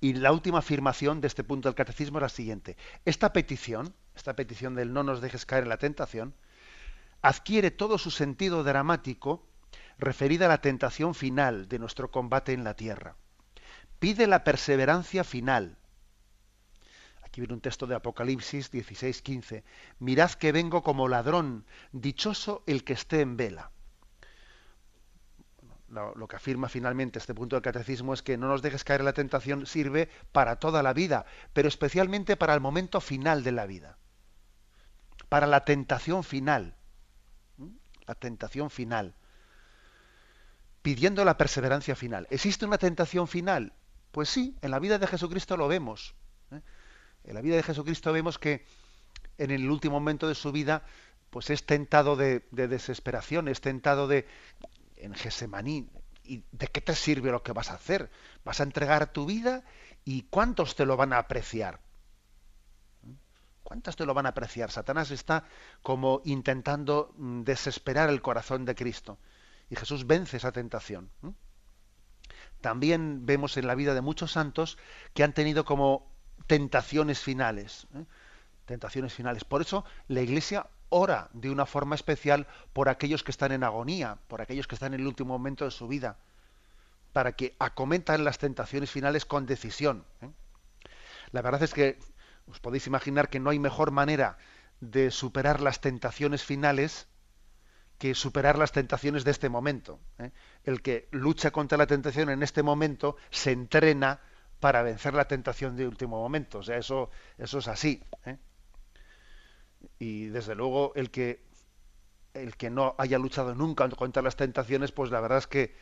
Y 0.00 0.14
la 0.14 0.32
última 0.32 0.58
afirmación 0.58 1.20
de 1.20 1.26
este 1.26 1.44
punto 1.44 1.68
del 1.68 1.74
catecismo 1.74 2.18
es 2.18 2.22
la 2.22 2.28
siguiente. 2.28 2.76
Esta 3.04 3.32
petición, 3.32 3.94
esta 4.18 4.36
petición 4.36 4.74
del 4.74 4.92
no 4.92 5.02
nos 5.02 5.20
dejes 5.20 5.46
caer 5.46 5.62
en 5.62 5.70
la 5.70 5.78
tentación, 5.78 6.34
adquiere 7.22 7.70
todo 7.70 7.98
su 7.98 8.10
sentido 8.10 8.62
dramático 8.64 9.46
referida 9.98 10.46
a 10.46 10.48
la 10.48 10.60
tentación 10.60 11.14
final 11.14 11.68
de 11.68 11.78
nuestro 11.78 12.10
combate 12.10 12.52
en 12.52 12.64
la 12.64 12.74
tierra. 12.74 13.16
Pide 13.98 14.26
la 14.26 14.44
perseverancia 14.44 15.24
final. 15.24 15.76
Aquí 17.22 17.40
viene 17.40 17.54
un 17.54 17.60
texto 17.60 17.86
de 17.86 17.96
Apocalipsis 17.96 18.70
16:15. 18.70 19.64
Mirad 19.98 20.32
que 20.32 20.52
vengo 20.52 20.82
como 20.82 21.08
ladrón, 21.08 21.64
dichoso 21.92 22.62
el 22.66 22.84
que 22.84 22.92
esté 22.92 23.20
en 23.20 23.36
vela. 23.36 23.70
Lo, 25.88 26.28
que 26.28 26.36
afirma 26.36 26.68
finalmente 26.68 27.18
este 27.18 27.34
punto 27.34 27.56
del 27.56 27.62
catecismo 27.62 28.12
es 28.12 28.22
que 28.22 28.36
no 28.36 28.46
nos 28.46 28.60
dejes 28.60 28.84
caer 28.84 29.02
la 29.02 29.14
tentación 29.14 29.64
sirve 29.64 30.10
para 30.32 30.56
toda 30.56 30.82
la 30.82 30.92
vida, 30.92 31.24
pero 31.54 31.66
especialmente 31.66 32.36
para 32.36 32.52
el 32.52 32.60
momento 32.60 33.00
final 33.00 33.42
de 33.42 33.52
la 33.52 33.64
vida, 33.64 33.96
para 35.28 35.46
la 35.46 35.64
tentación 35.64 36.24
final 36.24 36.78
la 38.08 38.14
tentación 38.14 38.70
final, 38.70 39.14
pidiendo 40.82 41.24
la 41.24 41.36
perseverancia 41.36 41.94
final. 41.94 42.26
¿Existe 42.30 42.64
una 42.64 42.78
tentación 42.78 43.28
final? 43.28 43.74
Pues 44.10 44.30
sí, 44.30 44.56
en 44.62 44.70
la 44.70 44.78
vida 44.78 44.98
de 44.98 45.06
Jesucristo 45.06 45.56
lo 45.56 45.68
vemos. 45.68 46.14
¿eh? 46.50 46.60
En 47.24 47.34
la 47.34 47.42
vida 47.42 47.56
de 47.56 47.62
Jesucristo 47.62 48.12
vemos 48.12 48.38
que 48.38 48.64
en 49.36 49.50
el 49.50 49.70
último 49.70 50.00
momento 50.00 50.26
de 50.26 50.34
su 50.34 50.50
vida, 50.50 50.84
pues 51.30 51.50
es 51.50 51.66
tentado 51.66 52.16
de, 52.16 52.42
desesperación, 52.50 53.46
es 53.46 53.60
tentado 53.60 54.08
de 54.08 54.26
en 54.96 55.14
Gesemaní. 55.14 55.88
¿Y 56.24 56.44
de 56.52 56.66
qué 56.66 56.80
te 56.80 56.94
sirve 56.94 57.30
lo 57.30 57.42
que 57.42 57.52
vas 57.52 57.70
a 57.70 57.74
hacer? 57.74 58.10
¿Vas 58.44 58.60
a 58.60 58.64
entregar 58.64 59.12
tu 59.12 59.24
vida? 59.24 59.64
¿Y 60.04 60.22
cuántos 60.24 60.76
te 60.76 60.84
lo 60.84 60.96
van 60.96 61.12
a 61.12 61.18
apreciar? 61.18 61.80
¿Cuántas 63.68 63.96
te 63.96 64.06
lo 64.06 64.14
van 64.14 64.24
a 64.24 64.30
apreciar? 64.30 64.70
Satanás 64.70 65.10
está 65.10 65.44
como 65.82 66.22
intentando 66.24 67.12
mm, 67.18 67.42
desesperar 67.42 68.08
el 68.08 68.22
corazón 68.22 68.64
de 68.64 68.74
Cristo. 68.74 69.18
Y 69.68 69.76
Jesús 69.76 70.06
vence 70.06 70.38
esa 70.38 70.52
tentación. 70.52 71.10
También 72.62 73.26
vemos 73.26 73.58
en 73.58 73.66
la 73.66 73.74
vida 73.74 73.92
de 73.92 74.00
muchos 74.00 74.32
santos 74.32 74.78
que 75.12 75.22
han 75.22 75.34
tenido 75.34 75.66
como 75.66 76.10
tentaciones 76.46 77.20
finales. 77.20 77.86
¿eh? 77.94 78.06
Tentaciones 78.64 79.12
finales. 79.12 79.44
Por 79.44 79.60
eso 79.60 79.84
la 80.06 80.22
Iglesia 80.22 80.66
ora 80.88 81.28
de 81.34 81.50
una 81.50 81.66
forma 81.66 81.94
especial 81.94 82.46
por 82.72 82.88
aquellos 82.88 83.22
que 83.22 83.32
están 83.32 83.52
en 83.52 83.64
agonía, 83.64 84.16
por 84.28 84.40
aquellos 84.40 84.66
que 84.66 84.76
están 84.76 84.94
en 84.94 85.00
el 85.00 85.06
último 85.06 85.34
momento 85.34 85.66
de 85.66 85.72
su 85.72 85.88
vida, 85.88 86.16
para 87.12 87.32
que 87.32 87.54
acometan 87.58 88.24
las 88.24 88.38
tentaciones 88.38 88.90
finales 88.90 89.26
con 89.26 89.44
decisión. 89.44 90.06
¿eh? 90.22 90.30
La 91.32 91.42
verdad 91.42 91.62
es 91.62 91.74
que 91.74 91.98
os 92.50 92.60
podéis 92.60 92.86
imaginar 92.86 93.28
que 93.30 93.40
no 93.40 93.50
hay 93.50 93.58
mejor 93.58 93.90
manera 93.90 94.38
de 94.80 95.10
superar 95.10 95.60
las 95.60 95.80
tentaciones 95.80 96.42
finales 96.44 97.08
que 97.98 98.14
superar 98.14 98.56
las 98.56 98.72
tentaciones 98.72 99.24
de 99.24 99.32
este 99.32 99.48
momento. 99.48 99.98
¿eh? 100.18 100.30
El 100.64 100.82
que 100.82 101.08
lucha 101.10 101.50
contra 101.50 101.76
la 101.76 101.86
tentación 101.86 102.30
en 102.30 102.42
este 102.42 102.62
momento 102.62 103.16
se 103.30 103.50
entrena 103.50 104.20
para 104.60 104.82
vencer 104.82 105.14
la 105.14 105.26
tentación 105.26 105.76
de 105.76 105.86
último 105.86 106.20
momento. 106.20 106.58
O 106.58 106.62
sea, 106.62 106.78
eso, 106.78 107.10
eso 107.38 107.58
es 107.58 107.68
así. 107.68 108.02
¿eh? 108.24 108.38
Y 109.98 110.26
desde 110.26 110.54
luego 110.54 110.92
el 110.94 111.10
que 111.10 111.46
el 112.34 112.56
que 112.56 112.70
no 112.70 112.94
haya 112.98 113.18
luchado 113.18 113.54
nunca 113.54 113.88
contra 113.88 114.22
las 114.22 114.36
tentaciones, 114.36 114.92
pues 114.92 115.10
la 115.10 115.20
verdad 115.20 115.38
es 115.38 115.46
que 115.48 115.74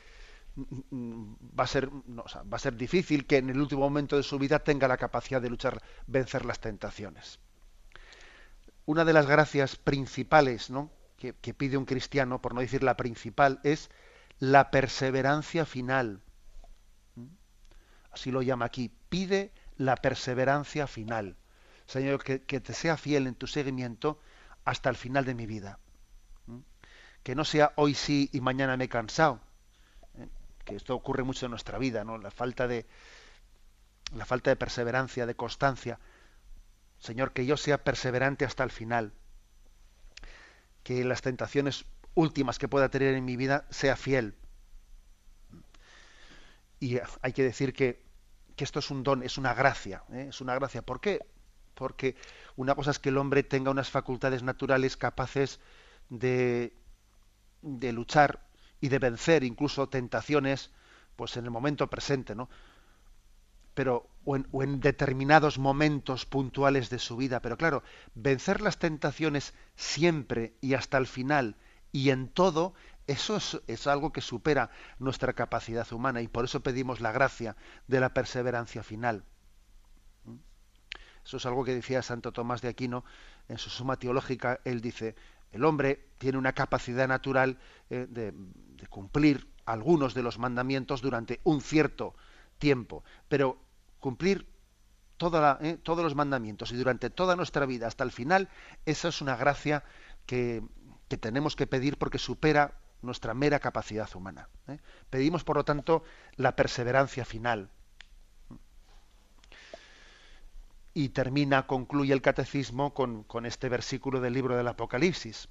va 0.57 1.64
a 1.64 1.66
ser 1.66 1.88
va 1.88 2.57
a 2.57 2.59
ser 2.59 2.76
difícil 2.76 3.26
que 3.26 3.36
en 3.36 3.50
el 3.50 3.61
último 3.61 3.82
momento 3.82 4.16
de 4.16 4.22
su 4.22 4.38
vida 4.38 4.59
tenga 4.61 4.88
la 4.88 4.96
capacidad 4.96 5.40
de 5.42 5.50
luchar 5.50 5.82
vencer 6.07 6.44
las 6.46 6.61
tentaciones. 6.61 7.38
Una 8.86 9.04
de 9.04 9.12
las 9.12 9.26
gracias 9.26 9.76
principales 9.76 10.70
¿no? 10.70 10.90
que, 11.18 11.32
pide 11.32 11.76
un 11.76 11.84
cristiano 11.84 12.40
por 12.40 12.54
no 12.54 12.61
decir 12.61 12.82
la 12.82 12.96
principal 12.96 13.61
es 13.64 13.90
la 14.38 14.70
perseverancia 14.70 15.66
final. 15.66 16.20
Así 18.11 18.30
lo 18.30 18.40
llama 18.40 18.64
aquí 18.64 18.90
pide 19.09 19.52
la 19.76 19.96
perseverancia 19.96 20.86
final. 20.86 21.36
Señor 21.86 22.24
que, 22.24 22.42
que 22.42 22.61
te 22.61 22.72
sea 22.72 22.96
fiel 22.96 23.26
en 23.26 23.34
tu 23.34 23.46
seguimiento 23.46 24.20
hasta 24.64 24.88
el 24.88 24.96
final 24.96 25.24
de 25.26 25.34
mi 25.34 25.46
vida. 25.46 25.78
Que 27.22 27.34
no 27.34 27.44
sea 27.44 27.72
hoy 27.76 27.94
sí 27.94 28.30
y 28.32 28.40
mañana 28.40 28.76
me 28.76 28.84
he 28.84 28.88
cansado 28.88 29.40
que 30.66 30.76
esto 30.76 30.94
ocurre 30.94 31.22
mucho 31.22 31.46
en 31.46 31.50
nuestra 31.50 31.78
vida, 31.78 32.04
¿no? 32.04 32.18
La 32.18 32.30
falta 32.30 32.68
de 32.68 32.84
la 34.14 34.26
falta 34.26 34.50
de 34.50 34.56
perseverancia, 34.56 35.24
de 35.24 35.34
constancia. 35.34 35.98
Señor, 36.98 37.32
que 37.32 37.46
yo 37.46 37.56
sea 37.56 37.82
perseverante 37.82 38.44
hasta 38.44 38.64
el 38.64 38.70
final. 38.70 39.12
Que 40.82 41.04
las 41.04 41.22
tentaciones 41.22 41.86
últimas 42.14 42.58
que 42.58 42.68
pueda 42.68 42.88
tener 42.88 43.14
en 43.14 43.24
mi 43.24 43.36
vida 43.36 43.66
sea 43.70 43.96
fiel. 43.96 44.34
Y 46.78 46.98
hay 47.22 47.32
que 47.32 47.42
decir 47.42 47.72
que, 47.72 48.02
que 48.54 48.64
esto 48.64 48.80
es 48.80 48.90
un 48.90 49.02
don, 49.02 49.22
es 49.22 49.38
una 49.38 49.54
gracia, 49.54 50.04
¿eh? 50.12 50.26
es 50.28 50.40
una 50.40 50.54
gracia. 50.54 50.82
¿Por 50.82 51.00
qué? 51.00 51.24
Porque 51.74 52.16
una 52.56 52.74
cosa 52.74 52.90
es 52.90 52.98
que 52.98 53.08
el 53.08 53.18
hombre 53.18 53.42
tenga 53.42 53.70
unas 53.70 53.90
facultades 53.90 54.42
naturales 54.42 54.96
capaces 54.96 55.60
de, 56.08 56.76
de 57.62 57.92
luchar 57.92 58.45
y 58.81 58.89
de 58.89 58.99
vencer 58.99 59.45
incluso 59.45 59.89
tentaciones 59.89 60.70
pues 61.16 61.37
en 61.37 61.45
el 61.45 61.51
momento 61.51 61.89
presente, 61.89 62.35
¿no? 62.35 62.49
Pero 63.74 64.09
o 64.24 64.37
en, 64.37 64.81
determinados 64.81 65.59
momentos 65.59 66.27
puntuales 66.27 66.91
de 66.91 66.99
su 66.99 67.16
vida, 67.16 67.41
pero 67.41 67.57
claro, 67.57 67.83
vencer 68.14 68.61
las 68.61 68.79
tentaciones 68.79 69.55
siempre 69.77 70.55
y 70.61 70.74
hasta 70.74 70.99
el 70.99 71.07
final 71.07 71.57
y 71.93 72.11
en 72.11 72.29
todo, 72.29 72.74
eso 73.07 73.37
es, 73.37 73.61
es, 73.66 73.87
algo 73.87 74.12
que 74.12 74.20
supera 74.20 74.70
nuestra 74.99 75.33
capacidad 75.33 75.91
humana 75.93 76.22
y 76.22 76.29
por 76.29 76.45
eso 76.45 76.61
pedimos 76.61 77.01
la 77.01 77.12
gracia 77.12 77.57
de 77.87 78.01
la 78.01 78.12
perseverancia 78.12 78.83
final. 78.83 79.24
Eso 81.24 81.39
es 81.39 81.47
algo 81.47 81.64
que 81.64 81.74
decía 81.74 82.03
Santo 82.03 82.33
Tomás 82.33 82.62
de 82.62 82.68
Aquino 82.68 83.05
en 83.49 83.59
su 83.59 83.68
suma 83.68 83.97
teológica. 83.97 84.61
Él 84.64 84.81
dice, 84.81 85.16
el 85.51 85.64
hombre 85.64 86.09
tiene 86.18 86.39
una 86.39 86.53
capacidad 86.53 87.09
natural 87.09 87.59
eh, 87.91 88.07
de, 88.09 88.33
cumplir 88.89 89.49
algunos 89.64 90.14
de 90.14 90.22
los 90.22 90.39
mandamientos 90.39 91.03
durante 91.03 91.41
un 91.45 91.61
cierto 91.61 92.14
tiempo, 92.59 93.05
pero 93.29 93.59
cumplir 94.01 94.47
eh, 95.61 95.79
todos 95.83 96.05
los 96.05 96.14
mandamientos 96.14 96.72
y 96.72 96.77
durante 96.77 97.09
toda 97.09 97.37
nuestra 97.37 97.64
vida 97.64 97.87
hasta 97.87 98.05
el 98.05 98.12
final, 98.12 98.49
esa 98.85 99.09
es 99.09 99.22
una 99.22 99.37
gracia 99.37 99.83
que, 100.27 100.62
tenemos 101.09 101.57
que 101.57 101.66
pedir 101.66 101.97
porque 101.97 102.18
supera 102.18 102.74
nuestra 103.01 103.33
mera 103.33 103.59
capacidad 103.59 104.09
humana. 104.14 104.49
¿eh? 104.68 104.79
Pedimos, 105.09 105.43
por 105.43 105.57
lo 105.57 105.64
tanto, 105.64 106.03
la 106.37 106.55
perseverancia 106.55 107.24
final. 107.24 107.70
Y 110.93 111.11
termina, 111.11 111.66
concluye 111.66 112.12
el 112.12 112.22
catecismo 112.22 112.93
con, 112.93 113.22
con 113.22 113.47
este 113.47 113.68
versículo 113.68 114.20
del 114.20 114.35
libro 114.35 114.57
del 114.57 114.68
Apocalipsis. 114.68 115.49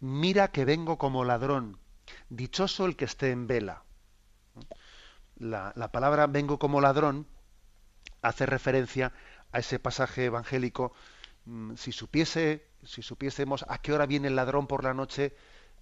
Mira 0.00 0.48
que 0.48 0.64
vengo 0.64 0.98
como 0.98 1.24
ladrón, 1.24 1.78
dichoso 2.28 2.86
el 2.86 2.96
que 2.96 3.04
esté 3.04 3.30
en 3.30 3.46
vela. 3.46 3.82
La, 5.38 5.72
la, 5.76 5.92
palabra 5.92 6.26
vengo 6.26 6.58
como 6.58 6.80
ladrón 6.80 7.26
hace 8.22 8.46
referencia 8.46 9.12
a 9.52 9.58
ese 9.58 9.78
pasaje 9.78 10.24
evangélico. 10.24 10.92
Mm, 11.44 11.74
si 11.76 11.92
supiese, 11.92 12.66
si 12.84 13.02
supiésemos 13.02 13.64
a 13.68 13.78
qué 13.78 13.92
hora 13.92 14.06
viene 14.06 14.28
el 14.28 14.36
ladrón 14.36 14.66
por 14.66 14.82
la 14.82 14.94
noche, 14.94 15.34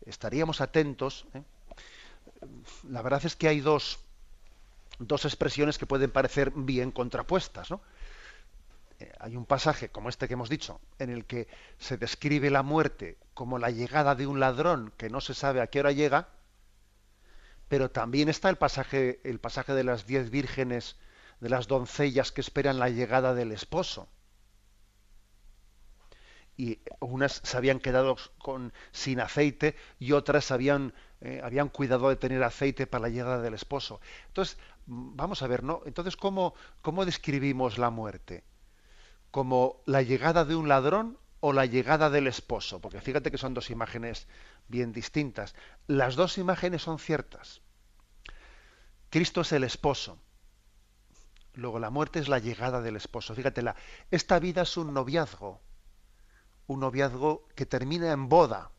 estaríamos 0.06 0.60
atentos. 0.60 1.26
¿eh? 1.34 1.42
La 2.88 3.02
verdad 3.02 3.24
es 3.24 3.36
que 3.36 3.48
hay 3.48 3.60
dos, 3.60 4.00
dos 4.98 5.24
expresiones 5.24 5.78
que 5.78 5.86
pueden 5.86 6.10
parecer 6.10 6.52
bien 6.54 6.90
contrapuestas, 6.90 7.70
¿no? 7.70 7.80
Eh, 9.00 9.12
hay 9.20 9.36
un 9.36 9.46
pasaje 9.46 9.90
como 9.90 10.08
este 10.08 10.28
que 10.28 10.34
hemos 10.34 10.48
dicho, 10.48 10.80
en 10.98 11.10
el 11.10 11.26
que 11.26 11.48
se 11.78 11.96
describe 11.96 12.50
la 12.50 12.62
muerte 12.62 13.18
como 13.34 13.58
la 13.58 13.70
llegada 13.70 14.14
de 14.14 14.26
un 14.26 14.40
ladrón 14.40 14.92
que 14.96 15.10
no 15.10 15.20
se 15.20 15.34
sabe 15.34 15.60
a 15.60 15.66
qué 15.66 15.80
hora 15.80 15.92
llega, 15.92 16.28
pero 17.68 17.90
también 17.90 18.28
está 18.28 18.48
el 18.50 18.56
pasaje, 18.56 19.20
el 19.24 19.40
pasaje 19.40 19.74
de 19.74 19.84
las 19.84 20.06
diez 20.06 20.30
vírgenes, 20.30 20.96
de 21.40 21.48
las 21.48 21.66
doncellas 21.66 22.32
que 22.32 22.40
esperan 22.40 22.78
la 22.78 22.88
llegada 22.88 23.34
del 23.34 23.52
esposo. 23.52 24.08
Y 26.56 26.80
unas 27.00 27.40
se 27.42 27.56
habían 27.56 27.80
quedado 27.80 28.16
sin 28.92 29.20
aceite 29.20 29.74
y 29.98 30.12
otras 30.12 30.52
habían, 30.52 30.94
eh, 31.20 31.40
habían 31.42 31.68
cuidado 31.68 32.08
de 32.08 32.16
tener 32.16 32.42
aceite 32.44 32.86
para 32.86 33.02
la 33.02 33.08
llegada 33.08 33.40
del 33.40 33.54
esposo. 33.54 34.00
Entonces, 34.28 34.56
vamos 34.86 35.42
a 35.42 35.48
ver, 35.48 35.64
¿no? 35.64 35.82
Entonces, 35.84 36.16
¿cómo, 36.16 36.54
cómo 36.80 37.04
describimos 37.04 37.76
la 37.78 37.90
muerte? 37.90 38.44
Como 39.34 39.82
la 39.84 40.00
llegada 40.00 40.44
de 40.44 40.54
un 40.54 40.68
ladrón 40.68 41.18
o 41.40 41.52
la 41.52 41.66
llegada 41.66 42.08
del 42.08 42.28
esposo, 42.28 42.80
porque 42.80 43.00
fíjate 43.00 43.32
que 43.32 43.36
son 43.36 43.52
dos 43.52 43.68
imágenes 43.68 44.28
bien 44.68 44.92
distintas. 44.92 45.56
Las 45.88 46.14
dos 46.14 46.38
imágenes 46.38 46.82
son 46.82 47.00
ciertas. 47.00 47.60
Cristo 49.10 49.40
es 49.40 49.50
el 49.50 49.64
esposo. 49.64 50.20
Luego 51.54 51.80
la 51.80 51.90
muerte 51.90 52.20
es 52.20 52.28
la 52.28 52.38
llegada 52.38 52.80
del 52.80 52.94
esposo. 52.94 53.34
Fíjate, 53.34 53.64
esta 54.12 54.38
vida 54.38 54.62
es 54.62 54.76
un 54.76 54.94
noviazgo, 54.94 55.60
un 56.68 56.78
noviazgo 56.78 57.48
que 57.56 57.66
termina 57.66 58.12
en 58.12 58.28
boda. 58.28 58.70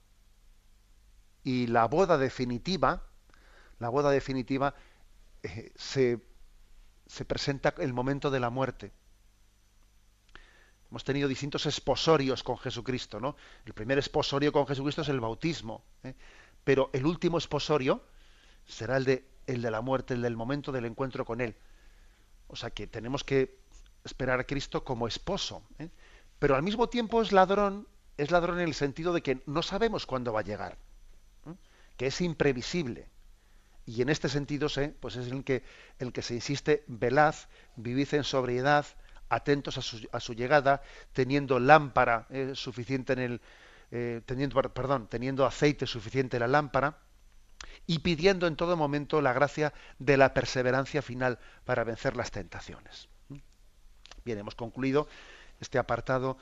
Y 1.44 1.68
la 1.68 1.84
boda 1.84 2.18
definitiva, 2.18 3.04
la 3.78 3.90
boda 3.90 4.10
definitiva 4.10 4.74
eh, 5.44 5.74
se 5.76 7.26
presenta 7.28 7.76
el 7.78 7.92
momento 7.92 8.32
de 8.32 8.40
la 8.40 8.50
muerte. 8.50 8.94
Hemos 10.90 11.04
tenido 11.04 11.28
distintos 11.28 11.66
esposorios 11.66 12.44
con 12.44 12.58
Jesucristo, 12.58 13.20
¿no? 13.20 13.36
El 13.66 13.74
primer 13.74 13.98
esposorio 13.98 14.52
con 14.52 14.68
Jesucristo 14.68 15.02
es 15.02 15.10
el 15.10 15.20
bautismo, 15.20 15.84
¿eh? 16.04 16.14
pero 16.64 16.90
el 16.94 17.06
último 17.06 17.38
esposorio 17.38 18.04
será 18.66 18.98
el 18.98 19.06
de, 19.06 19.26
el 19.48 19.62
de 19.62 19.72
la 19.72 19.82
muerte, 19.82 20.14
el 20.14 20.22
del 20.22 20.36
momento 20.36 20.72
del 20.72 20.86
encuentro 20.86 21.26
con 21.26 21.42
Él. 21.42 21.56
O 22.48 22.56
sea 22.56 22.70
que 22.70 22.88
tenemos 22.88 23.24
que 23.24 23.58
esperar 24.04 24.40
a 24.40 24.44
Cristo 24.46 24.84
como 24.84 25.08
esposo, 25.08 25.64
¿eh? 25.80 25.90
pero 26.40 26.56
al 26.56 26.64
mismo 26.64 26.88
tiempo 26.88 27.22
es 27.22 27.32
ladrón, 27.32 27.88
es 28.18 28.32
ladrón 28.32 28.60
en 28.60 28.68
el 28.68 28.76
sentido 28.76 29.14
de 29.14 29.22
que 29.22 29.42
no 29.48 29.64
sabemos 29.64 30.06
cuándo 30.06 30.32
va 30.32 30.42
a 30.42 30.44
llegar, 30.44 30.78
¿eh? 31.48 31.56
que 31.98 32.08
es 32.08 32.22
imprevisible. 32.22 33.10
Y 33.88 34.02
en 34.02 34.10
este 34.10 34.30
sentido, 34.30 34.68
pues 35.00 35.16
es 35.16 35.32
el 35.32 35.44
que, 35.44 35.64
el 36.00 36.12
que 36.12 36.24
se 36.24 36.34
insiste, 36.34 36.84
velad, 36.88 37.36
vivid 37.76 38.14
en 38.16 38.24
sobriedad, 38.24 38.86
atentos 39.30 39.78
a 39.78 39.82
su, 39.82 40.08
a 40.12 40.20
su 40.20 40.34
llegada, 40.34 40.82
teniendo 41.14 41.60
lámpara 41.60 42.28
eh, 42.30 42.52
suficiente 42.54 43.14
en 43.14 43.20
el, 43.20 43.42
eh, 43.92 44.22
teniendo, 44.26 44.62
perdón, 44.62 45.08
teniendo 45.08 45.46
aceite 45.46 45.88
suficiente 45.88 46.38
en 46.38 46.42
la 46.42 46.48
lámpara 46.48 46.98
y 47.88 48.00
pidiendo 48.00 48.48
en 48.48 48.56
todo 48.56 48.78
momento 48.78 49.22
la 49.22 49.34
gracia 49.34 49.74
de 50.00 50.18
la 50.18 50.34
perseverancia 50.34 51.02
final 51.02 51.40
para 51.66 51.84
vencer 51.84 52.16
las 52.16 52.32
tentaciones. 52.32 53.08
Bien, 54.24 54.40
hemos 54.40 54.56
concluido 54.56 55.08
este 55.60 55.78
apartado, 55.78 56.38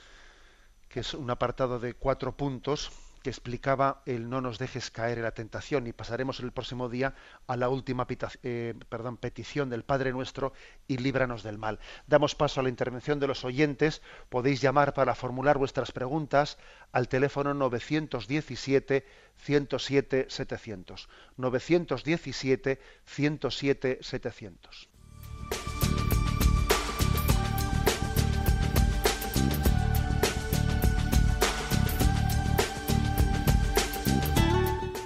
que 0.87 1.01
es 1.01 1.13
un 1.13 1.29
apartado 1.29 1.79
de 1.79 1.93
cuatro 1.93 2.35
puntos 2.35 2.91
que 3.23 3.29
explicaba 3.29 4.03
el 4.05 4.29
no 4.29 4.41
nos 4.41 4.59
dejes 4.59 4.91
caer 4.91 5.17
en 5.17 5.23
la 5.23 5.33
tentación 5.33 5.87
y 5.87 5.93
pasaremos 5.93 6.41
el 6.41 6.51
próximo 6.51 6.89
día 6.89 7.15
a 7.47 7.55
la 7.57 7.69
última 7.69 8.05
eh, 8.43 8.75
petición 9.19 9.69
del 9.69 9.83
Padre 9.83 10.11
nuestro 10.11 10.53
y 10.87 10.97
líbranos 10.97 11.41
del 11.41 11.57
mal. 11.57 11.79
Damos 12.05 12.35
paso 12.35 12.59
a 12.59 12.63
la 12.63 12.69
intervención 12.69 13.19
de 13.19 13.27
los 13.27 13.45
oyentes. 13.45 14.01
Podéis 14.29 14.61
llamar 14.61 14.93
para 14.93 15.15
formular 15.15 15.57
vuestras 15.57 15.91
preguntas 15.91 16.57
al 16.91 17.07
teléfono 17.07 17.53
917 17.53 19.05
107 19.37 20.25
700. 20.29 21.09
917 21.37 22.79
107 23.05 23.99
700. 24.01 24.89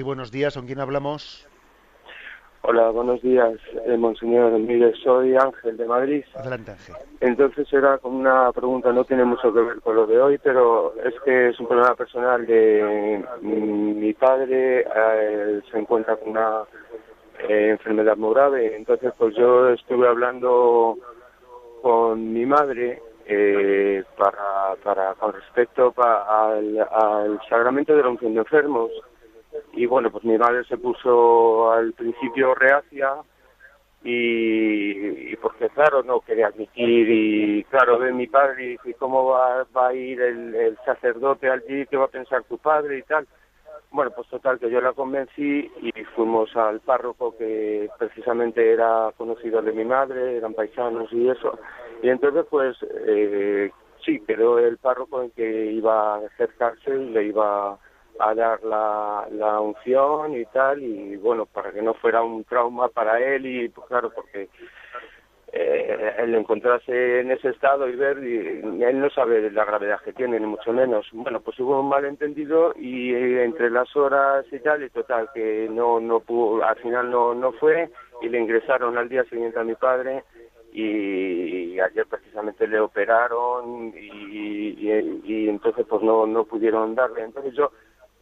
Sí, 0.00 0.04
buenos 0.04 0.30
días. 0.30 0.54
¿Con 0.54 0.64
quién 0.64 0.80
hablamos? 0.80 1.46
Hola, 2.62 2.88
buenos 2.88 3.20
días, 3.20 3.52
eh, 3.84 3.98
Monseñor. 3.98 4.52
Mire, 4.52 4.94
soy 5.04 5.36
Ángel 5.36 5.76
de 5.76 5.84
Madrid. 5.84 6.24
Adelante, 6.36 6.70
Ángel. 6.70 6.94
Entonces 7.20 7.70
era 7.70 7.98
como 7.98 8.18
una 8.18 8.50
pregunta, 8.50 8.94
no 8.94 9.04
tiene 9.04 9.26
mucho 9.26 9.52
que 9.52 9.60
ver 9.60 9.78
con 9.82 9.96
lo 9.96 10.06
de 10.06 10.18
hoy, 10.18 10.38
pero 10.38 10.94
es 11.04 11.12
que 11.22 11.50
es 11.50 11.60
un 11.60 11.66
problema 11.66 11.94
personal 11.96 12.46
de 12.46 13.22
mi 13.42 14.14
padre, 14.14 14.86
eh, 14.86 15.60
se 15.70 15.78
encuentra 15.78 16.16
con 16.16 16.30
una 16.30 16.62
eh, 17.46 17.68
enfermedad 17.72 18.16
muy 18.16 18.32
grave. 18.32 18.76
Entonces, 18.76 19.12
pues 19.18 19.36
yo 19.36 19.68
estuve 19.68 20.08
hablando 20.08 20.96
con 21.82 22.32
mi 22.32 22.46
madre 22.46 23.02
eh, 23.26 24.02
para, 24.16 24.76
para 24.82 25.12
con 25.16 25.34
respecto 25.34 25.92
al, 25.98 26.88
al 26.90 27.38
sacramento 27.50 27.94
de 27.94 28.02
la 28.02 28.08
unción 28.08 28.32
de 28.32 28.40
enfermos 28.40 28.90
y 29.72 29.86
bueno, 29.86 30.10
pues 30.10 30.24
mi 30.24 30.38
madre 30.38 30.64
se 30.64 30.76
puso 30.76 31.72
al 31.72 31.92
principio 31.92 32.54
reacia 32.54 33.16
y, 34.02 35.36
porque 35.36 35.68
claro, 35.70 36.02
no 36.02 36.20
quería 36.20 36.48
admitir 36.48 37.10
y 37.10 37.64
claro, 37.64 37.98
ve 37.98 38.12
mi 38.12 38.26
padre 38.26 38.64
y 38.64 38.68
dice, 38.70 38.94
¿cómo 38.94 39.26
va, 39.26 39.66
va 39.76 39.88
a 39.88 39.94
ir 39.94 40.20
el, 40.20 40.54
el 40.54 40.78
sacerdote 40.84 41.50
allí? 41.50 41.86
¿Qué 41.86 41.96
va 41.96 42.06
a 42.06 42.08
pensar 42.08 42.44
tu 42.44 42.58
padre 42.58 42.98
y 42.98 43.02
tal? 43.02 43.26
Bueno, 43.92 44.12
pues 44.14 44.28
total, 44.28 44.60
que 44.60 44.70
yo 44.70 44.80
la 44.80 44.92
convencí 44.92 45.70
y 45.82 45.90
fuimos 46.14 46.54
al 46.56 46.78
párroco 46.80 47.36
que 47.36 47.90
precisamente 47.98 48.72
era 48.72 49.10
conocido 49.16 49.60
de 49.62 49.72
mi 49.72 49.84
madre, 49.84 50.36
eran 50.36 50.54
paisanos 50.54 51.12
y 51.12 51.28
eso. 51.28 51.58
Y 52.00 52.08
entonces, 52.08 52.46
pues, 52.48 52.76
eh, 53.06 53.72
sí, 54.04 54.20
quedó 54.20 54.60
el 54.60 54.78
párroco 54.78 55.22
en 55.22 55.30
que 55.32 55.72
iba 55.72 56.14
a 56.14 56.18
acercarse 56.18 56.90
y 56.94 57.10
le 57.10 57.24
iba 57.24 57.78
a 58.20 58.34
dar 58.34 58.62
la, 58.62 59.26
la 59.32 59.60
unción 59.60 60.36
y 60.36 60.44
tal, 60.46 60.82
y 60.82 61.16
bueno, 61.16 61.46
para 61.46 61.72
que 61.72 61.82
no 61.82 61.94
fuera 61.94 62.22
un 62.22 62.44
trauma 62.44 62.88
para 62.88 63.18
él 63.18 63.46
y 63.46 63.68
pues 63.68 63.86
claro, 63.88 64.10
porque 64.14 64.48
eh, 65.52 66.14
el 66.18 66.34
encontrarse 66.36 67.20
en 67.20 67.32
ese 67.32 67.48
estado 67.48 67.88
y 67.88 67.96
ver, 67.96 68.22
y, 68.22 68.82
él 68.84 69.00
no 69.00 69.10
sabe 69.10 69.50
la 69.50 69.64
gravedad 69.64 70.00
que 70.04 70.12
tiene, 70.12 70.38
ni 70.38 70.46
mucho 70.46 70.72
menos. 70.72 71.08
Bueno, 71.12 71.40
pues 71.40 71.58
hubo 71.58 71.80
un 71.80 71.88
malentendido 71.88 72.72
y 72.76 73.12
eh, 73.12 73.44
entre 73.44 73.68
las 73.68 73.94
horas 73.96 74.46
y 74.52 74.60
tal, 74.60 74.84
y 74.84 74.90
total, 74.90 75.28
que 75.34 75.68
no, 75.70 75.98
no 75.98 76.20
pudo, 76.20 76.62
al 76.62 76.76
final 76.76 77.10
no, 77.10 77.34
no 77.34 77.52
fue 77.52 77.90
y 78.22 78.28
le 78.28 78.38
ingresaron 78.38 78.96
al 78.96 79.08
día 79.08 79.24
siguiente 79.24 79.58
a 79.58 79.64
mi 79.64 79.74
padre 79.74 80.22
y, 80.72 81.80
ayer 81.80 82.06
precisamente 82.06 82.68
le 82.68 82.78
operaron 82.78 83.92
y, 83.96 84.76
y, 84.78 85.20
y, 85.24 85.48
entonces 85.48 85.84
pues 85.88 86.02
no, 86.02 86.26
no 86.26 86.44
pudieron 86.44 86.94
darle. 86.94 87.22
Entonces 87.22 87.54
yo 87.54 87.72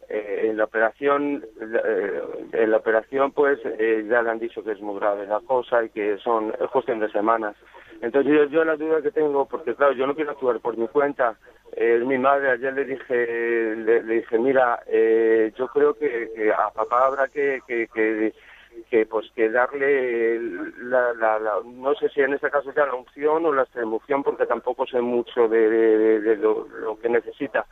eh, 0.09 0.47
en 0.49 0.57
la 0.57 0.63
operación 0.63 1.45
eh, 1.61 2.21
en 2.53 2.71
la 2.71 2.77
operación 2.77 3.31
pues 3.31 3.59
eh, 3.63 4.05
ya 4.09 4.23
le 4.23 4.31
han 4.31 4.39
dicho 4.39 4.63
que 4.63 4.71
es 4.71 4.81
muy 4.81 4.99
grave 4.99 5.27
la 5.27 5.39
cosa 5.41 5.83
y 5.83 5.89
que 5.89 6.17
son 6.17 6.51
es 6.59 6.69
cuestión 6.71 6.99
de 6.99 7.11
semanas. 7.11 7.55
Entonces 8.01 8.33
yo, 8.33 8.45
yo 8.45 8.63
la 8.63 8.75
duda 8.75 9.01
que 9.01 9.11
tengo 9.11 9.45
porque 9.45 9.75
claro 9.75 9.93
yo 9.93 10.07
no 10.07 10.15
quiero 10.15 10.31
actuar 10.31 10.59
por 10.59 10.77
mi 10.77 10.87
cuenta. 10.87 11.35
Es 11.75 12.03
mi 12.03 12.17
madre 12.17 12.49
ayer 12.49 12.73
le 12.73 12.85
dije 12.85 13.75
le, 13.75 14.03
dije 14.03 14.39
mira 14.39 14.79
yo 15.55 15.67
creo 15.67 15.93
que, 15.93 16.51
a 16.57 16.71
papá 16.71 17.05
habrá 17.05 17.27
que, 17.27 17.61
que, 17.67 18.33
que 18.89 19.05
pues 19.05 19.29
que 19.35 19.49
darle 19.49 20.39
la, 20.79 21.13
la, 21.13 21.59
no 21.65 21.93
sé 21.95 22.09
si 22.09 22.21
en 22.21 22.33
este 22.33 22.49
caso 22.49 22.71
sea 22.71 22.87
la 22.87 22.95
unción 22.95 23.45
o 23.45 23.53
la 23.53 23.63
extremoción 23.63 24.23
porque 24.23 24.45
tampoco 24.45 24.87
sé 24.87 25.01
mucho 25.01 25.47
de, 25.47 25.69
de, 26.21 26.35
lo, 26.37 26.67
que 26.99 27.09
necesita 27.09 27.65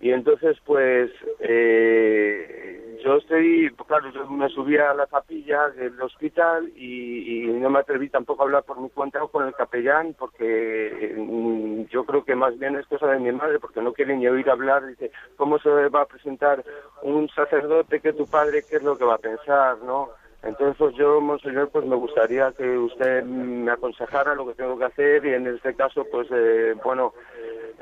y 0.00 0.12
entonces, 0.12 0.56
pues, 0.64 1.10
eh, 1.40 2.98
yo 3.04 3.16
estoy, 3.16 3.70
claro, 3.86 4.10
yo 4.12 4.28
me 4.28 4.48
subí 4.48 4.76
a 4.76 4.94
la 4.94 5.06
capilla 5.06 5.70
del 5.70 6.00
hospital 6.00 6.68
y, 6.76 7.46
no 7.48 7.70
me 7.70 7.80
atreví 7.80 8.08
tampoco 8.08 8.42
a 8.42 8.46
hablar 8.46 8.62
por 8.62 8.80
mi 8.80 8.88
cuenta 8.90 9.22
o 9.22 9.28
con 9.28 9.46
el 9.46 9.54
capellán, 9.54 10.14
porque 10.16 11.14
mm, 11.16 11.90
yo 11.90 12.04
creo 12.04 12.24
que 12.24 12.36
más 12.36 12.56
bien 12.58 12.76
es 12.76 12.86
cosa 12.86 13.08
de 13.08 13.18
mi 13.18 13.32
madre, 13.32 13.58
porque 13.58 13.82
no 13.82 13.92
quiere 13.92 14.16
ni 14.16 14.28
oír 14.28 14.48
hablar, 14.48 14.86
dice, 14.86 15.10
¿cómo 15.36 15.58
se 15.58 15.68
va 15.68 16.02
a 16.02 16.06
presentar 16.06 16.64
un 17.02 17.28
sacerdote 17.30 18.00
que 18.00 18.12
tu 18.12 18.26
padre, 18.26 18.64
qué 18.68 18.76
es 18.76 18.82
lo 18.82 18.96
que 18.96 19.04
va 19.04 19.14
a 19.14 19.18
pensar, 19.18 19.78
no? 19.78 20.10
Entonces, 20.42 20.76
pues 20.78 20.94
yo, 20.96 21.20
monseñor, 21.20 21.68
pues 21.70 21.84
me 21.84 21.96
gustaría 21.96 22.52
que 22.52 22.78
usted 22.78 23.24
me 23.24 23.70
aconsejara 23.72 24.34
lo 24.34 24.46
que 24.46 24.54
tengo 24.54 24.78
que 24.78 24.84
hacer 24.84 25.24
y 25.26 25.34
en 25.34 25.48
este 25.48 25.74
caso, 25.74 26.06
pues, 26.10 26.28
eh, 26.30 26.74
bueno, 26.84 27.12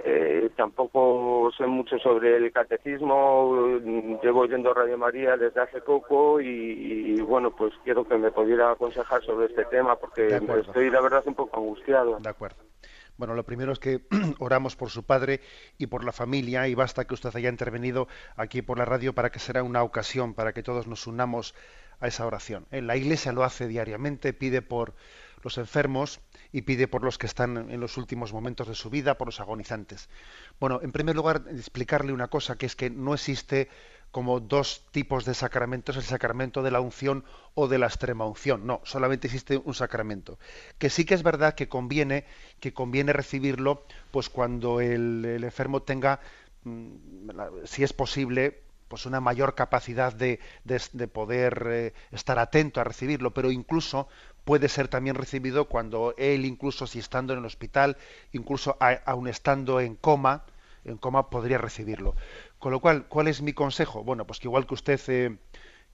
eh, 0.05 0.51
tampoco 0.57 1.51
sé 1.57 1.67
mucho 1.67 1.99
sobre 1.99 2.37
el 2.37 2.51
catecismo, 2.53 3.79
llevo 4.23 4.41
oyendo 4.41 4.73
Radio 4.73 4.97
María 4.97 5.37
desde 5.37 5.61
hace 5.61 5.81
poco 5.83 6.41
y, 6.41 7.21
bueno, 7.21 7.51
pues 7.55 7.75
quiero 7.85 8.05
que 8.05 8.17
me 8.17 8.31
pudiera 8.31 8.71
aconsejar 8.71 9.23
sobre 9.25 9.47
este 9.47 9.65
tema 9.67 9.97
porque 9.97 10.27
estoy, 10.27 10.91
la 10.91 11.01
verdad, 11.01 11.25
un 11.27 11.35
poco 11.35 11.59
angustiado. 11.59 12.19
De 12.21 12.29
acuerdo. 12.29 12.57
Bueno, 13.19 13.35
lo 13.35 13.45
primero 13.45 13.73
es 13.73 13.79
que 13.79 14.03
oramos 14.39 14.77
por 14.77 14.91
su 14.91 15.05
padre 15.05 15.41
y 15.79 15.87
por 15.87 16.05
la 16.05 16.13
familia 16.13 16.69
y 16.69 16.75
basta 16.75 17.07
que 17.07 17.15
usted 17.15 17.35
haya 17.35 17.49
intervenido 17.49 18.09
aquí 18.37 18.63
por 18.63 18.79
la 18.79 18.85
radio 18.85 19.15
para 19.15 19.31
que 19.31 19.39
será 19.39 19.63
una 19.63 19.83
ocasión 19.83 20.35
para 20.35 20.53
que 20.53 20.63
todos 20.63 20.87
nos 20.87 21.07
unamos 21.07 21.55
a 22.01 22.09
esa 22.09 22.27
oración. 22.27 22.67
¿eh? 22.71 22.83
La 22.83 22.97
Iglesia 22.97 23.33
lo 23.33 23.45
hace 23.45 23.69
diariamente, 23.69 24.33
pide 24.33 24.63
por 24.63 24.95
los 25.43 25.59
enfermos 25.59 26.21
y 26.53 26.63
pide 26.63 26.89
por 26.89 27.05
los 27.05 27.19
que 27.19 27.27
están 27.27 27.71
en 27.71 27.81
los 27.81 27.97
últimos 27.97 28.33
momentos 28.33 28.69
de 28.69 28.75
su 28.75 28.91
vida, 28.91 29.17
por 29.17 29.29
los 29.29 29.41
agonizantes. 29.41 30.09
Bueno, 30.59 30.81
en 30.83 30.93
primer 30.93 31.15
lugar, 31.15 31.45
explicarle 31.51 32.13
una 32.13 32.29
cosa, 32.29 32.57
que 32.57 32.67
es 32.67 32.75
que 32.75 32.91
no 32.91 33.15
existe 33.15 33.69
como 34.11 34.41
dos 34.41 34.87
tipos 34.93 35.25
de 35.25 35.35
sacramentos, 35.35 35.97
el 35.97 36.03
sacramento 36.03 36.63
de 36.63 36.71
la 36.71 36.81
unción 36.81 37.25
o 37.55 37.69
de 37.69 37.79
la 37.79 37.87
extrema 37.87 38.25
unción. 38.25 38.67
No, 38.67 38.81
solamente 38.85 39.27
existe 39.27 39.59
un 39.59 39.75
sacramento. 39.75 40.39
Que 40.79 40.91
sí 40.91 41.05
que 41.05 41.15
es 41.15 41.23
verdad 41.23 41.55
que 41.55 41.69
conviene, 41.69 42.25
que 42.59 42.73
conviene 42.73 43.13
recibirlo, 43.13 43.85
pues 44.11 44.31
cuando 44.31 44.81
el, 44.81 45.45
enfermo 45.45 45.83
tenga, 45.83 46.21
mm, 46.65 46.95
si 47.65 47.85
es 47.85 47.93
posible, 47.93 48.63
pues 48.89 49.07
una 49.07 49.20
mayor 49.20 49.55
capacidad 49.55 50.12
de, 50.12 50.41
de, 50.64 51.09
poder 51.09 51.66
eh, 51.70 51.93
estar 52.12 52.39
atento 52.39 52.80
a 52.80 52.84
recibirlo, 52.84 53.32
pero 53.32 53.51
incluso 53.51 54.09
puede 54.45 54.68
ser 54.68 54.89
también 54.89 55.16
recibido 55.16 55.66
cuando 55.66 56.14
él, 56.16 56.45
incluso 56.45 56.87
si 56.87 56.99
estando 56.99 57.32
en 57.32 57.41
el 57.41 57.45
hospital, 57.45 57.97
incluso 58.32 58.76
aún 58.80 59.28
estando 59.28 59.80
en 59.80 59.97
coma, 59.97 60.45
en 60.84 60.99
coma 60.99 61.30
podría 61.30 61.59
recibirlo. 61.59 62.14
Con 62.59 62.72
lo 62.72 62.80
cual, 62.80 63.07
¿cuál 63.09 63.28
es 63.28 63.43
mi 63.43 63.53
consejo? 63.53 64.05
Bueno, 64.05 64.26
pues 64.26 64.39
que 64.39 64.49
igual 64.49 64.66
que 64.66 64.74
usted 64.74 65.01
eh, 65.09 65.37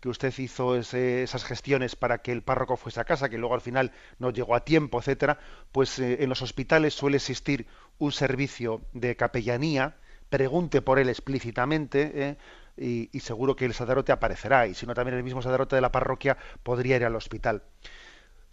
que 0.02 0.08
usted 0.08 0.34
hizo 0.38 0.74
esas 0.74 1.44
gestiones 1.44 1.94
para 1.94 2.18
que 2.18 2.32
el 2.32 2.42
párroco 2.42 2.76
fuese 2.76 2.98
a 2.98 3.04
casa, 3.04 3.28
que 3.28 3.38
luego 3.38 3.54
al 3.54 3.60
final 3.60 3.92
no 4.18 4.30
llegó 4.30 4.56
a 4.56 4.64
tiempo, 4.64 4.98
etcétera, 4.98 5.38
pues 5.70 5.96
eh, 6.00 6.24
en 6.24 6.28
los 6.28 6.42
hospitales 6.42 6.92
suele 6.92 7.18
existir 7.18 7.68
un 8.00 8.10
servicio 8.10 8.82
de 8.94 9.14
capellanía, 9.14 9.94
pregunte 10.28 10.82
por 10.82 10.98
él 10.98 11.08
explícitamente, 11.08 12.10
eh, 12.14 12.36
y, 12.76 13.08
seguro 13.20 13.56
que 13.56 13.64
el 13.64 13.74
sacerdote 13.74 14.12
aparecerá, 14.12 14.66
y 14.66 14.74
si 14.74 14.86
no 14.86 14.94
también 14.94 15.16
el 15.16 15.24
mismo 15.24 15.42
sacerdote 15.42 15.76
de 15.76 15.82
la 15.82 15.92
parroquia 15.92 16.36
podría 16.62 16.96
ir 16.96 17.04
al 17.04 17.16
hospital 17.16 17.62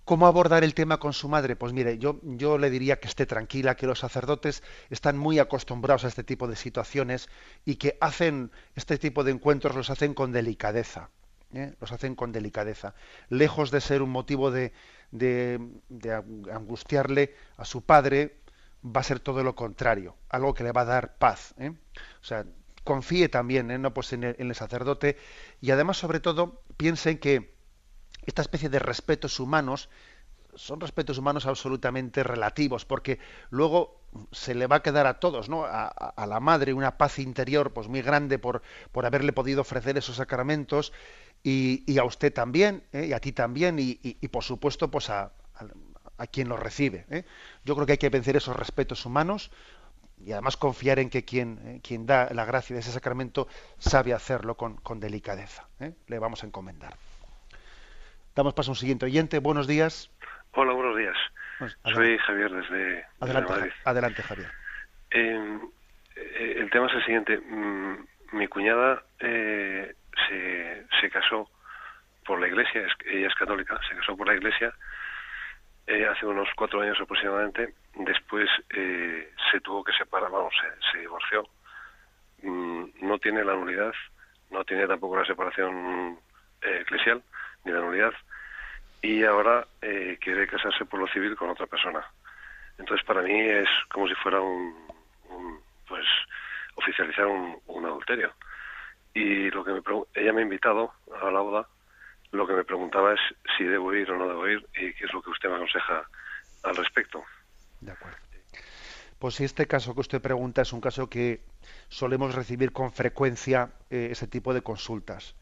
¿Cómo 0.10 0.26
abordar 0.26 0.64
el 0.64 0.74
tema 0.74 0.98
con 0.98 1.14
su 1.14 1.30
madre? 1.30 1.56
Pues 1.56 1.72
mire, 1.72 2.00
yo, 2.00 2.20
yo 2.24 2.58
le 2.58 2.72
diría 2.72 3.00
que 3.00 3.08
esté 3.08 3.28
tranquila, 3.28 3.76
que 3.76 3.86
los 3.86 4.00
sacerdotes 4.00 4.64
están 4.90 5.20
muy 5.20 5.38
acostumbrados 5.38 6.04
a 6.04 6.08
este 6.08 6.24
tipo 6.24 6.48
de 6.48 6.56
situaciones 6.56 7.30
y 7.64 7.76
que 7.76 7.96
hacen 8.02 8.50
este 8.74 8.98
tipo 8.98 9.24
de 9.24 9.30
encuentros 9.34 9.76
los 9.76 9.92
hacen 9.92 10.16
con 10.16 10.32
delicadeza. 10.32 11.12
¿eh? 11.54 11.76
Los 11.80 11.92
hacen 11.92 12.16
con 12.16 12.32
delicadeza. 12.32 12.96
Lejos 13.30 13.70
de 13.70 13.82
ser 13.82 14.02
un 14.02 14.10
motivo 14.10 14.50
de, 14.50 14.74
de, 15.12 15.60
angustiarle 16.52 17.36
a 17.58 17.66
su 17.66 17.84
padre, 17.84 18.38
va 18.84 19.02
a 19.02 19.04
ser 19.04 19.20
todo 19.20 19.44
lo 19.44 19.54
contrario, 19.54 20.16
algo 20.30 20.56
que 20.56 20.64
le 20.64 20.72
va 20.72 20.82
a 20.82 20.86
dar 20.86 21.18
paz. 21.18 21.54
¿eh? 21.60 21.70
O 21.70 22.24
sea, 22.24 22.46
confíe 22.90 23.30
también 23.30 23.70
¿eh? 23.70 23.78
no 23.78 23.94
pues 23.94 24.14
en, 24.14 24.24
el, 24.24 24.56
sacerdote 24.56 25.16
y 25.62 25.70
además, 25.70 25.98
sobre 25.98 26.20
todo, 26.20 26.64
piensen 26.76 27.20
que 27.20 27.54
esta 28.26 28.42
especie 28.42 28.68
de 28.68 28.80
respetos 28.80 29.40
humanos 29.40 29.90
son 30.56 30.80
respetos 30.80 31.20
humanos 31.20 31.46
absolutamente 31.46 32.24
relativos, 32.24 32.86
porque 32.86 33.20
luego 33.52 34.02
se 34.32 34.56
le 34.56 34.66
va 34.66 34.78
a 34.78 34.82
quedar 34.82 35.06
a 35.06 35.20
todos, 35.20 35.50
¿no? 35.50 35.66
A, 35.66 36.26
la 36.28 36.40
madre 36.40 36.74
una 36.74 36.98
paz 36.98 37.20
interior 37.20 37.74
pues 37.74 37.88
muy 37.88 38.02
grande 38.02 38.40
por, 38.40 38.64
por 38.92 39.06
haberle 39.06 39.34
podido 39.34 39.62
ofrecer 39.62 39.96
esos 39.96 40.16
sacramentos 40.16 40.92
y, 41.44 41.96
a 42.00 42.04
usted 42.06 42.34
también, 42.34 42.84
¿eh? 42.92 43.06
y 43.06 43.14
a 43.14 43.20
ti 43.20 43.34
también, 43.34 43.78
y, 43.78 44.28
por 44.30 44.44
supuesto 44.44 44.90
pues 44.90 45.12
a, 45.12 45.32
a, 46.18 46.26
quien 46.26 46.50
lo 46.50 46.58
recibe. 46.58 47.06
¿eh? 47.12 47.24
Yo 47.64 47.76
creo 47.76 47.86
que 47.86 47.92
hay 47.94 48.00
que 48.00 48.10
vencer 48.10 48.36
esos 48.36 48.56
respetos 48.56 49.06
humanos 49.06 49.52
y 50.26 50.32
además 50.32 50.58
confiar 50.58 51.00
en 51.00 51.10
que 51.10 51.24
quien, 51.24 51.60
eh, 51.66 51.82
quien 51.84 52.06
da 52.06 52.30
la 52.34 52.46
gracia 52.46 52.74
de 52.74 52.82
ese 52.82 52.92
sacramento 52.92 53.48
sabe 53.78 54.14
hacerlo 54.14 54.56
con, 54.56 54.76
con 54.78 55.00
delicadeza. 55.00 55.68
Le 56.08 56.20
vamos 56.20 56.44
a 56.44 56.48
encomendar. 56.48 56.94
Damos 58.36 58.54
paso 58.54 58.72
a 58.72 58.74
un 58.74 58.76
siguiente 58.76 59.06
oyente. 59.06 59.40
Buenos 59.40 59.68
días. 59.68 60.12
Hola, 60.54 60.74
buenos 60.74 60.98
días. 60.98 61.16
Pues, 61.58 61.78
Soy 61.94 62.18
Javier 62.20 62.52
desde, 62.52 63.06
adelante, 63.20 63.52
Madrid. 63.52 63.72
Adelante, 63.84 64.24
Javier. 64.24 64.52
Em, 65.12 65.62
eh, 66.16 66.56
el 66.58 66.70
tema 66.70 66.88
es 66.88 66.94
el 66.94 67.04
siguiente. 67.06 67.38
Mm, 67.38 68.08
mi 68.34 68.48
cuñada 68.48 69.04
eh, 69.20 69.94
se, 70.28 70.86
se 71.02 71.10
casó 71.10 71.50
por 72.26 72.40
la 72.40 72.48
iglesia, 72.48 72.86
ella 73.06 73.28
es 73.28 73.36
católica, 73.36 73.80
se 73.90 73.96
casó 73.96 74.16
por 74.16 74.28
la 74.28 74.36
iglesia 74.36 74.74
eh, 75.90 76.08
hace 76.08 76.26
unos 76.26 76.48
cuatro 76.56 76.82
años 76.82 77.00
aproximadamente. 77.02 77.74
Después 77.96 78.50
se 78.70 79.60
tuvo 79.62 79.84
que 79.84 79.92
separar, 79.94 80.32
vamos, 80.32 80.54
se, 80.92 81.00
divorció. 81.00 81.44
Mm, 82.44 82.86
no 83.02 83.18
tiene 83.20 83.44
la 83.44 83.56
nulidad, 83.56 83.94
no 84.52 84.64
tiene 84.64 84.88
tampoco 84.88 85.18
la 85.18 85.26
separación 85.26 86.18
eclesial 86.62 87.22
ni 87.66 87.72
la 87.72 87.80
nulidad 87.80 88.14
y 89.02 89.24
ahora 89.24 89.66
eh, 89.82 90.18
quiere 90.22 90.48
casarse 90.48 90.86
por 90.86 91.00
lo 91.00 91.08
civil 91.08 91.36
con 91.36 91.50
otra 91.50 91.68
persona. 91.68 92.06
Entonces 92.78 93.06
para 93.06 93.22
mí 93.22 93.40
es 93.40 93.70
como 93.92 94.08
si 94.08 94.16
fuera 94.16 94.42
un, 94.42 94.76
pues 95.88 96.06
oficializar 96.76 97.26
un, 97.28 97.86
adulterio. 97.86 98.32
Y 99.14 99.50
lo 99.52 99.64
que 99.64 99.72
me 99.72 99.82
ella 100.14 100.34
me 100.34 100.42
ha 100.42 100.44
invitado 100.44 100.94
a 101.22 101.32
la 101.32 101.40
boda, 101.40 101.68
lo 102.32 102.48
que 102.48 102.54
me 102.54 102.64
preguntaba 102.64 103.14
es 103.14 103.20
si 103.58 103.64
debo 103.64 103.94
ir 103.94 104.10
o 104.12 104.18
no 104.18 104.28
debo 104.28 104.48
ir 104.48 104.66
y 104.76 104.94
qué 104.94 105.06
es 105.06 105.14
lo 105.14 105.22
que 105.22 105.32
usted 105.32 105.50
me 105.50 105.56
aconseja 105.56 106.04
al 106.64 106.76
respecto. 106.76 107.24
De 107.82 107.92
acuerdo. 107.92 108.18
Pues 109.18 109.36
si 109.36 109.44
este 109.44 109.68
caso 109.68 109.94
que 109.94 110.02
usted 110.02 110.22
pregunta 110.22 110.62
es 110.62 110.72
un 110.72 110.80
caso 110.80 111.10
que 111.10 111.42
solemos 111.90 112.36
recibir 112.36 112.72
con 112.72 112.94
frecuencia 112.94 113.72
eh, 113.90 114.10
ese 114.12 114.28
tipo 114.28 114.54
de 114.54 114.62
consultas. 114.62 115.36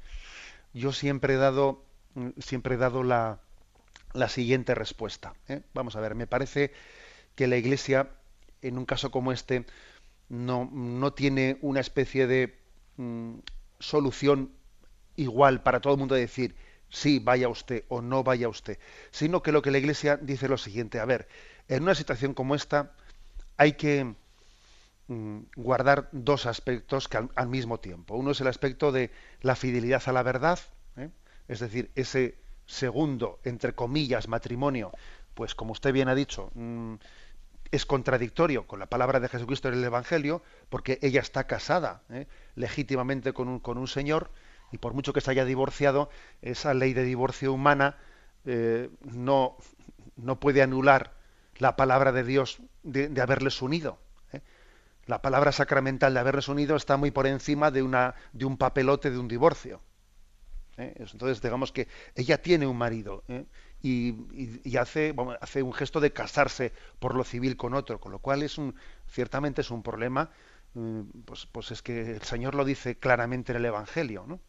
Yo 0.73 0.91
siempre 0.91 1.35
he 1.35 1.37
dado 1.37 1.83
siempre 2.39 2.75
he 2.75 2.77
dado 2.77 3.03
la, 3.03 3.39
la 4.13 4.29
siguiente 4.29 4.75
respuesta. 4.75 5.33
¿eh? 5.47 5.61
Vamos 5.73 5.95
a 5.95 6.01
ver, 6.01 6.15
me 6.15 6.27
parece 6.27 6.73
que 7.35 7.47
la 7.47 7.57
Iglesia, 7.57 8.09
en 8.61 8.77
un 8.77 8.85
caso 8.85 9.11
como 9.11 9.31
este, 9.31 9.65
no, 10.29 10.69
no 10.71 11.13
tiene 11.13 11.57
una 11.61 11.79
especie 11.79 12.27
de 12.27 12.57
mm, 12.97 13.35
solución 13.79 14.51
igual 15.15 15.61
para 15.61 15.79
todo 15.79 15.93
el 15.93 15.99
mundo 15.99 16.15
de 16.15 16.21
decir 16.21 16.55
sí, 16.89 17.19
vaya 17.19 17.49
usted 17.49 17.83
o 17.89 18.01
no 18.01 18.23
vaya 18.23 18.49
usted, 18.49 18.79
sino 19.11 19.41
que 19.41 19.51
lo 19.51 19.61
que 19.61 19.71
la 19.71 19.77
Iglesia 19.77 20.17
dice 20.17 20.45
es 20.45 20.49
lo 20.49 20.57
siguiente, 20.57 20.99
a 20.99 21.05
ver, 21.05 21.27
en 21.67 21.83
una 21.83 21.95
situación 21.95 22.33
como 22.33 22.55
esta 22.55 22.91
hay 23.57 23.73
que 23.73 24.15
mm, 25.07 25.39
guardar 25.55 26.09
dos 26.11 26.45
aspectos 26.45 27.07
que 27.07 27.17
al, 27.33 27.47
mismo 27.47 27.79
tiempo. 27.79 28.15
Uno 28.15 28.31
es 28.31 28.41
el 28.41 28.47
aspecto 28.47 28.91
de 28.91 29.11
la 29.41 29.55
fidelidad 29.55 30.03
a 30.05 30.11
la 30.11 30.23
verdad, 30.23 30.59
¿eh? 30.95 31.09
es 31.47 31.59
decir, 31.59 31.91
ese 31.95 32.37
segundo, 32.65 33.39
entre 33.43 33.73
comillas, 33.73 34.27
matrimonio, 34.27 34.91
pues 35.33 35.55
como 35.55 35.71
usted 35.71 35.93
bien 35.93 36.09
ha 36.09 36.15
dicho, 36.15 36.51
mm, 36.53 36.95
es 37.71 37.85
contradictorio 37.85 38.65
con 38.65 38.79
la 38.79 38.85
palabra 38.85 39.19
de 39.19 39.29
Jesucristo 39.29 39.67
en 39.67 39.75
el 39.75 39.83
Evangelio, 39.83 40.41
porque 40.69 40.99
ella 41.01 41.21
está 41.21 41.45
casada 41.47 42.01
¿eh? 42.09 42.27
legítimamente 42.55 43.33
con 43.33 43.47
un, 43.47 43.59
con 43.59 43.77
un 43.77 43.87
señor, 43.87 44.31
y 44.71 44.77
por 44.77 44.93
mucho 44.93 45.13
que 45.13 45.21
se 45.21 45.31
haya 45.31 45.45
divorciado, 45.45 46.09
esa 46.41 46.73
ley 46.73 46.93
de 46.93 47.03
divorcio 47.03 47.53
humana 47.53 47.97
eh, 48.45 48.89
no, 49.01 49.57
no 50.15 50.39
puede 50.39 50.61
anular 50.61 51.13
la 51.57 51.75
palabra 51.75 52.11
de 52.11 52.23
Dios 52.23 52.59
de, 52.83 53.21
haberles 53.21 53.61
unido. 53.61 53.99
¿eh? 54.33 54.41
La 55.05 55.21
palabra 55.21 55.51
sacramental 55.51 56.13
de 56.13 56.19
haberles 56.19 56.47
unido 56.47 56.75
está 56.75 56.97
muy 56.97 57.11
por 57.11 57.27
encima 57.27 57.71
de, 57.71 57.81
una, 57.81 58.15
de 58.33 58.45
un 58.45 58.57
papelote 58.57 59.09
de 59.09 59.17
un 59.17 59.27
divorcio. 59.27 59.81
¿eh? 60.77 60.93
Entonces, 60.97 61.41
digamos 61.41 61.71
que 61.71 61.87
ella 62.15 62.41
tiene 62.41 62.67
un 62.67 62.77
marido 62.77 63.23
y, 63.81 64.77
hace, 64.77 65.15
hace 65.41 65.63
un 65.63 65.73
gesto 65.73 65.99
de 65.99 66.11
casarse 66.11 66.73
por 66.99 67.15
lo 67.15 67.23
civil 67.23 67.57
con 67.57 67.73
otro, 67.73 67.99
con 67.99 68.11
lo 68.11 68.19
cual 68.19 68.43
es 68.43 68.57
un, 68.57 68.75
ciertamente 69.07 69.61
es 69.61 69.71
un 69.71 69.81
problema, 69.81 70.29
pues, 71.25 71.47
pues 71.47 71.71
es 71.71 71.81
que 71.81 72.11
el 72.11 72.21
Señor 72.21 72.53
lo 72.53 72.65
dice 72.65 72.97
claramente 72.97 73.51
en 73.51 73.57
el 73.57 73.65
Evangelio, 73.65 74.25
¿no? 74.27 74.39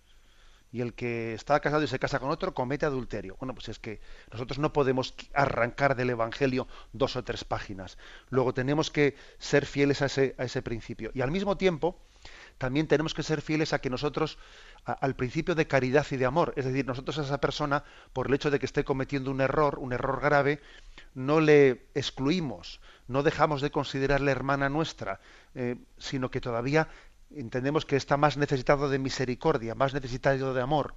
Y 0.70 0.80
el 0.80 0.94
que 0.94 1.34
está 1.34 1.58
casado 1.60 1.82
y 1.82 1.86
se 1.86 1.98
casa 1.98 2.18
con 2.18 2.30
otro 2.30 2.54
comete 2.54 2.86
adulterio. 2.86 3.36
Bueno, 3.38 3.54
pues 3.54 3.68
es 3.68 3.78
que 3.78 4.00
nosotros 4.32 4.58
no 4.58 4.72
podemos 4.72 5.14
arrancar 5.32 5.96
del 5.96 6.10
Evangelio 6.10 6.66
dos 6.92 7.16
o 7.16 7.24
tres 7.24 7.44
páginas. 7.44 7.96
Luego 8.30 8.52
tenemos 8.52 8.90
que 8.90 9.16
ser 9.38 9.64
fieles 9.64 10.02
a 10.02 10.06
ese, 10.06 10.62
principio. 10.62 11.10
Y 11.14 11.22
al 11.22 11.30
mismo 11.30 11.56
tiempo, 11.56 11.98
también 12.58 12.86
tenemos 12.86 13.14
que 13.14 13.22
ser 13.22 13.40
fieles 13.40 13.72
a 13.72 13.80
que 13.80 13.88
nosotros, 13.88 14.38
al 14.84 15.14
principio 15.14 15.54
de 15.54 15.66
caridad 15.66 16.06
y 16.10 16.16
de 16.16 16.26
amor, 16.26 16.52
es 16.56 16.64
decir, 16.64 16.86
nosotros 16.86 17.18
a 17.18 17.22
esa 17.22 17.40
persona, 17.40 17.84
por 18.12 18.26
el 18.26 18.34
hecho 18.34 18.50
de 18.50 18.58
que 18.58 18.66
esté 18.66 18.84
cometiendo 18.84 19.30
un 19.30 19.40
error, 19.40 19.78
un 19.78 19.92
error 19.92 20.20
grave, 20.20 20.60
no 21.14 21.40
le 21.40 21.86
excluimos, 21.94 22.80
no 23.06 23.22
dejamos 23.22 23.62
de 23.62 23.70
considerarle 23.70 24.32
hermana 24.32 24.68
nuestra, 24.68 25.20
eh, 25.54 25.76
sino 25.96 26.30
que 26.30 26.40
todavía 26.40 26.88
entendemos 27.30 27.84
que 27.84 27.96
está 27.96 28.16
más 28.16 28.36
necesitado 28.36 28.88
de 28.88 28.98
misericordia, 28.98 29.74
más 29.74 29.94
necesitado 29.94 30.54
de 30.54 30.62
amor. 30.62 30.94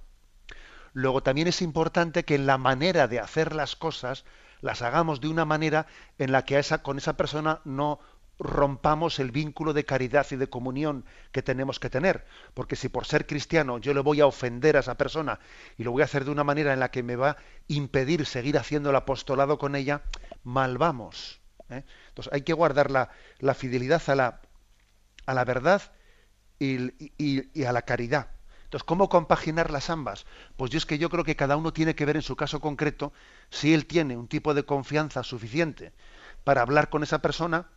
Luego 0.92 1.22
también 1.22 1.48
es 1.48 1.62
importante 1.62 2.24
que 2.24 2.34
en 2.34 2.46
la 2.46 2.58
manera 2.58 3.08
de 3.08 3.20
hacer 3.20 3.54
las 3.54 3.76
cosas 3.76 4.24
las 4.60 4.82
hagamos 4.82 5.20
de 5.20 5.28
una 5.28 5.44
manera 5.44 5.86
en 6.18 6.32
la 6.32 6.44
que 6.44 6.58
esa, 6.58 6.82
con 6.82 6.98
esa 6.98 7.16
persona 7.16 7.60
no 7.64 7.98
rompamos 8.38 9.18
el 9.18 9.30
vínculo 9.30 9.72
de 9.72 9.84
caridad 9.84 10.26
y 10.30 10.36
de 10.36 10.48
comunión 10.48 11.04
que 11.32 11.42
tenemos 11.42 11.78
que 11.78 11.90
tener. 11.90 12.24
Porque 12.54 12.76
si 12.76 12.88
por 12.88 13.06
ser 13.06 13.26
cristiano 13.26 13.78
yo 13.78 13.94
le 13.94 14.00
voy 14.00 14.20
a 14.20 14.26
ofender 14.26 14.76
a 14.76 14.80
esa 14.80 14.96
persona 14.96 15.40
y 15.78 15.84
lo 15.84 15.92
voy 15.92 16.02
a 16.02 16.06
hacer 16.06 16.24
de 16.24 16.30
una 16.30 16.44
manera 16.44 16.72
en 16.72 16.80
la 16.80 16.90
que 16.90 17.02
me 17.02 17.16
va 17.16 17.30
a 17.30 17.36
impedir 17.68 18.26
seguir 18.26 18.58
haciendo 18.58 18.90
el 18.90 18.96
apostolado 18.96 19.58
con 19.58 19.74
ella, 19.74 20.02
mal 20.44 20.78
vamos. 20.78 21.40
¿eh? 21.70 21.84
Entonces 22.08 22.32
hay 22.32 22.42
que 22.42 22.52
guardar 22.52 22.90
la, 22.90 23.08
fidelidad 23.54 24.02
a 24.08 24.14
la, 24.14 24.40
a 25.26 25.34
la 25.34 25.44
verdad 25.44 25.82
y, 26.62 27.64
a 27.64 27.72
la 27.72 27.82
caridad. 27.82 28.28
Entonces, 28.64 28.84
¿cómo 28.84 29.08
compaginar 29.08 29.70
las 29.70 29.90
ambas? 29.90 30.24
Pues 30.56 30.70
yo 30.70 30.78
es 30.78 30.86
que 30.86 30.98
yo 30.98 31.10
creo 31.10 31.24
que 31.24 31.36
cada 31.36 31.56
uno 31.56 31.72
tiene 31.72 31.94
que 31.94 32.06
ver 32.06 32.16
en 32.16 32.22
su 32.22 32.36
caso 32.36 32.60
concreto 32.60 33.12
si 33.50 33.74
él 33.74 33.86
tiene 33.86 34.16
un 34.16 34.28
tipo 34.28 34.54
de 34.54 34.64
confianza 34.64 35.22
suficiente 35.22 35.92
para 36.44 36.62
hablar 36.62 36.88
con 36.88 37.02
esa 37.02 37.20
persona, 37.20 37.68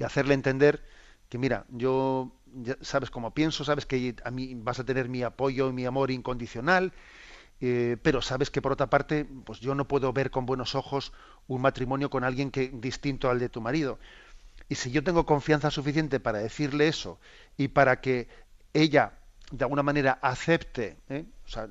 y 0.00 0.04
hacerle 0.04 0.34
entender 0.34 0.82
que 1.28 1.38
mira, 1.38 1.66
yo 1.68 2.32
sabes 2.80 3.10
cómo 3.10 3.32
pienso, 3.32 3.64
sabes 3.64 3.86
que 3.86 4.16
a 4.24 4.30
mí 4.30 4.54
vas 4.56 4.80
a 4.80 4.84
tener 4.84 5.08
mi 5.08 5.22
apoyo 5.22 5.68
y 5.68 5.72
mi 5.72 5.84
amor 5.84 6.10
incondicional, 6.10 6.92
eh, 7.60 7.98
pero 8.02 8.22
sabes 8.22 8.50
que 8.50 8.62
por 8.62 8.72
otra 8.72 8.88
parte, 8.88 9.26
pues 9.44 9.60
yo 9.60 9.74
no 9.74 9.86
puedo 9.86 10.12
ver 10.12 10.30
con 10.30 10.46
buenos 10.46 10.74
ojos 10.74 11.12
un 11.46 11.60
matrimonio 11.60 12.08
con 12.08 12.24
alguien 12.24 12.50
que 12.50 12.70
distinto 12.72 13.30
al 13.30 13.38
de 13.38 13.50
tu 13.50 13.60
marido. 13.60 13.98
Y 14.70 14.76
si 14.76 14.90
yo 14.90 15.04
tengo 15.04 15.26
confianza 15.26 15.70
suficiente 15.70 16.18
para 16.18 16.38
decirle 16.38 16.88
eso 16.88 17.18
y 17.60 17.68
para 17.68 18.00
que 18.00 18.26
ella 18.72 19.12
de 19.52 19.64
alguna 19.64 19.82
manera 19.82 20.18
acepte, 20.22 20.96
¿eh? 21.10 21.26
o 21.44 21.48
sea, 21.48 21.68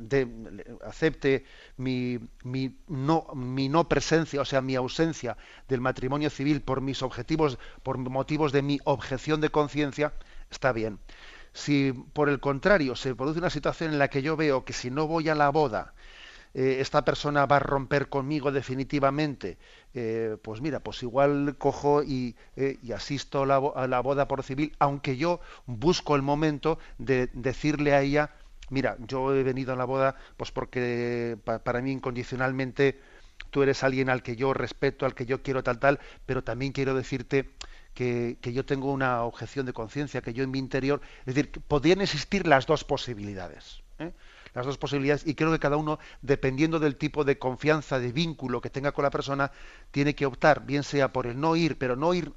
acepte 0.85 1.45
mi, 1.77 2.19
mi, 2.43 2.77
no, 2.87 3.25
mi 3.33 3.69
no 3.69 3.89
presencia, 3.89 4.39
o 4.39 4.45
sea, 4.45 4.61
mi 4.61 4.75
ausencia 4.75 5.35
del 5.67 5.81
matrimonio 5.81 6.29
civil 6.29 6.61
por 6.61 6.81
mis 6.81 7.01
objetivos, 7.01 7.57
por 7.81 7.97
motivos 7.97 8.51
de 8.51 8.61
mi 8.61 8.79
objeción 8.83 9.41
de 9.41 9.49
conciencia, 9.49 10.13
está 10.51 10.73
bien. 10.73 10.99
Si 11.53 11.91
por 12.13 12.29
el 12.29 12.39
contrario 12.39 12.95
se 12.95 13.15
produce 13.15 13.39
una 13.39 13.49
situación 13.49 13.91
en 13.91 13.97
la 13.97 14.09
que 14.09 14.21
yo 14.21 14.37
veo 14.37 14.65
que 14.65 14.73
si 14.73 14.91
no 14.91 15.07
voy 15.07 15.27
a 15.29 15.33
la 15.33 15.49
boda, 15.49 15.95
eh, 16.53 16.77
esta 16.81 17.03
persona 17.03 17.47
va 17.47 17.57
a 17.57 17.59
romper 17.59 18.09
conmigo 18.09 18.51
definitivamente, 18.51 19.57
eh, 19.93 20.37
pues 20.41 20.61
mira, 20.61 20.79
pues 20.81 21.01
igual 21.03 21.55
cojo 21.57 22.03
y, 22.03 22.35
eh, 22.55 22.77
asisto 22.95 23.43
a 23.43 23.87
la, 23.87 23.99
boda 24.01 24.27
por 24.27 24.43
civil, 24.43 24.75
aunque 24.79 25.17
yo 25.17 25.39
busco 25.65 26.15
el 26.15 26.21
momento 26.21 26.77
de 26.97 27.27
decirle 27.33 27.93
a 27.93 28.01
ella, 28.01 28.31
mira, 28.69 28.97
yo 29.07 29.33
he 29.33 29.43
venido 29.43 29.73
a 29.73 29.75
la 29.75 29.85
boda 29.85 30.15
pues 30.37 30.51
porque 30.51 31.37
para 31.43 31.81
mí 31.81 31.91
incondicionalmente 31.91 32.99
tú 33.49 33.63
eres 33.63 33.83
alguien 33.83 34.09
al 34.09 34.21
que 34.21 34.35
yo 34.35 34.53
respeto, 34.53 35.05
al 35.05 35.15
que 35.15 35.25
yo 35.25 35.41
quiero 35.41 35.63
tal 35.63 35.79
tal, 35.79 35.99
pero 36.25 36.43
también 36.43 36.71
quiero 36.71 36.93
decirte 36.93 37.49
que, 37.95 38.37
que 38.41 38.53
yo 38.53 38.65
tengo 38.65 38.91
una 38.93 39.23
objeción 39.23 39.65
de 39.65 39.73
conciencia, 39.73 40.21
que 40.21 40.33
yo 40.33 40.43
en 40.43 40.51
mi 40.51 40.59
interior, 40.59 41.01
es 41.25 41.35
decir, 41.35 41.51
podrían 41.67 42.01
existir 42.01 42.47
las 42.47 42.67
dos 42.67 42.83
posibilidades. 42.83 43.81
Las 44.53 44.65
dos 44.65 44.77
posibilidades 44.77 45.25
y 45.25 45.35
creo 45.35 45.51
que 45.51 45.59
cada 45.59 45.77
uno, 45.77 45.99
dependiendo 46.21 46.79
del 46.79 46.97
tipo 46.97 47.23
de 47.23 47.37
confianza, 47.37 47.99
de 47.99 48.11
vínculo 48.11 48.61
que 48.61 48.69
tenga 48.69 48.91
con 48.91 49.03
la 49.03 49.11
persona, 49.11 49.51
tiene 49.91 50.15
que 50.15 50.25
optar, 50.25 50.65
bien 50.65 50.83
sea 50.83 51.13
por 51.13 51.27
el 51.27 51.39
no 51.39 51.55
ir, 51.55 51.77
pero 51.77 51.95
no 51.95 52.13
ir, 52.13 52.33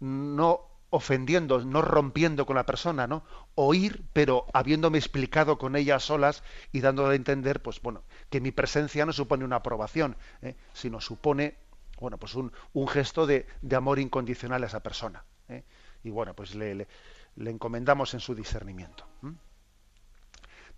no 0.00 0.76
ofendiendo, 0.90 1.64
no 1.64 1.82
rompiendo 1.82 2.46
con 2.46 2.56
la 2.56 2.66
persona, 2.66 3.06
¿no? 3.06 3.24
O 3.54 3.74
ir, 3.74 4.04
pero 4.12 4.46
habiéndome 4.52 4.98
explicado 4.98 5.58
con 5.58 5.76
ella 5.76 5.98
solas 5.98 6.42
y 6.72 6.80
dándole 6.80 7.12
a 7.12 7.16
entender, 7.16 7.62
pues 7.62 7.80
bueno, 7.82 8.02
que 8.30 8.40
mi 8.40 8.52
presencia 8.52 9.04
no 9.04 9.12
supone 9.12 9.44
una 9.44 9.56
aprobación, 9.56 10.16
¿eh? 10.42 10.56
sino 10.72 11.00
supone, 11.00 11.56
bueno, 12.00 12.18
pues 12.18 12.34
un, 12.34 12.52
un 12.72 12.88
gesto 12.88 13.26
de, 13.26 13.46
de, 13.62 13.76
amor 13.76 13.98
incondicional 13.98 14.62
a 14.62 14.66
esa 14.66 14.82
persona. 14.82 15.24
¿eh? 15.48 15.64
Y 16.04 16.10
bueno, 16.10 16.34
pues 16.34 16.54
le, 16.54 16.74
le, 16.74 17.50
encomendamos 17.50 18.14
en 18.14 18.20
su 18.20 18.34
discernimiento. 18.34 19.06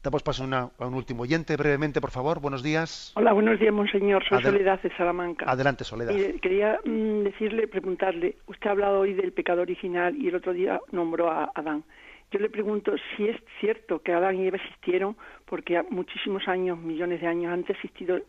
Damos 0.03 0.23
paso 0.23 0.45
a, 0.45 0.87
un 0.87 0.95
último 0.95 1.23
oyente, 1.23 1.57
brevemente, 1.57 2.01
por 2.01 2.11
favor. 2.11 2.41
Buenos 2.41 2.63
días. 2.63 3.13
Hola, 3.17 3.33
buenos 3.33 3.59
días, 3.59 3.75
monseñor. 3.75 4.25
Soy 4.29 4.43
Soledad 4.43 4.81
de 4.81 4.95
Salamanca. 4.97 5.45
Adelante, 5.49 5.83
Soledad. 5.85 6.15
quería 6.41 6.79
mm, 6.85 7.25
decirle, 7.25 7.67
preguntarle, 7.67 8.37
usted 8.47 8.69
ha 8.69 8.73
hablado 8.73 9.01
hoy 9.01 9.15
del 9.15 9.33
pecado 9.33 9.63
original 9.63 10.17
y 10.17 10.29
el 10.29 10.37
otro 10.37 10.53
día 10.53 10.81
nombró 10.93 11.31
a 11.31 11.51
Adán. 11.55 11.83
Yo 12.31 12.39
le 12.39 12.49
pregunto 12.49 12.93
si 13.17 13.27
es 13.29 13.37
cierto 13.59 14.01
que 14.01 14.13
Adán 14.13 14.37
y 14.37 14.47
Eva 14.47 14.59
existieron 14.59 15.17
porque 15.47 15.83
muchísimos 15.91 16.47
años, 16.47 16.79
millones 16.79 17.21
de 17.21 17.27
años 17.27 17.53
antes 17.53 17.71
ha 17.71 17.79
existido 17.79 18.17
el, 18.17 18.25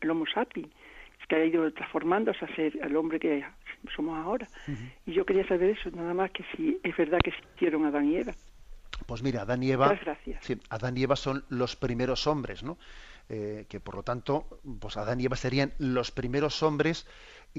el 0.00 0.10
Homo 0.10 0.24
sapiens, 0.32 0.72
que 1.28 1.36
ha 1.36 1.44
ido 1.44 1.70
transformándose 1.72 2.44
a 2.44 2.54
ser 2.54 2.78
el 2.82 2.96
hombre 2.96 3.18
que 3.18 3.44
somos 3.94 4.18
ahora. 4.18 4.46
Y 5.06 5.12
yo 5.12 5.24
quería 5.24 5.46
saber 5.46 5.70
eso, 5.70 5.90
nada 5.90 6.14
más 6.14 6.30
que 6.30 6.44
si 6.54 6.78
es 6.82 6.96
verdad 6.96 7.18
que 7.22 7.30
existieron 7.30 7.84
Adán 7.84 8.08
y 8.08 8.16
Eva. 8.16 8.32
Pues 9.06 9.22
mira, 9.22 9.42
Adán 9.42 9.62
y 9.62 9.70
Eva, 9.70 9.98
Adán 10.70 10.96
y 10.96 11.02
Eva 11.02 11.16
son 11.16 11.44
los 11.48 11.76
primeros 11.76 12.26
hombres, 12.26 12.62
¿no? 12.62 12.78
Eh, 13.28 13.66
que 13.68 13.80
por 13.80 13.94
lo 13.94 14.02
tanto, 14.02 14.60
pues 14.80 14.96
Adán 14.96 15.20
y 15.20 15.26
Eva 15.26 15.36
serían 15.36 15.72
los 15.78 16.10
primeros 16.10 16.62
hombres 16.62 17.06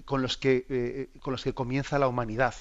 con 0.06 0.22
los 0.22 0.38
que, 0.38 0.66
eh, 0.70 1.10
con 1.20 1.32
los 1.32 1.44
que 1.44 1.54
comienza 1.54 2.00
la 2.00 2.08
humanidad. 2.08 2.56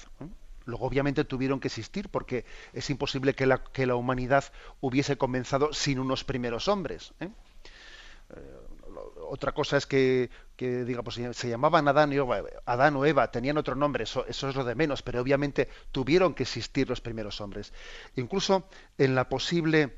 Luego, 0.65 0.85
obviamente, 0.85 1.25
tuvieron 1.25 1.59
que 1.59 1.67
existir, 1.67 2.09
porque 2.09 2.45
es 2.71 2.89
imposible 2.89 3.33
que 3.33 3.45
la, 3.45 3.63
que 3.63 3.85
la 3.85 3.95
humanidad 3.95 4.45
hubiese 4.79 5.17
comenzado 5.17 5.73
sin 5.73 5.99
unos 5.99 6.23
primeros 6.23 6.67
hombres. 6.67 7.13
Otra 9.33 9.51
cosa 9.51 9.77
es 9.77 9.87
que, 9.87 10.29
digamos, 10.59 11.15
se 11.15 11.49
llamaban 11.49 11.87
Adán, 11.87 12.13
y 12.13 12.17
Eva, 12.17 12.43
Adán 12.67 12.95
o 12.97 13.03
Eva, 13.03 13.31
tenían 13.31 13.57
otro 13.57 13.73
nombre, 13.73 14.03
eso, 14.03 14.27
es 14.27 14.43
lo 14.43 14.63
de 14.63 14.75
menos, 14.75 15.01
pero 15.01 15.21
obviamente 15.21 15.69
tuvieron 15.91 16.35
que 16.35 16.43
existir 16.43 16.87
los 16.87 17.01
primeros 17.01 17.41
hombres. 17.41 17.73
Incluso 18.15 18.67
en 18.99 19.15
la 19.15 19.29
posible 19.29 19.97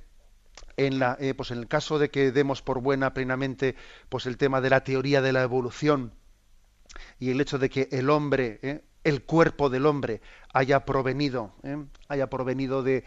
en 0.77 0.99
la 0.99 1.17
eh, 1.19 1.33
pues 1.33 1.51
en 1.51 1.57
el 1.57 1.67
caso 1.67 1.99
de 1.99 2.09
que 2.09 2.31
demos 2.31 2.61
por 2.61 2.79
buena 2.79 3.13
plenamente 3.13 3.75
pues 4.07 4.25
el 4.25 4.38
tema 4.38 4.61
de 4.61 4.69
la 4.69 4.86
teoría 4.86 5.21
de 5.21 5.33
la 5.33 5.41
evolución 5.41 6.13
y 7.19 7.31
el 7.31 7.41
hecho 7.41 7.59
de 7.59 7.69
que 7.69 7.89
el 7.91 8.09
hombre 8.09 8.59
eh, 8.61 8.86
el 9.03 9.23
cuerpo 9.23 9.69
del 9.69 9.86
hombre 9.86 10.21
haya 10.53 10.86
provenido 10.86 11.53
eh, 11.63 11.83
haya 12.07 12.29
provenido 12.29 12.83
de 12.83 13.03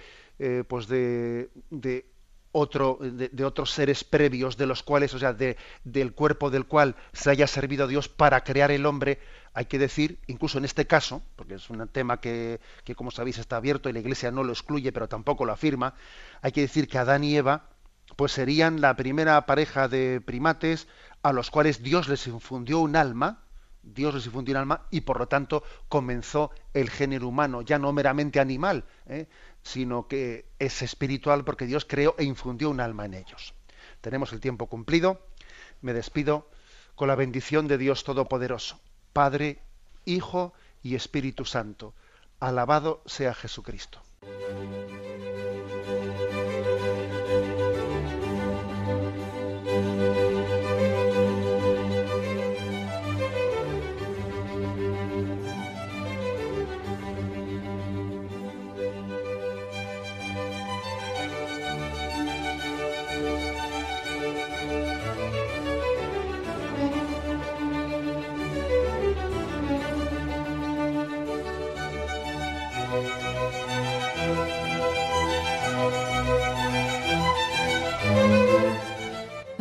pues 0.68 0.89
de, 0.89 1.51
de 1.70 2.08
otro, 2.53 2.99
de, 3.01 3.44
otros 3.44 3.70
seres 3.72 4.05
previos 4.05 4.57
de 4.57 4.66
los 4.66 4.82
cuales, 4.82 5.14
o 5.14 5.18
sea, 5.18 5.32
de, 5.32 5.57
del 5.84 6.12
cuerpo 6.12 6.51
del 6.51 6.66
cual 6.66 6.96
se 7.12 7.30
haya 7.30 7.46
servido 7.46 7.86
Dios 7.86 8.09
para 8.09 8.42
crear 8.42 8.70
el 8.70 8.86
hombre, 8.86 9.18
hay 9.55 9.66
que 9.66 9.78
decir, 9.78 10.18
incluso 10.26 10.59
en 10.59 10.64
este 10.64 10.86
caso, 10.86 11.22
porque 11.36 11.55
es 11.55 11.70
un 11.70 11.86
tema 11.88 12.20
que, 12.20 12.61
que, 12.84 12.94
como 12.94 13.11
sabéis 13.11 13.38
está 13.38 13.57
abierto 13.57 13.88
y 13.88 13.92
la 13.92 14.01
Iglesia 14.01 14.30
no 14.30 14.44
lo 14.44 14.53
excluye, 14.53 14.92
pero 14.92 15.09
tampoco 15.09 15.44
lo 15.44 15.53
afirma, 15.53 15.94
hay 16.42 16.53
que 16.53 16.62
decir 16.62 16.88
que 16.88 16.99
Adán 16.99 17.24
y 17.24 17.36
Eva, 17.36 17.68
pues 18.16 18.32
serían 18.32 18.80
la 18.80 18.96
primera 18.96 19.44
pareja 19.46 19.88
de 19.88 20.20
primates 20.20 20.88
a 21.22 21.32
los 21.32 21.51
cuales 21.51 21.82
Dios 21.82 22.09
les 22.09 22.26
infundió 22.26 22.78
un 22.80 22.96
alma, 22.96 23.44
Dios 23.82 24.14
les 24.14 24.26
infundió 24.26 24.53
un 24.53 24.59
alma 24.59 24.86
y 24.90 25.03
por 25.03 25.18
lo 25.18 25.28
tanto 25.28 25.62
comenzó 25.88 26.51
el 26.74 26.90
género 26.90 27.28
humano, 27.28 27.62
ya 27.62 27.78
no 27.78 27.92
meramente 27.92 28.40
animal, 28.40 28.84
¿eh? 29.07 29.26
Sino 29.63 30.09
que 30.09 30.47
es 30.59 30.83
espiritual 30.83 31.45
porque 31.45 31.67
Dios 31.67 31.85
creó 31.85 32.15
e 32.19 32.25
infundió 32.25 32.71
un 32.71 32.81
alma 32.81 33.05
en 33.05 33.15
ellos. 33.15 33.55
Tenemos 34.01 34.33
el 34.33 34.41
tiempo 34.41 34.67
cumplido. 34.67 35.21
Me 35.81 35.93
despido 35.93 36.49
con 36.95 37.09
la 37.09 37.15
bendición 37.15 37.69
de 37.69 37.79
Dios 37.79 38.05
Todopoderoso, 38.05 38.81
Padre, 39.13 39.61
Hijo 40.05 40.53
y 40.83 40.95
Espíritu 40.95 41.45
Santo. 41.45 41.95
Alabado 42.41 43.03
sea 43.07 43.35
Jesucristo. 43.35 44.01